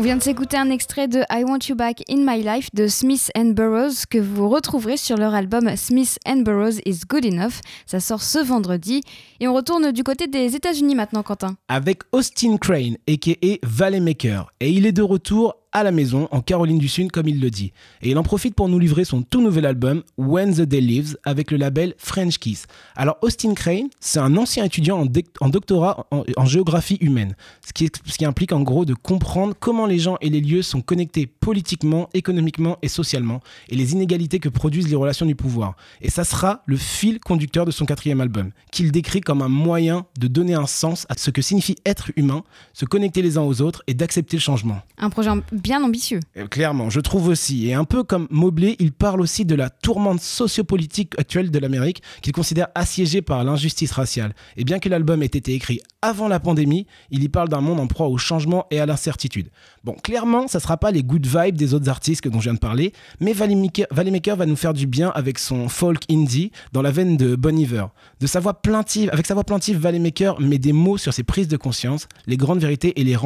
On 0.00 0.02
vient 0.02 0.16
de 0.16 0.22
s'écouter 0.22 0.56
un 0.56 0.70
extrait 0.70 1.08
de 1.08 1.18
I 1.30 1.44
Want 1.44 1.58
You 1.68 1.74
Back 1.74 2.04
in 2.08 2.24
My 2.24 2.42
Life 2.42 2.70
de 2.72 2.86
Smith 2.86 3.30
and 3.36 3.50
Burroughs 3.50 4.06
que 4.08 4.16
vous 4.16 4.48
retrouverez 4.48 4.96
sur 4.96 5.18
leur 5.18 5.34
album 5.34 5.76
Smith 5.76 6.18
and 6.26 6.38
Burroughs 6.38 6.80
is 6.86 7.00
Good 7.06 7.26
Enough. 7.26 7.60
Ça 7.84 8.00
sort 8.00 8.22
ce 8.22 8.38
vendredi. 8.38 9.02
Et 9.40 9.46
on 9.46 9.52
retourne 9.52 9.92
du 9.92 10.02
côté 10.02 10.26
des 10.26 10.56
États-Unis 10.56 10.94
maintenant, 10.94 11.22
Quentin. 11.22 11.56
avec 11.68 12.00
Austin 12.12 12.56
Crane, 12.56 12.96
a.k.a. 13.06 13.58
Valley 13.62 14.00
Maker. 14.00 14.50
Et 14.60 14.70
il 14.70 14.86
est 14.86 14.92
de 14.92 15.02
retour 15.02 15.56
à 15.72 15.82
la 15.82 15.92
maison, 15.92 16.28
en 16.30 16.40
Caroline 16.40 16.78
du 16.78 16.88
Sud, 16.88 17.12
comme 17.12 17.28
il 17.28 17.40
le 17.40 17.50
dit. 17.50 17.72
Et 18.02 18.10
il 18.10 18.18
en 18.18 18.22
profite 18.22 18.54
pour 18.54 18.68
nous 18.68 18.78
livrer 18.78 19.04
son 19.04 19.22
tout 19.22 19.40
nouvel 19.40 19.66
album, 19.66 20.02
When 20.18 20.54
the 20.54 20.62
Day 20.62 20.80
Lives, 20.80 21.16
avec 21.24 21.50
le 21.50 21.56
label 21.56 21.94
French 21.98 22.38
Kiss. 22.38 22.66
Alors, 22.96 23.18
Austin 23.22 23.54
Crane, 23.54 23.88
c'est 24.00 24.18
un 24.18 24.36
ancien 24.36 24.64
étudiant 24.64 25.06
en, 25.40 25.48
doctorat 25.48 26.06
en, 26.10 26.24
en 26.36 26.44
géographie 26.44 26.98
humaine, 27.00 27.34
ce 27.66 27.72
qui, 27.72 27.88
ce 28.04 28.18
qui 28.18 28.24
implique 28.24 28.52
en 28.52 28.62
gros 28.62 28.84
de 28.84 28.94
comprendre 28.94 29.54
comment 29.58 29.86
les 29.86 29.98
gens 29.98 30.16
et 30.20 30.30
les 30.30 30.40
lieux 30.40 30.62
sont 30.62 30.80
connectés 30.80 31.26
politiquement, 31.26 32.08
économiquement 32.14 32.78
et 32.82 32.88
socialement, 32.88 33.40
et 33.68 33.76
les 33.76 33.92
inégalités 33.92 34.40
que 34.40 34.48
produisent 34.48 34.88
les 34.88 34.96
relations 34.96 35.26
du 35.26 35.34
pouvoir. 35.34 35.76
Et 36.00 36.10
ça 36.10 36.24
sera 36.24 36.62
le 36.66 36.76
fil 36.76 37.20
conducteur 37.20 37.64
de 37.64 37.70
son 37.70 37.86
quatrième 37.86 38.20
album, 38.20 38.50
qu'il 38.72 38.92
décrit 38.92 39.20
comme 39.20 39.42
un 39.42 39.48
moyen 39.48 40.06
de 40.18 40.26
donner 40.26 40.54
un 40.54 40.66
sens 40.66 41.06
à 41.08 41.14
ce 41.16 41.30
que 41.30 41.42
signifie 41.42 41.76
être 41.86 42.10
humain, 42.16 42.42
se 42.72 42.84
connecter 42.84 43.22
les 43.22 43.38
uns 43.38 43.42
aux 43.42 43.60
autres 43.60 43.82
et 43.86 43.94
d'accepter 43.94 44.36
le 44.36 44.40
changement. 44.40 44.80
Un 44.98 45.10
projet 45.10 45.30
bien 45.62 45.82
ambitieux. 45.82 46.20
Euh, 46.36 46.46
Clairement, 46.46 46.90
je 46.90 47.00
trouve 47.00 47.28
aussi. 47.28 47.68
Et 47.68 47.74
un 47.74 47.84
peu 47.84 48.02
comme 48.02 48.26
Mobley, 48.30 48.76
il 48.78 48.92
parle 48.92 49.20
aussi 49.20 49.44
de 49.44 49.54
la 49.54 49.70
tourmente 49.70 50.20
sociopolitique 50.20 51.18
actuelle 51.18 51.50
de 51.50 51.58
l'Amérique 51.58 52.02
qu'il 52.22 52.32
considère 52.32 52.68
assiégée 52.74 53.22
par 53.22 53.42
l'injustice 53.44 53.92
raciale. 53.92 54.34
Et 54.56 54.64
bien 54.64 54.78
que 54.78 54.88
l'album 54.88 55.22
ait 55.22 55.26
été 55.26 55.54
écrit 55.54 55.80
avant 56.02 56.28
la 56.28 56.40
pandémie, 56.40 56.86
il 57.10 57.22
y 57.22 57.28
parle 57.28 57.48
d'un 57.48 57.60
monde 57.60 57.78
en 57.78 57.86
proie 57.86 58.08
au 58.08 58.16
changement 58.16 58.66
et 58.70 58.80
à 58.80 58.86
l'incertitude. 58.86 59.50
Bon, 59.84 59.92
clairement, 59.92 60.48
ça 60.48 60.60
sera 60.60 60.76
pas 60.76 60.90
les 60.90 61.02
good 61.02 61.26
vibes 61.26 61.56
des 61.56 61.74
autres 61.74 61.88
artistes 61.88 62.26
dont 62.26 62.38
je 62.38 62.44
viens 62.44 62.54
de 62.54 62.58
parler, 62.58 62.92
mais 63.20 63.32
Valley 63.32 63.54
Maker, 63.54 63.86
Valley 63.90 64.10
Maker 64.10 64.36
va 64.36 64.46
nous 64.46 64.56
faire 64.56 64.74
du 64.74 64.86
bien 64.86 65.10
avec 65.10 65.38
son 65.38 65.68
folk 65.68 66.02
indie 66.10 66.52
dans 66.72 66.82
la 66.82 66.90
veine 66.90 67.16
de 67.16 67.36
Bon 67.36 67.56
Iver. 67.56 67.86
De 68.20 68.26
sa 68.26 68.40
voix 68.40 68.54
plaintive, 68.54 69.10
avec 69.12 69.26
sa 69.26 69.34
voix 69.34 69.44
plaintive, 69.44 69.78
Valley 69.78 69.98
Maker 69.98 70.40
met 70.40 70.58
des 70.58 70.72
mots 70.72 70.98
sur 70.98 71.12
ses 71.12 71.22
prises 71.22 71.48
de 71.48 71.56
conscience, 71.56 72.08
les 72.26 72.36
grandes 72.36 72.60
vérités 72.60 72.98
et 73.00 73.04
les, 73.04 73.16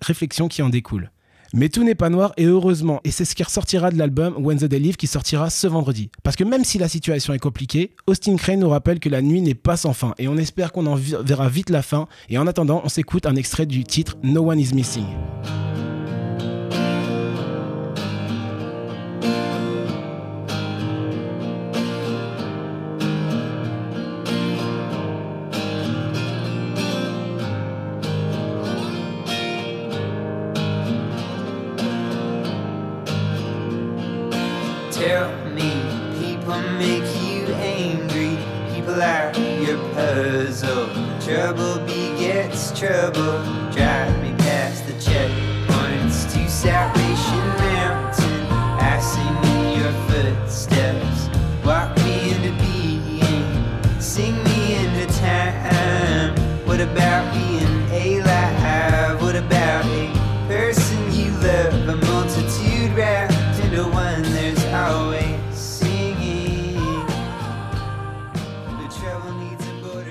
réflexions 0.00 0.48
qui 0.48 0.62
en 0.62 0.68
découlent. 0.68 1.10
Mais 1.56 1.68
tout 1.68 1.84
n'est 1.84 1.94
pas 1.94 2.10
noir 2.10 2.32
et 2.36 2.46
heureusement, 2.46 3.00
et 3.04 3.12
c'est 3.12 3.24
ce 3.24 3.36
qui 3.36 3.44
ressortira 3.44 3.92
de 3.92 3.96
l'album 3.96 4.34
When 4.44 4.58
the 4.58 4.64
Day 4.64 4.80
Live 4.80 4.96
qui 4.96 5.06
sortira 5.06 5.50
ce 5.50 5.68
vendredi. 5.68 6.10
Parce 6.24 6.34
que 6.34 6.42
même 6.42 6.64
si 6.64 6.78
la 6.78 6.88
situation 6.88 7.32
est 7.32 7.38
compliquée, 7.38 7.92
Austin 8.08 8.34
Crane 8.34 8.58
nous 8.58 8.68
rappelle 8.68 8.98
que 8.98 9.08
la 9.08 9.22
nuit 9.22 9.40
n'est 9.40 9.54
pas 9.54 9.76
sans 9.76 9.92
fin 9.92 10.14
et 10.18 10.26
on 10.26 10.36
espère 10.36 10.72
qu'on 10.72 10.86
en 10.86 10.96
verra 10.96 11.48
vite 11.48 11.70
la 11.70 11.82
fin. 11.82 12.08
Et 12.28 12.38
en 12.38 12.48
attendant, 12.48 12.82
on 12.84 12.88
s'écoute 12.88 13.24
un 13.24 13.36
extrait 13.36 13.66
du 13.66 13.84
titre 13.84 14.16
No 14.24 14.50
One 14.50 14.58
Is 14.58 14.74
Missing. 14.74 15.06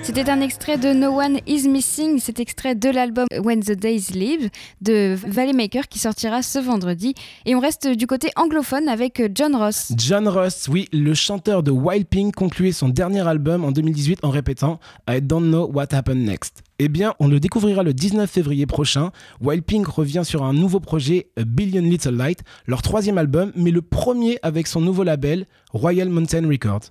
C'était 0.04 0.28
un 0.28 0.42
extrait 0.42 0.76
de 0.76 0.92
No 0.92 1.18
One 1.18 1.38
Is 1.46 1.66
Missing, 1.66 2.18
cet 2.18 2.38
extrait 2.38 2.74
de 2.74 2.90
l'album 2.90 3.24
When 3.42 3.60
the 3.60 3.72
Days 3.72 4.12
Live 4.12 4.50
de 4.82 5.14
Valley 5.14 5.54
Maker 5.54 5.88
qui 5.88 5.98
sortira 5.98 6.42
ce 6.42 6.58
vendredi. 6.58 7.14
Et 7.46 7.54
on 7.54 7.58
reste 7.58 7.88
du 7.88 8.06
côté 8.06 8.28
anglophone 8.36 8.86
avec 8.88 9.22
John 9.34 9.56
Ross. 9.56 9.92
John 9.96 10.28
Ross, 10.28 10.68
oui, 10.70 10.90
le 10.92 11.14
chanteur 11.14 11.62
de 11.62 11.70
Wild 11.70 12.06
Pink 12.06 12.34
concluait 12.34 12.72
son 12.72 12.90
dernier 12.90 13.26
album 13.26 13.64
en 13.64 13.72
2018 13.72 14.20
en 14.24 14.28
répétant 14.28 14.78
I 15.08 15.22
don't 15.22 15.48
know 15.48 15.70
what 15.72 15.86
happened 15.92 16.22
next. 16.22 16.62
Eh 16.78 16.88
bien, 16.88 17.14
on 17.18 17.26
le 17.26 17.40
découvrira 17.40 17.82
le 17.82 17.94
19 17.94 18.30
février 18.30 18.66
prochain. 18.66 19.10
Wild 19.40 19.64
Pink 19.64 19.86
revient 19.86 20.22
sur 20.22 20.44
un 20.44 20.52
nouveau 20.52 20.80
projet, 20.80 21.28
Billion 21.38 21.80
Little 21.80 22.14
Light, 22.14 22.40
leur 22.66 22.82
troisième 22.82 23.16
album, 23.16 23.52
mais 23.56 23.70
le 23.70 23.80
premier 23.80 24.38
avec 24.42 24.66
son 24.66 24.82
nouveau 24.82 25.02
label, 25.02 25.46
Royal 25.72 26.10
Mountain 26.10 26.46
Records. 26.46 26.90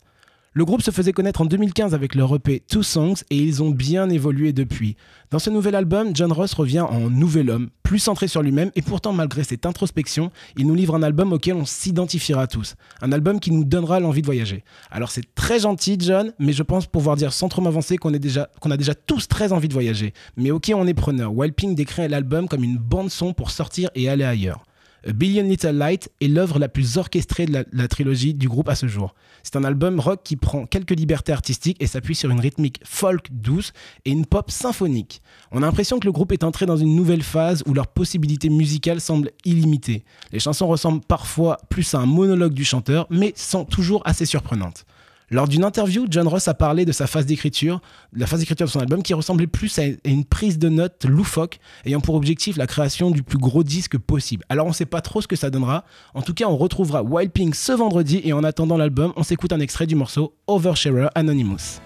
Le 0.55 0.65
groupe 0.65 0.83
se 0.83 0.91
faisait 0.91 1.13
connaître 1.13 1.41
en 1.41 1.45
2015 1.45 1.95
avec 1.95 2.13
leur 2.13 2.35
EP 2.35 2.59
Two 2.59 2.83
Songs 2.83 3.15
et 3.31 3.37
ils 3.37 3.63
ont 3.63 3.71
bien 3.71 4.07
évolué 4.11 4.53
depuis. 4.53 4.97
Dans 5.31 5.39
ce 5.39 5.49
nouvel 5.49 5.73
album, 5.73 6.15
John 6.15 6.31
Ross 6.31 6.53
revient 6.53 6.81
en 6.81 7.09
nouvel 7.09 7.49
homme, 7.49 7.71
plus 7.81 7.97
centré 7.97 8.27
sur 8.27 8.43
lui-même 8.43 8.69
et 8.75 8.83
pourtant 8.83 9.13
malgré 9.13 9.43
cette 9.43 9.65
introspection, 9.65 10.29
il 10.55 10.67
nous 10.67 10.75
livre 10.75 10.93
un 10.93 11.01
album 11.01 11.33
auquel 11.33 11.55
on 11.55 11.65
s'identifiera 11.65 12.45
tous. 12.45 12.75
Un 13.01 13.11
album 13.11 13.39
qui 13.39 13.49
nous 13.49 13.63
donnera 13.63 13.99
l'envie 13.99 14.21
de 14.21 14.27
voyager. 14.27 14.63
Alors 14.91 15.09
c'est 15.09 15.33
très 15.33 15.61
gentil 15.61 15.97
John, 15.99 16.33
mais 16.37 16.53
je 16.53 16.61
pense 16.61 16.85
pouvoir 16.85 17.15
dire 17.15 17.33
sans 17.33 17.49
trop 17.49 17.63
m'avancer 17.63 17.97
qu'on 17.97 18.13
a 18.13 18.19
déjà 18.19 18.95
tous 19.07 19.27
très 19.27 19.53
envie 19.53 19.69
de 19.69 19.73
voyager. 19.73 20.13
Mais 20.37 20.51
ok 20.51 20.71
on 20.75 20.85
est 20.85 20.93
preneur. 20.93 21.33
Wild 21.33 21.55
Pink 21.55 21.75
décrit 21.75 22.07
l'album 22.07 22.47
comme 22.47 22.63
une 22.63 22.77
bande 22.77 23.09
son 23.09 23.33
pour 23.33 23.49
sortir 23.49 23.89
et 23.95 24.07
aller 24.07 24.23
ailleurs. 24.23 24.63
Billion 25.07 25.43
Little 25.43 25.71
Light 25.71 26.09
est 26.21 26.27
l'œuvre 26.27 26.59
la 26.59 26.69
plus 26.69 26.97
orchestrée 26.97 27.45
de 27.45 27.53
la, 27.53 27.63
la 27.73 27.87
trilogie 27.87 28.33
du 28.33 28.47
groupe 28.47 28.69
à 28.69 28.75
ce 28.75 28.87
jour. 28.87 29.15
C'est 29.43 29.57
un 29.57 29.63
album 29.65 29.99
rock 29.99 30.21
qui 30.23 30.37
prend 30.37 30.65
quelques 30.65 30.91
libertés 30.91 31.33
artistiques 31.33 31.81
et 31.81 31.87
s'appuie 31.87 32.15
sur 32.15 32.29
une 32.29 32.39
rythmique 32.39 32.79
folk 32.85 33.27
douce 33.31 33.73
et 34.05 34.11
une 34.11 34.25
pop 34.25 34.49
symphonique. 34.49 35.21
On 35.51 35.57
a 35.57 35.65
l'impression 35.65 35.99
que 35.99 36.05
le 36.05 36.13
groupe 36.13 36.31
est 36.31 36.45
entré 36.45 36.65
dans 36.65 36.77
une 36.77 36.95
nouvelle 36.95 37.23
phase 37.23 37.63
où 37.65 37.73
leurs 37.73 37.87
possibilités 37.87 38.49
musicales 38.49 39.01
semblent 39.01 39.31
illimitées. 39.43 40.05
Les 40.31 40.39
chansons 40.39 40.67
ressemblent 40.67 41.03
parfois 41.05 41.57
plus 41.69 41.93
à 41.93 41.99
un 41.99 42.05
monologue 42.05 42.53
du 42.53 42.63
chanteur, 42.63 43.05
mais 43.09 43.33
sont 43.35 43.65
toujours 43.65 44.01
assez 44.05 44.25
surprenantes. 44.25 44.85
Lors 45.33 45.47
d'une 45.47 45.63
interview, 45.63 46.05
John 46.11 46.27
Ross 46.27 46.47
a 46.47 46.53
parlé 46.53 46.85
de 46.85 46.91
sa 46.91 47.07
phase 47.07 47.25
d'écriture, 47.25 47.81
la 48.15 48.27
phase 48.27 48.41
d'écriture 48.41 48.67
de 48.67 48.71
son 48.71 48.81
album 48.81 49.01
qui 49.01 49.15
ressemblait 49.15 49.47
plus 49.47 49.79
à 49.79 49.85
une 50.05 50.25
prise 50.25 50.59
de 50.59 50.69
notes 50.69 51.05
loufoque, 51.05 51.57
ayant 51.85 52.01
pour 52.01 52.13
objectif 52.13 52.55
la 52.55 52.67
création 52.67 53.09
du 53.09 53.23
plus 53.23 53.39
gros 53.39 53.63
disque 53.63 53.97
possible. 53.97 54.45
Alors 54.47 54.67
on 54.67 54.69
ne 54.69 54.75
sait 54.75 54.85
pas 54.85 55.01
trop 55.01 55.21
ce 55.21 55.27
que 55.27 55.35
ça 55.35 55.49
donnera. 55.49 55.85
En 56.13 56.21
tout 56.21 56.35
cas, 56.35 56.45
on 56.45 56.55
retrouvera 56.55 57.01
Wild 57.01 57.31
Pink 57.31 57.55
ce 57.55 57.71
vendredi 57.71 58.21
et 58.23 58.31
en 58.31 58.43
attendant 58.43 58.77
l'album, 58.77 59.11
on 59.15 59.23
s'écoute 59.23 59.51
un 59.53 59.59
extrait 59.59 59.87
du 59.87 59.95
morceau 59.95 60.35
Oversharer 60.45 61.07
Anonymous. 61.15 61.81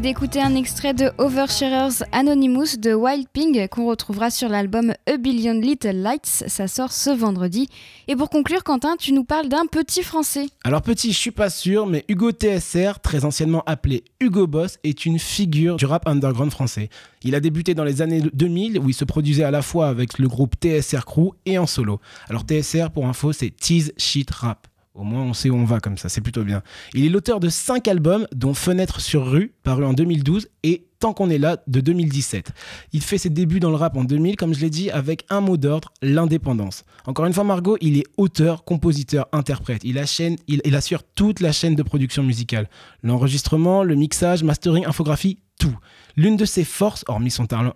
D'écouter 0.00 0.40
un 0.40 0.54
extrait 0.54 0.94
de 0.94 1.10
Oversharers 1.18 2.04
Anonymous 2.12 2.78
de 2.78 2.94
Wild 2.94 3.26
Pig 3.30 3.68
qu'on 3.68 3.86
retrouvera 3.86 4.30
sur 4.30 4.48
l'album 4.48 4.94
A 5.06 5.16
Billion 5.18 5.52
Little 5.52 5.96
Lights. 5.96 6.44
Ça 6.46 6.66
sort 6.66 6.92
ce 6.92 7.10
vendredi. 7.10 7.68
Et 8.08 8.16
pour 8.16 8.30
conclure, 8.30 8.64
Quentin, 8.64 8.96
tu 8.98 9.12
nous 9.12 9.24
parles 9.24 9.48
d'un 9.48 9.66
petit 9.66 10.02
français. 10.02 10.46
Alors 10.64 10.80
petit, 10.80 11.12
je 11.12 11.18
suis 11.18 11.30
pas 11.30 11.50
sûr, 11.50 11.86
mais 11.86 12.04
Hugo 12.08 12.30
TSR, 12.30 13.00
très 13.02 13.24
anciennement 13.24 13.62
appelé 13.66 14.04
Hugo 14.20 14.46
Boss, 14.46 14.78
est 14.82 15.04
une 15.04 15.18
figure 15.18 15.76
du 15.76 15.84
rap 15.84 16.06
underground 16.06 16.52
français. 16.52 16.88
Il 17.22 17.34
a 17.34 17.40
débuté 17.40 17.74
dans 17.74 17.84
les 17.84 18.00
années 18.00 18.22
2000 18.32 18.78
où 18.78 18.88
il 18.88 18.94
se 18.94 19.04
produisait 19.04 19.44
à 19.44 19.50
la 19.50 19.62
fois 19.62 19.88
avec 19.88 20.18
le 20.18 20.26
groupe 20.26 20.54
TSR 20.60 21.04
Crew 21.04 21.34
et 21.44 21.58
en 21.58 21.66
solo. 21.66 22.00
Alors 22.28 22.44
TSR, 22.44 22.90
pour 22.92 23.06
info, 23.06 23.32
c'est 23.32 23.50
Tease 23.50 23.92
Shit 23.98 24.30
Rap. 24.30 24.68
Au 24.94 25.04
moins, 25.04 25.22
on 25.22 25.32
sait 25.32 25.48
où 25.48 25.56
on 25.56 25.64
va 25.64 25.80
comme 25.80 25.96
ça, 25.96 26.08
c'est 26.08 26.20
plutôt 26.20 26.44
bien. 26.44 26.62
Il 26.92 27.04
est 27.04 27.08
l'auteur 27.08 27.40
de 27.40 27.48
cinq 27.48 27.88
albums, 27.88 28.26
dont 28.34 28.52
Fenêtre 28.52 29.00
sur 29.00 29.26
rue, 29.26 29.54
paru 29.62 29.84
en 29.84 29.94
2012, 29.94 30.48
et 30.62 30.86
Tant 31.02 31.14
qu'on 31.14 31.30
est 31.30 31.38
là, 31.38 31.56
de 31.66 31.80
2017. 31.80 32.52
Il 32.92 33.02
fait 33.02 33.18
ses 33.18 33.28
débuts 33.28 33.58
dans 33.58 33.70
le 33.70 33.74
rap 33.74 33.96
en 33.96 34.04
2000, 34.04 34.36
comme 34.36 34.54
je 34.54 34.60
l'ai 34.60 34.70
dit, 34.70 34.88
avec 34.88 35.24
un 35.30 35.40
mot 35.40 35.56
d'ordre, 35.56 35.92
l'indépendance. 36.00 36.84
Encore 37.06 37.26
une 37.26 37.32
fois, 37.32 37.42
Margot, 37.42 37.76
il 37.80 37.98
est 37.98 38.04
auteur, 38.18 38.62
compositeur, 38.62 39.26
interprète. 39.32 39.82
Il, 39.82 39.98
assure 39.98 41.02
toute 41.02 41.40
la 41.40 41.50
chaîne 41.50 41.74
de 41.74 41.82
production 41.82 42.22
musicale. 42.22 42.70
L'enregistrement, 43.02 43.82
le 43.82 43.96
mixage, 43.96 44.44
mastering, 44.44 44.86
infographie, 44.86 45.38
tout. 45.58 45.76
L'une 46.14 46.36
de 46.36 46.44
ses 46.44 46.62
forces, 46.62 47.04
hormis 47.08 47.32
son 47.32 47.46
talent 47.46 47.72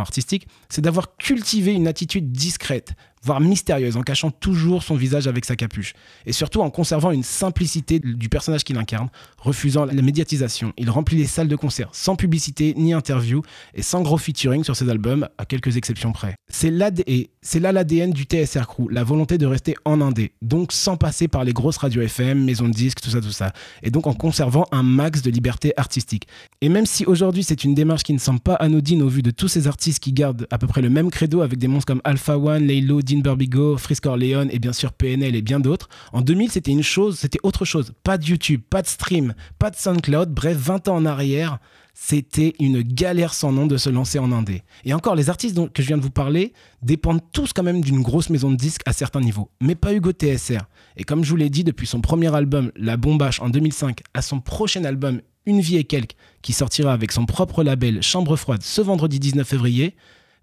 artistique, 0.00 0.48
c'est 0.70 0.80
d'avoir 0.80 1.18
cultivé 1.18 1.74
une 1.74 1.86
attitude 1.86 2.32
discrète, 2.32 2.94
voire 3.22 3.40
mystérieuse, 3.40 3.96
en 3.96 4.02
cachant 4.02 4.30
toujours 4.30 4.82
son 4.82 4.94
visage 4.94 5.26
avec 5.26 5.44
sa 5.44 5.56
capuche. 5.56 5.92
Et 6.26 6.32
surtout 6.32 6.60
en 6.60 6.70
conservant 6.70 7.10
une 7.10 7.22
simplicité 7.22 7.98
du 7.98 8.28
personnage 8.28 8.64
qu'il 8.64 8.78
incarne, 8.78 9.08
refusant 9.38 9.84
la 9.84 9.92
médiatisation. 9.92 10.72
Il 10.78 10.90
remplit 10.90 11.16
les 11.16 11.26
salles 11.26 11.48
de 11.48 11.56
concert 11.56 11.90
sans 11.92 12.16
publicité 12.16 12.74
ni 12.76 12.92
interview 12.92 13.42
et 13.74 13.82
sans 13.82 14.02
gros 14.02 14.18
featuring 14.18 14.64
sur 14.64 14.76
ses 14.76 14.88
albums, 14.88 15.28
à 15.38 15.44
quelques 15.44 15.76
exceptions 15.76 16.12
près. 16.12 16.34
C'est 16.48 16.70
là 16.70 17.72
l'ADN 17.72 18.12
du 18.12 18.24
TSR 18.24 18.66
Crew, 18.66 18.88
la 18.90 19.04
volonté 19.04 19.38
de 19.38 19.46
rester 19.46 19.74
en 19.84 20.00
indé, 20.00 20.32
donc 20.42 20.72
sans 20.72 20.96
passer 20.96 21.28
par 21.28 21.44
les 21.44 21.52
grosses 21.52 21.76
radios 21.76 22.02
FM, 22.02 22.44
maisons 22.44 22.68
de 22.68 22.74
disques, 22.74 23.00
tout 23.00 23.10
ça, 23.10 23.20
tout 23.20 23.32
ça. 23.32 23.52
Et 23.82 23.90
donc 23.90 24.06
en 24.06 24.14
conservant 24.14 24.66
un 24.72 24.82
max 24.82 25.22
de 25.22 25.30
liberté 25.30 25.72
artistique. 25.76 26.26
Et 26.60 26.68
même 26.68 26.86
si 26.86 27.04
aujourd'hui 27.04 27.44
c'est 27.44 27.64
une 27.64 27.74
démarche 27.74 28.02
qui 28.02 28.12
ne 28.12 28.18
semble 28.18 28.40
pas 28.40 28.54
anodine 28.54 29.02
au 29.02 29.08
vu 29.08 29.22
de 29.22 29.30
tous 29.30 29.48
ces 29.48 29.66
artistes 29.66 30.00
qui 30.02 30.12
gardent 30.12 30.46
à 30.50 30.58
peu 30.58 30.66
près 30.66 30.82
le 30.82 30.90
même 30.90 31.10
credo 31.10 31.42
avec 31.42 31.58
des 31.58 31.68
monstres 31.68 31.86
comme 31.86 32.00
Alpha 32.04 32.38
One, 32.38 32.66
Laylo, 32.66 33.02
Dean 33.10 33.20
Burbigo, 33.20 33.76
Frisk 33.76 34.06
Orleans 34.06 34.48
et 34.50 34.58
bien 34.58 34.72
sûr 34.72 34.92
PNL 34.92 35.34
et 35.34 35.42
bien 35.42 35.60
d'autres. 35.60 35.88
En 36.12 36.20
2000, 36.20 36.50
c'était 36.50 36.70
une 36.70 36.82
chose, 36.82 37.18
c'était 37.18 37.40
autre 37.42 37.64
chose. 37.64 37.92
Pas 38.04 38.18
de 38.18 38.24
YouTube, 38.24 38.60
pas 38.68 38.82
de 38.82 38.86
stream, 38.86 39.34
pas 39.58 39.70
de 39.70 39.76
SoundCloud. 39.76 40.30
Bref, 40.30 40.56
20 40.56 40.88
ans 40.88 40.96
en 40.96 41.04
arrière, 41.04 41.58
c'était 41.94 42.54
une 42.60 42.82
galère 42.82 43.34
sans 43.34 43.52
nom 43.52 43.66
de 43.66 43.76
se 43.76 43.90
lancer 43.90 44.18
en 44.18 44.32
indé. 44.32 44.62
Et 44.84 44.94
encore, 44.94 45.16
les 45.16 45.28
artistes 45.28 45.54
dont, 45.54 45.68
que 45.68 45.82
je 45.82 45.88
viens 45.88 45.98
de 45.98 46.02
vous 46.02 46.10
parler 46.10 46.52
dépendent 46.82 47.22
tous 47.32 47.52
quand 47.52 47.62
même 47.62 47.80
d'une 47.80 48.02
grosse 48.02 48.30
maison 48.30 48.50
de 48.50 48.56
disques 48.56 48.82
à 48.86 48.92
certains 48.92 49.20
niveaux, 49.20 49.50
mais 49.60 49.74
pas 49.74 49.92
Hugo 49.92 50.12
TSR. 50.12 50.62
Et 50.96 51.04
comme 51.04 51.24
je 51.24 51.30
vous 51.30 51.36
l'ai 51.36 51.50
dit, 51.50 51.64
depuis 51.64 51.86
son 51.86 52.00
premier 52.00 52.34
album, 52.34 52.70
La 52.76 52.96
Bombache, 52.96 53.40
en 53.40 53.50
2005, 53.50 54.00
à 54.14 54.22
son 54.22 54.40
prochain 54.40 54.84
album, 54.84 55.20
Une 55.46 55.60
vie 55.60 55.78
et 55.78 55.84
quelques, 55.84 56.16
qui 56.42 56.52
sortira 56.52 56.92
avec 56.92 57.12
son 57.12 57.24
propre 57.24 57.64
label 57.64 58.02
Chambre 58.02 58.36
froide 58.36 58.62
ce 58.62 58.82
vendredi 58.82 59.18
19 59.18 59.48
février, 59.48 59.96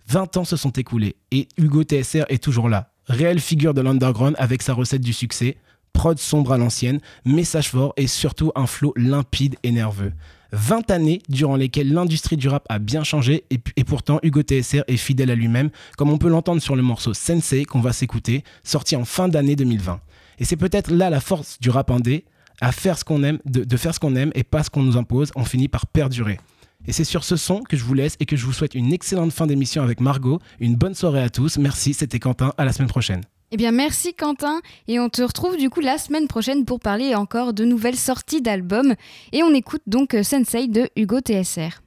20 0.10 0.38
ans 0.38 0.46
se 0.46 0.56
sont 0.56 0.72
écoulés 0.72 1.18
et 1.32 1.50
Hugo 1.58 1.84
TSR 1.84 2.26
est 2.30 2.42
toujours 2.42 2.70
là. 2.70 2.92
Réelle 3.08 3.42
figure 3.42 3.74
de 3.74 3.82
l'underground 3.82 4.36
avec 4.40 4.62
sa 4.62 4.74
recette 4.74 5.02
du 5.02 5.12
succès, 5.12 5.58
prod 5.92 6.18
sombre 6.18 6.54
à 6.54 6.58
l'ancienne, 6.58 7.02
message 7.26 7.70
fort 7.70 7.94
et 7.98 8.08
surtout 8.08 8.54
un 8.56 8.68
flow 8.68 8.94
limpide 8.96 9.58
et 9.64 9.72
nerveux. 9.72 10.14
20 10.54 10.92
années 10.92 11.22
durant 11.28 11.58
lesquelles 11.58 11.92
l'industrie 11.92 12.38
du 12.38 12.48
rap 12.48 12.66
a 12.70 12.80
bien 12.80 13.04
changé 13.04 13.44
et, 13.50 13.84
pourtant 13.84 14.20
Hugo 14.24 14.44
TSR 14.44 14.84
est 14.88 14.96
fidèle 14.96 15.30
à 15.30 15.36
lui-même, 15.36 15.72
comme 15.98 16.10
on 16.10 16.18
peut 16.18 16.30
l'entendre 16.30 16.62
sur 16.62 16.78
le 16.78 16.84
morceau 16.84 17.14
Sensei 17.14 17.66
qu'on 17.66 17.82
va 17.82 17.92
s'écouter, 17.92 18.46
sorti 18.64 18.96
en 18.96 19.04
fin 19.04 19.28
d'année 19.28 19.58
2020. 19.58 20.00
Et 20.40 20.46
c'est 20.46 20.56
peut-être 20.56 20.90
là 20.90 21.10
la 21.10 21.20
force 21.20 21.60
du 21.60 21.70
rap 21.70 21.92
indé, 21.92 22.24
à 22.62 22.72
faire 22.72 22.98
ce 22.98 23.04
qu'on 23.04 23.24
aime, 23.24 23.40
de 23.46 23.78
faire 23.78 23.94
ce 23.94 24.00
qu'on 24.00 24.16
aime 24.16 24.32
et 24.36 24.44
pas 24.44 24.64
ce 24.64 24.70
qu'on 24.70 24.84
nous 24.84 24.96
impose, 24.96 25.32
on 25.36 25.44
finit 25.44 25.68
par 25.68 25.86
perdurer. 25.86 26.40
Et 26.86 26.92
c'est 26.92 27.04
sur 27.04 27.24
ce 27.24 27.36
son 27.36 27.62
que 27.62 27.76
je 27.76 27.84
vous 27.84 27.94
laisse 27.94 28.16
et 28.20 28.26
que 28.26 28.36
je 28.36 28.46
vous 28.46 28.54
souhaite 28.54 28.76
une 28.76 28.94
excellente 28.94 29.32
fin 29.32 29.48
d'émission 29.48 29.82
avec 29.84 30.00
Margot. 30.00 30.40
Une 30.60 30.76
bonne 30.76 30.94
soirée 30.94 31.22
à 31.22 31.30
tous. 31.30 31.58
Merci, 31.58 31.94
c'était 31.94 32.20
Quentin. 32.20 32.54
À 32.58 32.66
la 32.66 32.74
semaine 32.74 32.90
prochaine. 32.90 33.22
Eh 33.52 33.58
bien, 33.58 33.72
merci 33.72 34.14
Quentin. 34.14 34.62
Et 34.88 35.00
on 35.00 35.10
te 35.10 35.22
retrouve 35.22 35.58
du 35.58 35.70
coup 35.70 35.80
la 35.80 35.98
semaine 35.98 36.28
prochaine 36.28 36.66
pour 36.66 36.80
parler 36.80 37.16
encore 37.16 37.54
de 37.54 37.64
nouvelles 37.64 37.96
sorties 37.96 38.42
d'albums. 38.42 38.96
Et 39.32 39.42
on 39.44 39.54
écoute 39.54 39.84
donc 39.88 40.16
Sensei 40.22 40.68
de 40.68 40.90
Hugo 40.98 41.20
TSR. 41.20 41.82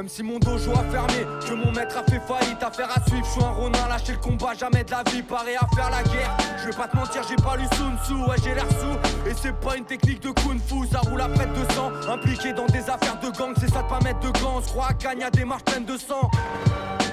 Même 0.00 0.08
si 0.08 0.22
mon 0.22 0.38
dojo 0.38 0.72
a 0.72 0.82
fermé, 0.90 1.26
que 1.46 1.52
mon 1.52 1.70
maître 1.72 1.98
a 1.98 2.10
fait 2.10 2.22
faillite, 2.26 2.62
affaire 2.62 2.88
à 2.90 3.06
suivre, 3.06 3.22
je 3.22 3.32
suis 3.32 3.44
un 3.44 3.50
ronin, 3.50 3.86
lâcher 3.86 4.12
le 4.12 4.18
combat, 4.18 4.54
jamais 4.58 4.82
de 4.82 4.90
la 4.90 5.02
vie, 5.02 5.20
paré 5.20 5.56
à 5.56 5.66
faire 5.76 5.90
la 5.90 6.02
guerre. 6.02 6.34
Je 6.56 6.70
vais 6.70 6.74
pas 6.74 6.88
te 6.88 6.96
mentir, 6.96 7.20
j'ai 7.28 7.36
pas 7.36 7.54
lu 7.58 7.64
Sun 7.76 7.98
Tzu, 8.02 8.14
ouais 8.14 8.36
j'ai 8.42 8.54
l'air 8.54 8.64
sous. 8.80 9.28
Et 9.28 9.34
c'est 9.42 9.52
pas 9.52 9.76
une 9.76 9.84
technique 9.84 10.22
de 10.22 10.30
kung 10.30 10.58
fu, 10.58 10.88
ça 10.90 11.00
roule 11.00 11.20
à 11.20 11.28
près 11.28 11.44
de 11.44 11.72
sang. 11.74 11.92
Impliqué 12.10 12.54
dans 12.54 12.64
des 12.64 12.88
affaires 12.88 13.20
de 13.20 13.28
gang, 13.36 13.52
c'est 13.60 13.70
ça 13.70 13.82
de 13.82 13.88
pas 13.88 14.00
mettre 14.00 14.20
de 14.20 14.30
gants. 14.40 14.62
Croit 14.62 14.86
à 14.88 14.94
Cannes, 14.94 15.20
y'a 15.20 15.28
des 15.28 15.44
marches 15.44 15.64
pleines 15.64 15.84
de 15.84 15.98
sang. 15.98 16.30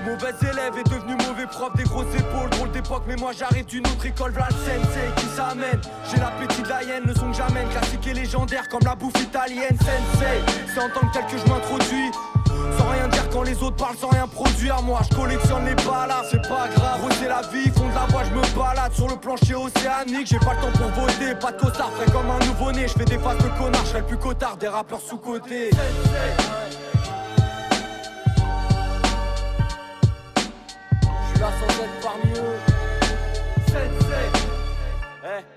Mauvais 0.05 0.33
élève 0.49 0.77
est 0.77 0.89
devenu 0.89 1.17
mauvais 1.27 1.47
prof, 1.47 1.75
des 1.75 1.83
grosses 1.83 2.15
épaules, 2.15 2.49
drôle 2.51 2.71
d'époque, 2.71 3.03
mais 3.05 3.17
moi 3.17 3.33
j'arrive 3.37 3.65
d'une 3.65 3.85
autre 3.85 4.05
école, 4.05 4.31
v'là 4.31 4.47
sensei 4.47 5.11
qui 5.17 5.25
s'amène. 5.35 5.81
J'ai 6.09 6.21
l'appétit 6.21 6.61
de 6.61 6.69
la 6.69 6.83
hyène, 6.83 7.03
le 7.05 7.13
son 7.13 7.31
que 7.31 7.35
j'amène, 7.35 7.67
classique 7.67 8.07
et 8.07 8.13
légendaire 8.13 8.69
comme 8.69 8.85
la 8.85 8.95
bouffe 8.95 9.21
italienne, 9.21 9.77
sensei. 9.77 10.39
C'est 10.73 10.79
en 10.79 10.87
tant 10.87 11.05
que 11.05 11.11
tel 11.11 11.25
que 11.25 11.37
je 11.37 11.51
m'introduis. 11.51 12.11
Sans 12.77 12.89
rien 12.89 13.07
dire 13.07 13.29
quand 13.29 13.43
les 13.43 13.61
autres 13.61 13.75
parlent 13.75 13.97
sans 13.97 14.09
rien 14.09 14.27
produire 14.27 14.81
Moi 14.81 15.01
je 15.09 15.15
collectionne 15.15 15.65
les 15.65 15.75
balades, 15.75 16.25
c'est 16.31 16.41
pas 16.41 16.67
grave 16.75 17.01
c'est 17.19 17.27
la 17.27 17.41
vie, 17.41 17.69
fond 17.71 17.87
de 17.87 17.95
la 17.95 18.05
voix 18.05 18.23
je 18.23 18.31
me 18.31 18.41
balade. 18.57 18.93
Sur 18.93 19.07
le 19.07 19.15
plancher 19.15 19.55
océanique, 19.55 20.27
j'ai 20.27 20.39
pas 20.39 20.53
le 20.53 20.61
temps 20.61 20.77
pour 20.77 21.03
voter. 21.03 21.35
Pas 21.35 21.51
de 21.51 21.57
costard, 21.57 21.91
frais 21.91 22.11
comme 22.11 22.29
un 22.29 22.39
nouveau-né 22.45 22.87
Je 22.87 22.93
fais 22.93 23.05
des 23.05 23.17
faces 23.17 23.37
de 23.37 23.49
connard, 23.57 23.85
je 23.85 23.97
le 23.97 24.03
plus 24.03 24.17
cotard 24.17 24.57
Des 24.57 24.67
rappeurs 24.67 25.01
sous-côté 25.01 25.69
Je 25.71 25.77
suis 31.29 31.39
là 31.39 31.49
sans 31.59 31.83
être 31.83 31.99
parmi 32.01 32.31
eux. 32.39 32.59
Eh 35.23 35.56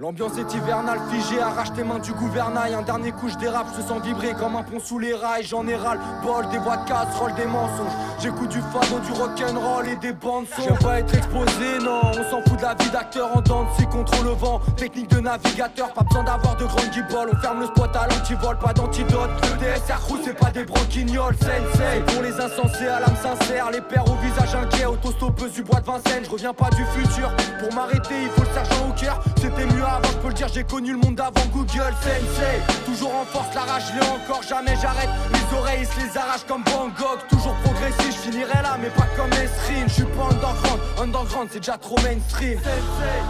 L'ambiance 0.00 0.32
est 0.38 0.52
hivernale, 0.52 0.98
figée, 1.08 1.40
arrache 1.40 1.72
tes 1.72 1.84
mains 1.84 2.00
du 2.00 2.12
gouvernail. 2.14 2.74
Un 2.74 2.82
dernier 2.82 3.12
coup, 3.12 3.28
je 3.28 3.36
dérape, 3.36 3.68
je 3.76 3.80
sens 3.80 4.02
vibrer 4.02 4.34
comme 4.34 4.56
un 4.56 4.64
pont 4.64 4.80
sous 4.80 4.98
les 4.98 5.14
rails. 5.14 5.44
J'en 5.44 5.62
bol, 5.62 6.48
des 6.50 6.58
voix 6.58 6.78
de 6.78 6.88
casserole, 6.88 7.32
des 7.36 7.46
mensonges. 7.46 7.92
J'écoute 8.18 8.48
du 8.48 8.60
fado, 8.60 8.98
du 8.98 9.12
rock'n'roll 9.12 9.86
et 9.86 9.94
des 9.94 10.12
bandes 10.12 10.46
son. 10.48 10.62
J'aime 10.62 10.78
pas 10.78 10.98
être 10.98 11.14
exposé, 11.14 11.78
non. 11.80 12.00
On 12.10 12.28
s'en 12.28 12.42
fout 12.42 12.58
de 12.58 12.62
la 12.62 12.74
vie 12.74 12.90
d'acteur 12.90 13.36
en 13.36 13.40
danse, 13.40 13.68
c'est 13.78 13.88
contre 13.88 14.20
le 14.24 14.30
vent. 14.30 14.60
Technique 14.76 15.10
de 15.10 15.20
navigateur, 15.20 15.92
pas 15.92 16.02
besoin 16.02 16.24
d'avoir 16.24 16.56
de 16.56 16.64
grandes 16.64 16.90
guibolles. 16.90 17.30
On 17.32 17.36
ferme 17.36 17.60
le 17.60 17.66
spot 17.66 17.94
à 17.94 18.08
l'antivol, 18.08 18.58
pas 18.58 18.72
d'antidote. 18.72 19.30
Le 19.42 19.58
DSR 19.60 20.00
crew, 20.00 20.18
c'est 20.24 20.36
pas 20.36 20.50
des 20.50 20.64
broquignoles, 20.64 21.36
sensei. 21.36 22.00
Pour 22.08 22.20
les 22.20 22.34
insensés 22.40 22.88
à 22.88 22.98
l'âme 22.98 23.16
sincère, 23.22 23.70
les 23.70 23.80
pères 23.80 24.10
au 24.10 24.16
visage 24.16 24.56
inquiet, 24.56 24.86
autostoppeuse 24.86 25.52
du 25.52 25.62
bois 25.62 25.78
de 25.78 25.86
Vincennes. 25.86 26.24
Je 26.24 26.30
reviens 26.30 26.52
pas 26.52 26.70
du 26.70 26.84
futur. 26.86 27.30
Pour 27.60 27.72
m'arrêter, 27.72 28.22
il 28.24 28.30
faut 28.30 28.42
le 28.42 28.52
sergent 28.52 28.88
au 28.88 28.92
cœur. 29.00 29.20
C'était 29.36 29.66
mieux 29.66 29.83
avant, 29.84 30.08
je 30.08 30.16
peux 30.18 30.28
le 30.28 30.34
dire, 30.34 30.48
j'ai 30.52 30.64
connu 30.64 30.92
le 30.92 30.98
monde 30.98 31.20
avant 31.20 31.46
Google 31.52 31.94
Sensei. 32.00 32.60
Toujours 32.84 33.14
en 33.14 33.24
force, 33.24 33.54
la 33.54 33.62
rage, 33.62 33.84
l'ai 33.94 34.06
encore, 34.06 34.42
jamais 34.42 34.74
j'arrête. 34.80 35.08
Les 35.32 35.56
oreilles 35.56 35.86
se 35.86 36.00
les 36.00 36.16
arrachent 36.18 36.46
comme 36.46 36.62
Van 36.66 36.88
Gogh. 36.88 37.20
Toujours 37.28 37.54
progressif, 37.64 38.12
je 38.12 38.30
finirai 38.30 38.62
là, 38.62 38.76
mais 38.80 38.90
pas 38.90 39.06
comme 39.16 39.32
Esrine. 39.32 39.88
Je 39.88 39.92
suis 39.92 40.04
pas 40.04 40.24
underground, 40.24 40.80
underground, 41.00 41.48
c'est 41.50 41.60
déjà 41.60 41.78
trop 41.78 41.96
mainstream. 42.02 42.58
Sensei. 42.58 43.20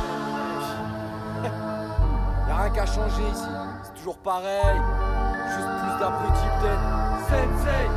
Y'a 2.48 2.56
rien 2.56 2.70
qu'à 2.70 2.86
changer 2.86 3.22
ici, 3.32 3.44
c'est 3.82 3.94
toujours 3.94 4.18
pareil. 4.18 4.80
Juste 5.48 5.68
plus 5.80 5.98
d'appétit 6.00 6.50
peut-être. 6.60 6.80
Sensei. 7.28 7.88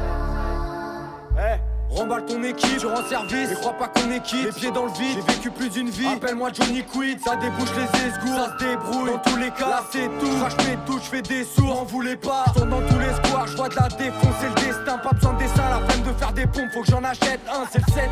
Eh. 1.40 1.77
Remballe 1.90 2.26
ton 2.26 2.44
équipe, 2.44 2.80
je 2.80 2.88
rends 2.88 3.08
service, 3.08 3.50
mais 3.50 3.56
crois 3.56 3.74
pas 3.74 3.88
qu'on 3.88 4.12
est 4.12 4.22
quitte. 4.22 4.46
Les 4.46 4.52
pieds 4.52 4.72
dans 4.72 4.86
le 4.86 4.92
vide, 4.92 5.16
j'ai 5.16 5.34
vécu 5.34 5.52
plus 5.52 5.70
d'une 5.70 5.90
vie. 5.90 6.08
Appelle-moi 6.08 6.50
Johnny 6.54 6.84
Quid, 6.84 7.20
ça 7.24 7.36
débouche 7.38 7.70
les 7.76 8.08
esgours, 8.08 8.36
ça 8.36 8.54
se 8.54 8.66
débrouille. 8.66 9.12
Dans 9.12 9.20
tous 9.20 9.38
les 9.38 9.50
cas, 9.52 9.70
là 9.70 9.84
c'est 9.92 10.10
tout. 10.20 10.38
Crache 10.40 10.58
mes 10.68 10.78
tout, 10.86 11.00
je 11.04 11.10
fais 11.10 11.22
des 11.22 11.44
sourds, 11.44 11.82
en 11.82 11.86
voulez 11.86 12.18
pas. 12.18 12.46
Tourne 12.54 12.70
dans 12.70 12.82
tous 12.82 13.00
les 13.00 13.14
squares, 13.16 13.48
je 13.48 13.56
vois 13.56 13.70
de 13.70 13.76
la 13.76 13.88
défonce, 13.88 14.36
c'est 14.40 14.50
le 14.50 14.68
destin. 14.68 14.98
Pas 14.98 15.12
besoin 15.12 15.34
de 15.34 15.40
dessin, 15.40 15.70
la 15.70 15.80
peine 15.88 16.04
de 16.04 16.07
des 16.38 16.46
pompes, 16.46 16.72
faut 16.72 16.82
que 16.82 16.92
j'en 16.92 17.04
achète 17.04 17.42
un, 17.52 17.66
c'est 17.72 17.80
le 17.80 17.86
7-5. 17.86 18.08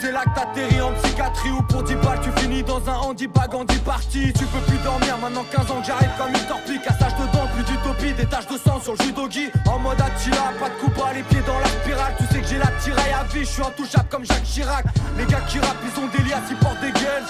C'est 0.00 0.10
là 0.10 0.24
que 0.24 0.34
t'atterris 0.34 0.80
en 0.80 0.92
psychiatrie 0.94 1.50
ou 1.50 1.62
pour 1.62 1.84
10 1.84 1.94
balles, 1.96 2.20
tu 2.20 2.30
finis 2.40 2.64
dans 2.64 2.82
un 2.90 2.96
handibag 2.96 3.54
en 3.54 3.64
10 3.64 3.78
parties. 3.78 4.32
Tu 4.32 4.44
peux 4.46 4.58
plus 4.66 4.78
dormir, 4.78 5.16
maintenant 5.18 5.44
15 5.52 5.70
ans 5.70 5.80
que 5.80 5.86
j'arrive 5.86 6.10
comme 6.18 6.30
une 6.30 6.46
torpille. 6.48 6.80
Cassage 6.82 7.14
de 7.14 7.26
dents, 7.32 7.46
plus 7.54 7.62
d'utopie, 7.62 8.12
des 8.14 8.26
taches 8.26 8.48
de 8.48 8.58
sang 8.58 8.80
sur 8.80 8.94
le 8.98 9.04
judogi. 9.04 9.50
En 9.66 9.78
mode 9.78 10.00
Attila, 10.00 10.50
pas 10.58 10.68
de 10.68 10.74
coup 10.80 10.90
bas, 10.98 11.12
les 11.14 11.22
pieds 11.22 11.42
dans 11.46 11.58
la 11.60 11.66
spirale. 11.66 12.14
Tu 12.18 12.26
sais 12.34 12.40
que 12.40 12.48
j'ai 12.48 12.58
la 12.58 12.72
tiraille 12.82 13.12
à 13.12 13.22
vie, 13.32 13.44
je 13.44 13.50
suis 13.50 13.62
intouchable 13.62 14.08
comme 14.10 14.24
Jacques 14.24 14.42
Chirac. 14.42 14.84
Les 15.16 15.24
gars 15.24 15.42
qui 15.48 15.60
rappent, 15.60 15.84
ils 15.86 16.00
ont 16.02 16.08
des 16.08 16.28
liasses, 16.28 16.50
ils 16.50 16.56
portent 16.56 16.80
des 16.80 16.92
gueules. 16.92 17.28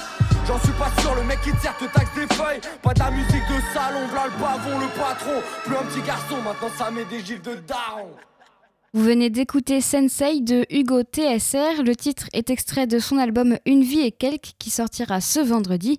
J'en 0.48 0.58
suis 0.60 0.72
pas 0.72 0.90
sûr, 1.00 1.14
le 1.14 1.22
mec 1.24 1.40
qui 1.42 1.50
sert 1.60 1.76
te 1.76 1.84
taxe 1.84 2.14
des 2.16 2.32
feuilles. 2.34 2.60
Pas 2.82 2.94
de 2.94 2.98
la 2.98 3.10
musique 3.10 3.46
de 3.52 3.60
salon, 3.74 4.08
v'là 4.10 4.24
le 4.24 4.32
pavon, 4.40 4.78
le 4.80 4.88
patron. 4.88 5.36
Plus 5.64 5.76
un 5.76 5.84
petit 5.84 6.02
garçon, 6.02 6.40
maintenant 6.42 6.72
ça 6.78 6.90
met 6.90 7.04
des 7.04 7.20
gifs 7.20 7.42
de 7.42 7.56
daron. 7.56 8.08
Vous 8.96 9.02
venez 9.02 9.28
d'écouter 9.28 9.80
Sensei 9.80 10.40
de 10.40 10.66
Hugo 10.70 11.02
TSR. 11.02 11.82
Le 11.82 11.96
titre 11.96 12.28
est 12.32 12.48
extrait 12.48 12.86
de 12.86 13.00
son 13.00 13.18
album 13.18 13.58
Une 13.66 13.82
vie 13.82 14.02
et 14.02 14.12
quelques 14.12 14.52
qui 14.60 14.70
sortira 14.70 15.20
ce 15.20 15.40
vendredi. 15.40 15.98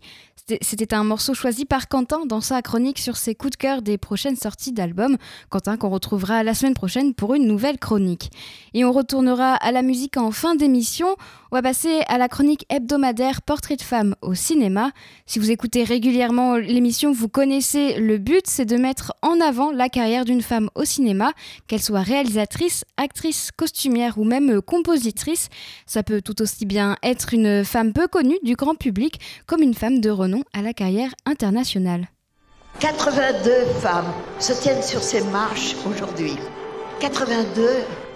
C'était- 0.61 0.93
un 0.93 1.03
morceau 1.03 1.33
choisi 1.33 1.65
par 1.65 1.87
Quentin 1.87 2.27
dans 2.27 2.39
sa 2.39 2.61
chronique 2.61 2.99
sur 2.99 3.17
ses 3.17 3.33
coups 3.33 3.53
de 3.53 3.57
cœur 3.57 3.81
des 3.81 3.97
prochaines 3.97 4.35
sorties 4.35 4.71
d'albums. 4.71 5.17
Quentin 5.49 5.75
qu'on 5.75 5.89
retrouvera 5.89 6.43
la 6.43 6.53
semaine 6.53 6.75
prochaine 6.75 7.15
pour 7.15 7.33
une 7.33 7.47
nouvelle 7.47 7.79
chronique. 7.79 8.29
Et 8.75 8.85
on 8.85 8.91
retournera 8.91 9.55
à 9.55 9.71
la 9.71 9.81
musique 9.81 10.17
en 10.17 10.29
fin 10.29 10.53
d'émission. 10.55 11.07
On 11.51 11.55
va 11.55 11.63
passer 11.63 12.01
à 12.07 12.19
la 12.19 12.29
chronique 12.29 12.65
hebdomadaire 12.69 13.41
Portrait 13.41 13.75
de 13.75 13.81
femme 13.81 14.15
au 14.21 14.35
cinéma. 14.35 14.91
Si 15.25 15.39
vous 15.39 15.49
écoutez 15.49 15.83
régulièrement 15.83 16.57
l'émission, 16.57 17.11
vous 17.11 17.27
connaissez 17.27 17.99
le 17.99 18.19
but, 18.19 18.45
c'est 18.45 18.65
de 18.65 18.77
mettre 18.77 19.13
en 19.23 19.41
avant 19.41 19.71
la 19.71 19.89
carrière 19.89 20.25
d'une 20.25 20.43
femme 20.43 20.69
au 20.75 20.85
cinéma, 20.85 21.33
qu'elle 21.67 21.81
soit 21.81 22.01
réalisatrice, 22.01 22.84
actrice, 22.97 23.51
costumière 23.55 24.17
ou 24.17 24.23
même 24.23 24.57
euh, 24.57 24.61
compositrice. 24.61 25.49
Ça 25.85 26.03
peut 26.03 26.21
tout 26.21 26.41
aussi 26.41 26.65
bien 26.65 26.97
être 27.03 27.33
une 27.33 27.63
femme 27.63 27.93
peu 27.93 28.07
connue 28.07 28.39
du 28.43 28.55
grand 28.55 28.75
public 28.75 29.19
comme 29.45 29.61
une 29.61 29.73
femme 29.73 29.99
de 29.99 30.09
renom 30.09 30.43
à 30.53 30.61
la 30.61 30.73
carrière 30.73 31.11
internationale. 31.25 32.09
82 32.79 33.51
femmes 33.81 34.13
se 34.39 34.53
tiennent 34.53 34.83
sur 34.83 35.01
ces 35.01 35.23
marches 35.25 35.75
aujourd'hui. 35.87 36.35
82, 36.99 37.67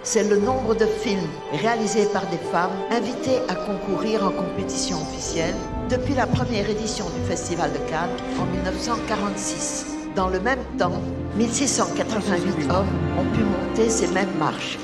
c'est 0.02 0.28
le 0.28 0.38
nombre 0.38 0.74
de 0.74 0.86
films 0.86 1.28
réalisés 1.52 2.06
par 2.12 2.26
des 2.28 2.38
femmes 2.38 2.76
invitées 2.90 3.38
à 3.48 3.54
concourir 3.54 4.24
en 4.24 4.30
compétition 4.30 5.00
officielle 5.02 5.54
depuis 5.90 6.14
la 6.14 6.26
première 6.26 6.68
édition 6.68 7.06
du 7.10 7.28
Festival 7.28 7.72
de 7.72 7.90
Cannes 7.90 8.16
en 8.38 8.46
1946. 8.46 9.99
Dans 10.16 10.28
le 10.28 10.40
même 10.40 10.58
temps, 10.76 11.00
1688 11.36 12.70
hommes 12.70 12.86
ont 13.18 13.24
pu 13.34 13.42
monter 13.42 13.88
ces 13.88 14.08
mêmes 14.08 14.36
marches. 14.38 14.78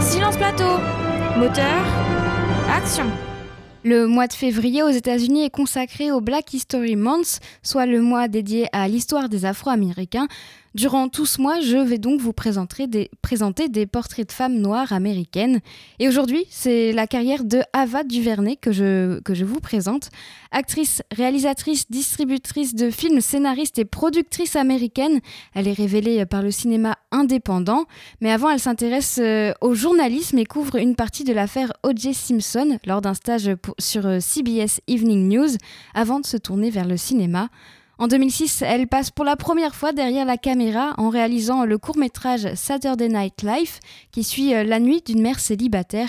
Silence 0.00 0.36
plateau 0.36 0.78
Moteur 1.36 1.82
Action 2.70 3.06
le 3.84 4.06
mois 4.06 4.26
de 4.26 4.32
février 4.32 4.82
aux 4.82 4.90
États-Unis 4.90 5.44
est 5.44 5.50
consacré 5.50 6.10
au 6.10 6.20
Black 6.20 6.52
History 6.52 6.96
Month, 6.96 7.38
soit 7.62 7.86
le 7.86 8.02
mois 8.02 8.26
dédié 8.26 8.66
à 8.72 8.88
l'histoire 8.88 9.28
des 9.28 9.46
Afro-Américains. 9.46 10.26
Durant 10.78 11.08
tout 11.08 11.26
ce 11.26 11.42
mois, 11.42 11.58
je 11.58 11.76
vais 11.76 11.98
donc 11.98 12.20
vous 12.20 12.32
présenter 12.32 12.86
des, 12.86 13.10
présenter 13.20 13.68
des 13.68 13.84
portraits 13.84 14.28
de 14.28 14.32
femmes 14.32 14.60
noires 14.60 14.92
américaines. 14.92 15.58
Et 15.98 16.06
aujourd'hui, 16.06 16.44
c'est 16.50 16.92
la 16.92 17.08
carrière 17.08 17.42
de 17.42 17.62
Ava 17.72 18.04
DuVernay 18.04 18.54
que 18.54 18.70
je, 18.70 19.18
que 19.22 19.34
je 19.34 19.44
vous 19.44 19.58
présente. 19.58 20.10
Actrice, 20.52 21.02
réalisatrice, 21.10 21.90
distributrice 21.90 22.76
de 22.76 22.90
films, 22.92 23.20
scénariste 23.20 23.80
et 23.80 23.84
productrice 23.84 24.54
américaine, 24.54 25.18
elle 25.52 25.66
est 25.66 25.72
révélée 25.72 26.24
par 26.26 26.42
le 26.42 26.52
cinéma 26.52 26.96
indépendant. 27.10 27.86
Mais 28.20 28.30
avant, 28.30 28.48
elle 28.48 28.60
s'intéresse 28.60 29.18
euh, 29.20 29.52
au 29.60 29.74
journalisme 29.74 30.38
et 30.38 30.46
couvre 30.46 30.76
une 30.76 30.94
partie 30.94 31.24
de 31.24 31.32
l'affaire 31.32 31.72
O.J. 31.82 32.14
Simpson 32.14 32.78
lors 32.86 33.00
d'un 33.00 33.14
stage 33.14 33.50
sur 33.80 34.06
euh, 34.06 34.20
CBS 34.20 34.80
Evening 34.86 35.28
News 35.28 35.56
avant 35.94 36.20
de 36.20 36.26
se 36.26 36.36
tourner 36.36 36.70
vers 36.70 36.86
le 36.86 36.96
cinéma. 36.96 37.48
En 38.00 38.06
2006, 38.06 38.62
elle 38.62 38.86
passe 38.86 39.10
pour 39.10 39.24
la 39.24 39.34
première 39.34 39.74
fois 39.74 39.92
derrière 39.92 40.24
la 40.24 40.36
caméra 40.36 40.94
en 40.98 41.08
réalisant 41.08 41.64
le 41.64 41.78
court-métrage 41.78 42.54
Saturday 42.54 43.08
Night 43.08 43.42
Live 43.42 43.80
qui 44.12 44.22
suit 44.22 44.54
euh, 44.54 44.62
la 44.62 44.78
nuit 44.78 45.02
d'une 45.04 45.20
mère 45.20 45.40
célibataire. 45.40 46.08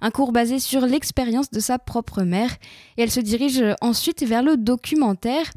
Un 0.00 0.10
cours 0.10 0.32
basé 0.32 0.58
sur 0.58 0.86
l'expérience 0.86 1.50
de 1.50 1.60
sa 1.60 1.78
propre 1.78 2.22
mère. 2.22 2.56
Et 2.96 3.02
elle 3.02 3.10
se 3.10 3.20
dirige 3.20 3.60
euh, 3.60 3.74
ensuite 3.82 4.22
vers 4.22 4.42
le 4.42 4.56
documentaire. 4.56 5.50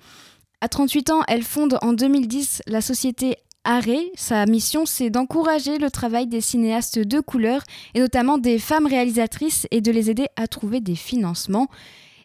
À 0.59 0.67
38 0.67 1.11
ans, 1.11 1.21
elle 1.29 1.43
fonde 1.43 1.79
en 1.81 1.93
2010 1.93 2.63
la 2.67 2.81
société 2.81 3.37
Arrêt. 3.63 4.11
Sa 4.15 4.45
mission, 4.45 4.85
c'est 4.85 5.09
d'encourager 5.09 5.77
le 5.77 5.89
travail 5.89 6.27
des 6.27 6.41
cinéastes 6.41 6.99
de 6.99 7.21
couleur 7.21 7.61
et 7.93 8.01
notamment 8.01 8.37
des 8.37 8.59
femmes 8.59 8.85
réalisatrices 8.85 9.65
et 9.71 9.79
de 9.79 9.91
les 9.93 10.09
aider 10.09 10.27
à 10.35 10.47
trouver 10.47 10.81
des 10.81 10.95
financements. 10.95 11.69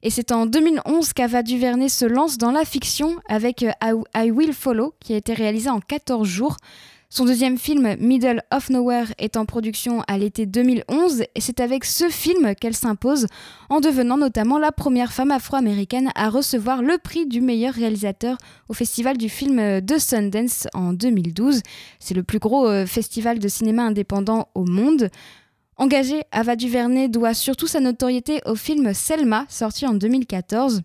Et 0.06 0.10
c'est 0.10 0.32
en 0.32 0.44
2011 0.44 1.14
qu'Ava 1.14 1.42
DuVernay 1.42 1.88
se 1.88 2.04
lance 2.04 2.36
dans 2.36 2.52
la 2.52 2.66
fiction 2.66 3.16
avec 3.26 3.62
euh, 3.62 4.02
I, 4.14 4.30
Will 4.30 4.52
Follow, 4.52 4.94
qui 5.00 5.14
a 5.14 5.16
été 5.16 5.32
réalisé 5.32 5.70
en 5.70 5.80
14 5.80 6.28
jours. 6.28 6.58
Son 7.08 7.24
deuxième 7.24 7.56
film, 7.56 7.96
Middle 7.98 8.42
of 8.52 8.68
Nowhere, 8.68 9.14
est 9.16 9.38
en 9.38 9.46
production 9.46 10.02
à 10.06 10.18
l'été 10.18 10.44
2011 10.44 11.22
et 11.34 11.40
c'est 11.40 11.60
avec 11.60 11.86
ce 11.86 12.10
film 12.10 12.54
qu'elle 12.54 12.74
s'impose 12.74 13.28
en 13.70 13.80
devenant 13.80 14.18
notamment 14.18 14.58
la 14.58 14.72
première 14.72 15.12
femme 15.12 15.30
afro-américaine 15.30 16.10
à 16.16 16.28
recevoir 16.28 16.82
le 16.82 16.98
prix 16.98 17.24
du 17.24 17.40
meilleur 17.40 17.72
réalisateur 17.72 18.36
au 18.68 18.74
Festival 18.74 19.16
du 19.16 19.30
film 19.30 19.80
de 19.80 19.96
Sundance 19.96 20.68
en 20.74 20.92
2012. 20.92 21.62
C'est 21.98 22.14
le 22.14 22.24
plus 22.24 22.40
gros 22.40 22.68
euh, 22.68 22.84
festival 22.84 23.38
de 23.38 23.48
cinéma 23.48 23.84
indépendant 23.84 24.48
au 24.54 24.66
monde. 24.66 25.08
Engagée, 25.76 26.22
Ava 26.30 26.54
DuVernay 26.54 27.08
doit 27.08 27.34
surtout 27.34 27.66
sa 27.66 27.80
notoriété 27.80 28.40
au 28.46 28.54
film 28.54 28.94
Selma, 28.94 29.44
sorti 29.48 29.86
en 29.86 29.94
2014. 29.94 30.82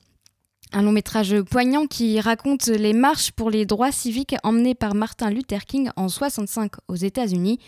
Un 0.74 0.82
long 0.82 0.92
métrage 0.92 1.40
poignant 1.44 1.86
qui 1.86 2.20
raconte 2.20 2.66
les 2.68 2.94
marches 2.94 3.32
pour 3.32 3.52
les 3.52 3.68
droits 3.68 3.92
civiques 3.92 4.36
emmenées 4.44 4.74
par 4.74 4.96
Martin 4.96 5.30
Luther 5.30 5.66
King 5.66 5.92
en 5.96 6.10
65 6.10 6.72
aux 6.88 6.96
États-Unis. 6.96 7.60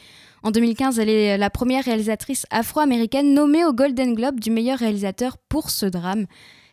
En 0.41 0.49
2015, 0.49 0.97
elle 0.97 1.09
est 1.09 1.37
la 1.37 1.51
première 1.51 1.85
réalisatrice 1.85 2.47
afro-américaine 2.49 3.35
nommée 3.35 3.65
au 3.65 3.73
Golden 3.73 4.15
Globe 4.15 4.39
du 4.39 4.49
meilleur 4.49 4.79
réalisateur 4.79 5.37
pour 5.47 5.69
ce 5.69 5.85
drame. 5.85 6.25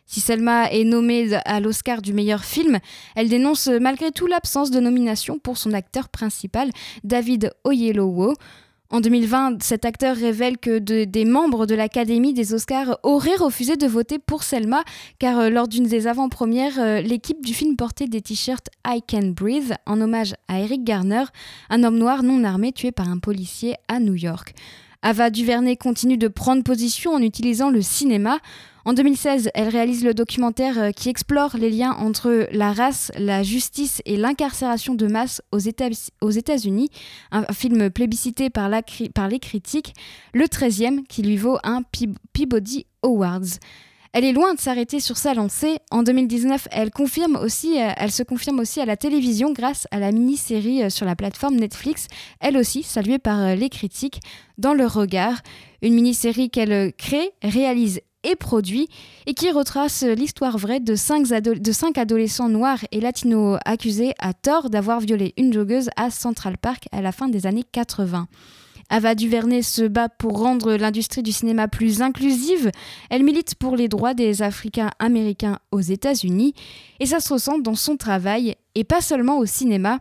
Si 0.07 0.19
Selma 0.19 0.71
est 0.71 0.83
nommée 0.83 1.31
à 1.45 1.59
l'Oscar 1.59 2.01
du 2.01 2.13
meilleur 2.13 2.43
film, 2.43 2.79
elle 3.15 3.29
dénonce 3.29 3.67
malgré 3.67 4.11
tout 4.11 4.25
l'absence 4.25 4.71
de 4.71 4.79
nomination 4.79 5.37
pour 5.37 5.59
son 5.59 5.73
acteur 5.73 6.09
principal, 6.09 6.71
David 7.03 7.53
Oyelowo. 7.63 8.33
En 8.91 9.01
2020, 9.01 9.61
cet 9.61 9.85
acteur 9.85 10.15
révèle 10.15 10.57
que 10.57 10.79
de- 10.79 11.03
des 11.03 11.23
membres 11.23 11.67
de 11.67 11.75
l'Académie 11.75 12.33
des 12.33 12.55
Oscars 12.55 12.97
auraient 13.03 13.35
refusé 13.35 13.75
de 13.77 13.85
voter 13.85 14.17
pour 14.17 14.41
Selma, 14.41 14.83
car 15.19 15.37
euh, 15.37 15.49
lors 15.51 15.67
d'une 15.67 15.83
des 15.83 16.07
avant-premières, 16.07 16.79
euh, 16.79 16.99
l'équipe 16.99 17.45
du 17.45 17.53
film 17.53 17.75
portait 17.75 18.07
des 18.07 18.21
t-shirts 18.21 18.67
I 18.87 19.03
Can 19.07 19.27
Breathe 19.35 19.75
en 19.85 20.01
hommage 20.01 20.33
à 20.47 20.59
Eric 20.59 20.83
Garner, 20.83 21.25
un 21.69 21.83
homme 21.83 21.99
noir 21.99 22.23
non 22.23 22.43
armé 22.43 22.71
tué 22.71 22.91
par 22.91 23.07
un 23.09 23.19
policier 23.19 23.75
à 23.89 23.99
New 23.99 24.15
York. 24.15 24.55
Ava 25.01 25.29
DuVernay 25.29 25.77
continue 25.77 26.17
de 26.17 26.27
prendre 26.27 26.63
position 26.63 27.11
en 27.13 27.21
utilisant 27.21 27.69
le 27.69 27.81
cinéma. 27.81 28.39
En 28.85 28.93
2016, 28.93 29.49
elle 29.53 29.69
réalise 29.69 30.03
le 30.03 30.13
documentaire 30.13 30.77
euh, 30.79 30.91
qui 30.91 31.09
explore 31.09 31.55
les 31.57 31.69
liens 31.69 31.91
entre 31.93 32.47
la 32.51 32.73
race, 32.73 33.11
la 33.17 33.43
justice 33.43 34.01
et 34.05 34.17
l'incarcération 34.17 34.95
de 34.95 35.07
masse 35.07 35.41
aux 35.51 35.59
États- 35.59 35.89
aux 36.21 36.31
États-Unis, 36.31 36.89
un 37.31 37.43
film 37.53 37.89
plébiscité 37.89 38.49
par, 38.49 38.69
les 38.69 39.39
critiques, 39.39 39.93
le 40.33 40.45
13e 40.45 41.03
qui 41.07 41.21
lui 41.21 41.37
vaut 41.37 41.59
un 41.63 41.81
Pe- 41.83 42.13
Peabody 42.33 42.85
Awards. 43.03 43.59
Elle 44.11 44.25
est 44.25 44.31
loin 44.33 44.55
de 44.55 44.59
s'arrêter 44.59 44.99
sur 44.99 45.17
sa 45.17 45.35
lancée. 45.35 45.77
En 45.91 46.01
2019, 46.01 46.67
elle, 46.71 46.89
confirme 46.89 47.35
aussi, 47.35 47.79
euh, 47.79 47.89
elle 47.95 48.11
se 48.11 48.23
confirme 48.23 48.59
aussi 48.59 48.81
à 48.81 48.85
la 48.85 48.97
télévision 48.97 49.53
grâce 49.53 49.87
à 49.91 49.99
la 49.99 50.11
mini-série 50.11 50.83
euh, 50.83 50.89
sur 50.89 51.05
la 51.05 51.15
plateforme 51.15 51.57
Netflix, 51.57 52.07
elle 52.39 52.57
aussi 52.57 52.81
saluée 52.81 53.19
par 53.19 53.39
euh, 53.39 53.55
les 53.55 53.69
critiques 53.69 54.19
dans 54.57 54.73
leur 54.73 54.93
regard. 54.95 55.41
Une 55.83 55.93
mini-série 55.93 56.49
qu'elle 56.49 56.91
crée, 56.93 57.31
réalise 57.43 58.01
et 58.23 58.35
produit 58.35 58.89
et 59.27 59.33
qui 59.33 59.49
retrace 59.51 60.03
l'histoire 60.03 60.57
vraie 60.57 60.79
de 60.79 60.95
cinq, 60.95 61.31
ado- 61.31 61.53
de 61.53 61.71
cinq 61.71 61.97
adolescents 61.97 62.49
noirs 62.49 62.79
et 62.91 62.99
latinos 62.99 63.59
accusés 63.63 64.13
à 64.19 64.33
tort 64.33 64.69
d'avoir 64.69 64.99
violé 64.99 65.33
une 65.37 65.53
joggeuse 65.53 65.89
à 65.95 66.09
Central 66.09 66.57
Park 66.57 66.87
à 66.91 67.01
la 67.01 67.11
fin 67.11 67.29
des 67.29 67.45
années 67.45 67.63
80. 67.71 68.27
Ava 68.89 69.15
DuVernay 69.15 69.61
se 69.61 69.83
bat 69.83 70.09
pour 70.09 70.39
rendre 70.39 70.73
l'industrie 70.73 71.23
du 71.23 71.31
cinéma 71.31 71.67
plus 71.67 72.01
inclusive. 72.01 72.71
Elle 73.09 73.23
milite 73.23 73.55
pour 73.55 73.75
les 73.75 73.87
droits 73.87 74.13
des 74.13 74.41
Africains 74.41 74.89
américains 74.99 75.59
aux 75.71 75.79
États-Unis 75.81 76.53
et 76.99 77.05
ça 77.05 77.19
se 77.19 77.33
ressent 77.33 77.59
dans 77.59 77.75
son 77.75 77.97
travail 77.97 78.55
et 78.75 78.83
pas 78.83 79.01
seulement 79.01 79.37
au 79.37 79.45
cinéma. 79.45 79.99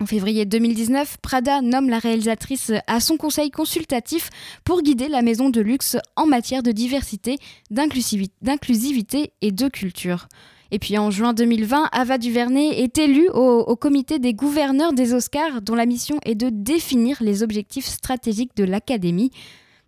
En 0.00 0.06
février 0.06 0.44
2019, 0.44 1.18
Prada 1.22 1.60
nomme 1.60 1.88
la 1.88 2.00
réalisatrice 2.00 2.72
à 2.88 2.98
son 2.98 3.16
conseil 3.16 3.50
consultatif 3.50 4.30
pour 4.64 4.82
guider 4.82 5.06
la 5.08 5.22
maison 5.22 5.50
de 5.50 5.60
luxe 5.60 5.96
en 6.16 6.26
matière 6.26 6.64
de 6.64 6.72
diversité, 6.72 7.38
d'inclusivi- 7.70 8.30
d'inclusivité 8.42 9.32
et 9.40 9.52
de 9.52 9.68
culture. 9.68 10.26
Et 10.74 10.80
puis 10.80 10.98
en 10.98 11.12
juin 11.12 11.34
2020, 11.34 11.88
Ava 11.92 12.18
DuVernay 12.18 12.82
est 12.82 12.98
élue 12.98 13.28
au, 13.28 13.76
comité 13.76 14.18
des 14.18 14.34
gouverneurs 14.34 14.92
des 14.92 15.14
Oscars, 15.14 15.62
dont 15.62 15.76
la 15.76 15.86
mission 15.86 16.18
est 16.24 16.34
de 16.34 16.48
définir 16.50 17.16
les 17.20 17.44
objectifs 17.44 17.86
stratégiques 17.86 18.56
de 18.56 18.64
l'Académie. 18.64 19.30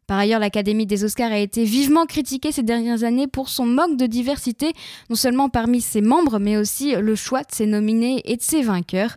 Par 0.07 0.17
ailleurs, 0.17 0.39
l'Académie 0.39 0.87
des 0.87 1.03
Oscars 1.03 1.33
a 1.33 1.41
été 1.41 1.65
vivement 1.65 2.07
critiquée 2.07 2.53
ces 2.53 2.63
dernières 2.63 3.03
années 3.03 3.27
pour 3.27 3.49
son 3.49 3.67
manque 3.67 3.97
de 3.97 4.07
diversité, 4.07 4.75
non 5.11 5.17
seulement 5.17 5.49
parmi 5.49 5.81
ses 5.81 6.03
membres, 6.03 6.39
mais 6.39 6.57
aussi 6.57 6.95
le 6.95 7.17
choix 7.17 7.41
de 7.41 7.51
ses 7.51 7.67
nominés 7.67 8.23
et 8.25 8.37
de 8.37 8.43
ses 8.43 8.63
vainqueurs. 8.63 9.17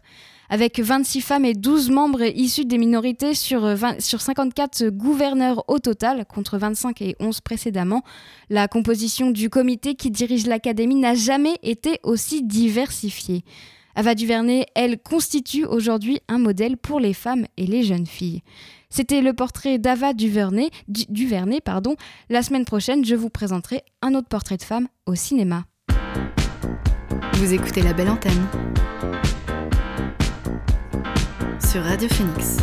Avec 0.51 0.79
26 0.79 1.21
femmes 1.21 1.45
et 1.45 1.53
12 1.53 1.91
membres 1.91 2.23
issus 2.23 2.65
des 2.65 2.79
minorités 2.79 3.35
sur, 3.35 3.61
20 3.61 4.01
sur 4.01 4.19
54 4.19 4.89
gouverneurs 4.89 5.63
au 5.67 5.77
total, 5.77 6.25
contre 6.25 6.57
25 6.57 7.01
et 7.03 7.15
11 7.19 7.41
précédemment, 7.41 8.01
la 8.49 8.67
composition 8.67 9.29
du 9.29 9.49
comité 9.51 9.93
qui 9.93 10.09
dirige 10.09 10.47
l'Académie 10.47 10.95
n'a 10.95 11.13
jamais 11.13 11.57
été 11.61 11.99
aussi 12.03 12.41
diversifiée. 12.43 13.43
Ava 13.95 14.15
DuVernay, 14.15 14.65
elle, 14.75 14.97
constitue 14.99 15.65
aujourd'hui 15.65 16.19
un 16.27 16.37
modèle 16.37 16.77
pour 16.77 16.99
les 16.99 17.13
femmes 17.13 17.45
et 17.57 17.67
les 17.67 17.83
jeunes 17.83 18.07
filles. 18.07 18.41
C'était 18.89 19.21
le 19.21 19.33
portrait 19.33 19.77
d'Ava 19.77 20.13
Duvernay, 20.13 20.69
Du- 20.87 21.05
Duvernay. 21.09 21.61
Pardon. 21.61 21.95
La 22.29 22.41
semaine 22.41 22.65
prochaine, 22.65 23.05
je 23.05 23.13
vous 23.13 23.29
présenterai 23.29 23.83
un 24.01 24.15
autre 24.15 24.27
portrait 24.29 24.57
de 24.57 24.63
femme 24.63 24.87
au 25.05 25.13
cinéma. 25.15 25.65
Vous 27.33 27.53
écoutez 27.53 27.81
la 27.81 27.93
belle 27.93 28.09
antenne 28.09 28.47
sur 31.69 31.83
Radio 31.83 32.09
Phoenix. 32.09 32.57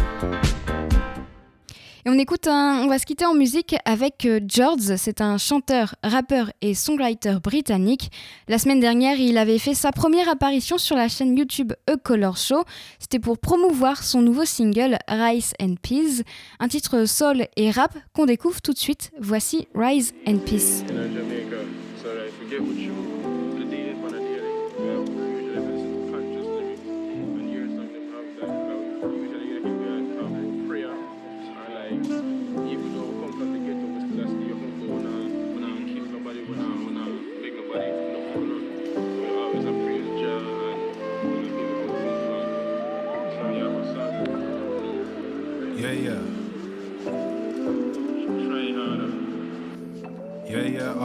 Et 2.04 2.10
on 2.10 2.18
écoute 2.18 2.48
un, 2.48 2.80
on 2.82 2.88
va 2.88 2.98
se 2.98 3.06
quitter 3.06 3.24
en 3.24 3.34
musique 3.34 3.76
avec 3.84 4.24
euh, 4.24 4.40
George, 4.48 4.96
c'est 4.96 5.20
un 5.20 5.38
chanteur, 5.38 5.94
rappeur 6.02 6.50
et 6.60 6.74
songwriter 6.74 7.36
britannique. 7.42 8.10
La 8.48 8.58
semaine 8.58 8.80
dernière, 8.80 9.20
il 9.20 9.38
avait 9.38 9.58
fait 9.58 9.74
sa 9.74 9.92
première 9.92 10.28
apparition 10.28 10.76
sur 10.76 10.96
la 10.96 11.06
chaîne 11.06 11.38
YouTube 11.38 11.72
A 11.86 11.96
Color 11.96 12.36
Show. 12.36 12.64
C'était 12.98 13.20
pour 13.20 13.38
promouvoir 13.38 14.02
son 14.02 14.22
nouveau 14.22 14.44
single 14.44 14.98
Rice 15.08 15.52
and 15.60 15.76
Peas, 15.82 16.22
un 16.58 16.66
titre 16.66 17.04
soul 17.04 17.46
et 17.56 17.70
rap 17.70 17.96
qu'on 18.12 18.26
découvre 18.26 18.60
tout 18.60 18.72
de 18.72 18.78
suite. 18.78 19.12
Voici 19.20 19.68
Rise 19.74 20.14
and 20.26 20.38
Peace. 20.38 20.84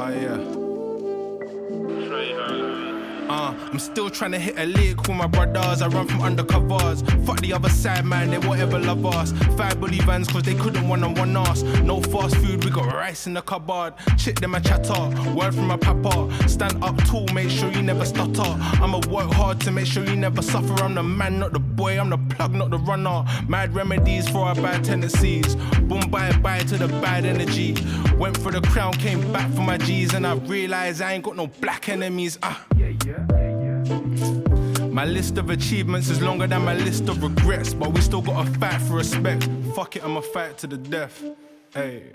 Oh 0.03 0.09
yeah. 0.09 0.50
I'm 3.71 3.79
still 3.79 4.09
trying 4.09 4.33
to 4.33 4.39
hit 4.39 4.59
a 4.59 4.65
lick 4.65 4.97
with 4.97 5.15
my 5.15 5.27
brothers. 5.27 5.81
I 5.81 5.87
run 5.87 6.05
from 6.05 6.19
undercovers. 6.19 6.99
Fuck 7.25 7.39
the 7.39 7.53
other 7.53 7.69
side, 7.69 8.05
man, 8.05 8.29
they 8.29 8.37
whatever 8.37 8.77
love 8.77 9.05
us. 9.05 9.31
Five 9.55 9.79
bully 9.79 9.99
vans, 9.99 10.27
cause 10.27 10.43
they 10.43 10.55
couldn't 10.55 10.85
one 10.89 11.05
on 11.05 11.15
one 11.15 11.37
us. 11.37 11.63
No 11.63 12.01
fast 12.01 12.35
food, 12.35 12.65
we 12.65 12.69
got 12.71 12.93
rice 12.93 13.27
in 13.27 13.33
the 13.33 13.41
cupboard. 13.41 13.93
Shit, 14.17 14.41
them 14.41 14.55
a 14.55 14.59
chatter. 14.59 15.31
Word 15.31 15.55
from 15.55 15.67
my 15.67 15.77
papa. 15.77 16.29
Stand 16.49 16.83
up 16.83 16.97
tall, 17.05 17.25
make 17.33 17.49
sure 17.49 17.71
you 17.71 17.81
never 17.81 18.03
stutter. 18.03 18.41
I'ma 18.83 18.99
work 19.09 19.31
hard 19.31 19.61
to 19.61 19.71
make 19.71 19.85
sure 19.85 20.03
you 20.03 20.17
never 20.17 20.41
suffer. 20.41 20.73
I'm 20.83 20.93
the 20.93 21.03
man, 21.03 21.39
not 21.39 21.53
the 21.53 21.59
boy. 21.59 21.97
I'm 21.97 22.09
the 22.09 22.17
plug, 22.17 22.53
not 22.53 22.71
the 22.71 22.79
runner. 22.79 23.23
Mad 23.47 23.73
remedies 23.73 24.27
for 24.27 24.47
our 24.47 24.55
bad 24.55 24.83
tendencies. 24.83 25.55
Boom, 25.83 26.09
bye, 26.09 26.37
bye 26.39 26.59
to 26.59 26.77
the 26.77 26.89
bad 26.99 27.23
energy. 27.23 27.75
Went 28.17 28.37
for 28.37 28.51
the 28.51 28.61
crown, 28.61 28.93
came 28.95 29.31
back 29.31 29.49
for 29.53 29.61
my 29.61 29.77
G's, 29.77 30.13
and 30.13 30.27
I 30.27 30.33
realized 30.35 31.01
I 31.01 31.13
ain't 31.13 31.23
got 31.23 31.37
no 31.37 31.47
black 31.47 31.87
enemies. 31.87 32.37
Ah. 32.43 32.65
My 34.91 35.05
list 35.05 35.37
of 35.37 35.49
achievements 35.49 36.09
is 36.09 36.21
longer 36.21 36.47
than 36.47 36.63
my 36.63 36.75
list 36.75 37.07
of 37.09 37.23
regrets, 37.23 37.73
but 37.73 37.93
we 37.93 38.01
still 38.01 38.21
gotta 38.21 38.51
fight 38.59 38.81
for 38.81 38.95
respect. 38.95 39.49
Fuck 39.75 39.95
it, 39.95 40.03
I'ma 40.03 40.21
fight 40.21 40.57
to 40.59 40.67
the 40.67 40.77
death. 40.77 41.23
Hey. 41.73 42.13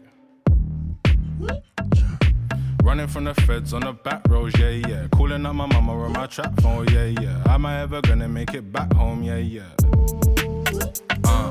Running 2.83 3.09
from 3.09 3.25
the 3.25 3.35
feds 3.35 3.73
on 3.73 3.81
the 3.81 3.93
back 3.93 4.23
roads, 4.29 4.57
yeah, 4.61 4.69
yeah. 4.69 5.09
Calling 5.09 5.45
up 5.45 5.55
my 5.55 5.67
mama 5.67 5.93
on 6.05 6.13
my 6.13 6.27
trap 6.27 6.61
phone, 6.61 6.87
yeah, 6.89 7.07
yeah. 7.07 7.43
Am 7.53 7.67
I 7.67 7.81
ever 7.81 8.01
gonna 8.03 8.29
make 8.29 8.55
it 8.55 8.71
back 8.73 8.93
home, 8.93 9.23
yeah, 9.23 9.39
yeah. 9.39 9.63
Uh, 11.25 11.51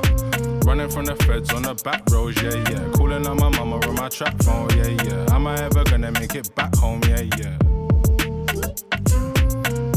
running 0.64 0.88
from 0.88 1.04
the 1.04 1.16
feds 1.26 1.52
on 1.52 1.62
the 1.62 1.74
back 1.84 2.02
roads, 2.10 2.40
yeah, 2.40 2.54
yeah. 2.70 2.90
Calling 2.92 3.26
up 3.26 3.38
my 3.38 3.50
mama 3.50 3.86
on 3.86 3.94
my 3.96 4.08
trap 4.08 4.42
phone, 4.42 4.70
yeah, 4.78 4.88
yeah. 5.04 5.34
Am 5.34 5.46
I 5.46 5.60
ever 5.62 5.84
gonna 5.84 6.10
make 6.12 6.34
it 6.34 6.54
back 6.54 6.74
home, 6.76 7.02
yeah, 7.04 7.20
yeah. 7.36 7.58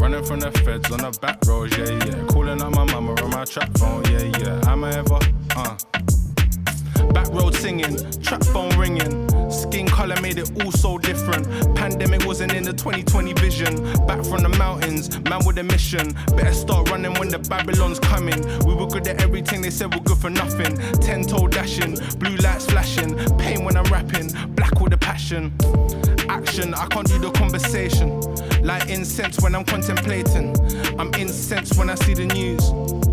Running 0.09 0.25
from 0.25 0.39
the 0.39 0.49
feds 0.61 0.91
on 0.91 0.97
the 1.01 1.15
back 1.21 1.37
roads, 1.45 1.77
yeah, 1.77 1.85
yeah. 1.85 2.25
Calling 2.29 2.59
up 2.63 2.73
my 2.73 2.83
mama 2.83 3.13
on 3.21 3.29
my 3.29 3.45
trap 3.45 3.69
phone, 3.77 4.03
yeah, 4.05 4.23
yeah. 4.39 4.71
Am 4.71 4.83
I 4.83 4.89
ever, 4.97 5.19
uh. 5.55 5.77
Back 7.13 7.27
road 7.31 7.53
singing, 7.53 7.95
trap 8.19 8.43
phone 8.45 8.75
ringing. 8.75 9.29
Skin 9.51 9.87
color 9.87 10.19
made 10.19 10.39
it 10.39 10.49
all 10.63 10.71
so 10.71 10.97
different. 10.97 11.45
Pandemic 11.75 12.25
wasn't 12.25 12.55
in 12.55 12.63
the 12.63 12.73
2020 12.73 13.33
vision. 13.33 13.75
Back 14.07 14.25
from 14.25 14.41
the 14.41 14.49
mountains, 14.57 15.19
man 15.29 15.45
with 15.45 15.59
a 15.59 15.63
mission. 15.63 16.13
Better 16.35 16.53
start 16.53 16.89
running 16.89 17.13
when 17.19 17.29
the 17.29 17.37
Babylon's 17.37 17.99
coming. 17.99 18.41
We 18.65 18.73
were 18.73 18.87
good 18.87 19.07
at 19.07 19.21
everything, 19.21 19.61
they 19.61 19.69
said 19.69 19.93
we're 19.93 20.01
good 20.01 20.17
for 20.17 20.31
nothing. 20.31 20.75
Ten 21.01 21.21
toe 21.21 21.47
dashing, 21.47 21.99
blue 22.17 22.35
lights 22.37 22.65
flashing. 22.65 23.15
Pain 23.37 23.63
when 23.63 23.77
I'm 23.77 23.85
rapping, 23.93 24.31
black 24.55 24.81
with 24.81 24.91
a 24.93 24.97
passion. 24.97 25.53
Action, 26.39 26.73
I 26.73 26.85
can't 26.85 27.05
do 27.05 27.19
the 27.19 27.31
conversation. 27.31 28.21
Like 28.63 28.89
incense 28.89 29.41
when 29.41 29.53
I'm 29.55 29.65
contemplating. 29.65 30.55
I'm 30.97 31.13
incensed 31.15 31.77
when 31.77 31.89
I 31.89 31.95
see 31.95 32.13
the 32.13 32.27
news. 32.27 32.63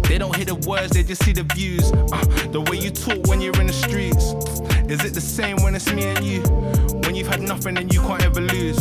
They 0.09 0.16
don't 0.16 0.35
hear 0.37 0.45
the 0.45 0.55
words, 0.64 0.91
they 0.93 1.03
just 1.03 1.24
see 1.24 1.33
the 1.33 1.43
views. 1.43 1.91
Uh, 1.91 2.24
the 2.53 2.61
way 2.61 2.77
you 2.77 2.91
talk 2.91 3.27
when 3.27 3.41
you're 3.41 3.61
in 3.61 3.66
the 3.66 3.72
streets. 3.72 4.27
Is 4.89 5.05
it 5.05 5.12
the 5.12 5.20
same 5.20 5.57
when 5.64 5.74
it's 5.74 5.93
me 5.93 6.05
and 6.05 6.24
you? 6.24 6.41
When 7.01 7.16
you've 7.16 7.27
had 7.27 7.43
nothing 7.43 7.77
and 7.79 7.93
you 7.93 8.01
can't 8.03 8.22
ever 8.22 8.41
lose. 8.41 8.79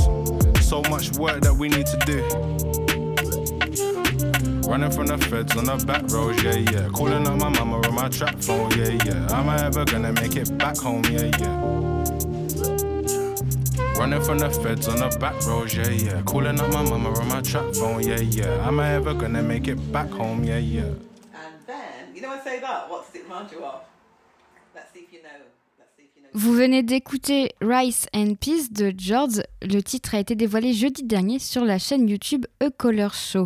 So 0.61 0.83
much 0.91 1.17
work 1.17 1.41
that 1.41 1.55
we 1.55 1.67
need 1.67 1.87
to 1.87 1.97
do. 2.05 2.21
Running 4.69 4.91
from 4.91 5.07
the 5.07 5.17
feds 5.17 5.57
on 5.57 5.65
the 5.65 5.83
back 5.87 6.03
roads, 6.11 6.43
yeah, 6.43 6.57
yeah. 6.57 6.87
Calling 6.89 7.27
up 7.27 7.39
my 7.39 7.49
mama 7.49 7.77
on 7.87 7.95
my 7.95 8.09
trap 8.09 8.39
phone, 8.43 8.69
yeah, 8.77 8.95
yeah. 9.05 9.39
Am 9.39 9.49
I 9.49 9.65
ever 9.65 9.85
gonna 9.85 10.13
make 10.13 10.35
it 10.35 10.55
back 10.59 10.77
home, 10.77 11.03
yeah, 11.05 11.31
yeah. 11.39 11.94
Running 13.97 14.21
from 14.21 14.39
the 14.39 14.49
feds 14.49 14.87
on 14.87 14.97
the 14.97 15.17
back 15.19 15.41
roads, 15.47 15.75
yeah, 15.75 15.89
yeah. 15.89 16.21
Calling 16.23 16.59
up 16.59 16.71
my 16.71 16.83
mama 16.83 17.17
on 17.17 17.27
my 17.29 17.41
trap 17.41 17.73
phone, 17.73 18.03
yeah, 18.03 18.19
yeah. 18.19 18.67
Am 18.67 18.79
I 18.79 18.93
ever 18.93 19.13
gonna 19.13 19.41
make 19.41 19.67
it 19.67 19.91
back 19.91 20.09
home, 20.09 20.43
yeah, 20.43 20.57
yeah. 20.57 20.83
And 20.83 21.55
then, 21.65 22.13
you 22.13 22.21
know, 22.21 22.29
I 22.29 22.39
say 22.39 22.59
that. 22.59 22.89
What 22.89 23.05
does 23.05 23.15
it 23.15 23.23
remind 23.23 23.51
you 23.51 23.63
of? 23.63 23.81
Let's 24.75 24.91
see 24.93 24.99
if 24.99 25.13
you 25.13 25.23
know. 25.23 25.29
Let's 25.29 25.39
see 25.39 25.39
if 25.39 25.39
you 25.39 25.43
know. 25.43 25.54
Vous 26.37 26.51
venez 26.51 26.83
d'écouter 26.83 27.53
Rice 27.61 28.07
and 28.13 28.33
Peace 28.37 28.69
de 28.69 28.93
George. 28.97 29.41
Le 29.61 29.79
titre 29.79 30.15
a 30.15 30.19
été 30.19 30.35
dévoilé 30.35 30.73
jeudi 30.73 31.03
dernier 31.03 31.39
sur 31.39 31.63
la 31.63 31.79
chaîne 31.79 32.09
YouTube 32.09 32.45
A 32.59 32.69
Color 32.69 33.13
Show. 33.13 33.45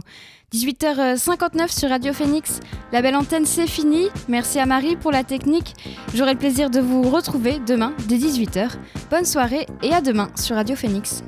18h59 0.52 1.70
sur 1.70 1.90
Radio 1.90 2.14
Phoenix. 2.14 2.60
La 2.92 3.04
belle 3.04 3.16
antenne, 3.16 3.46
c'est 3.46 3.68
fini. 3.68 4.08
Merci 4.28 4.58
à 4.58 4.66
Marie 4.66 4.96
pour 4.96 5.12
la 5.12 5.24
technique. 5.24 5.76
J'aurai 6.16 6.34
le 6.34 6.40
plaisir 6.40 6.72
de 6.72 6.80
vous 6.80 7.04
retrouver 7.04 7.60
demain 7.60 7.94
dès 8.08 8.18
18h. 8.18 8.72
Bonne 9.12 9.26
soirée 9.26 9.68
et 9.84 9.94
à 9.94 10.02
demain 10.02 10.32
sur 10.36 10.56
Radio 10.56 10.76
Phoenix. 10.76 11.24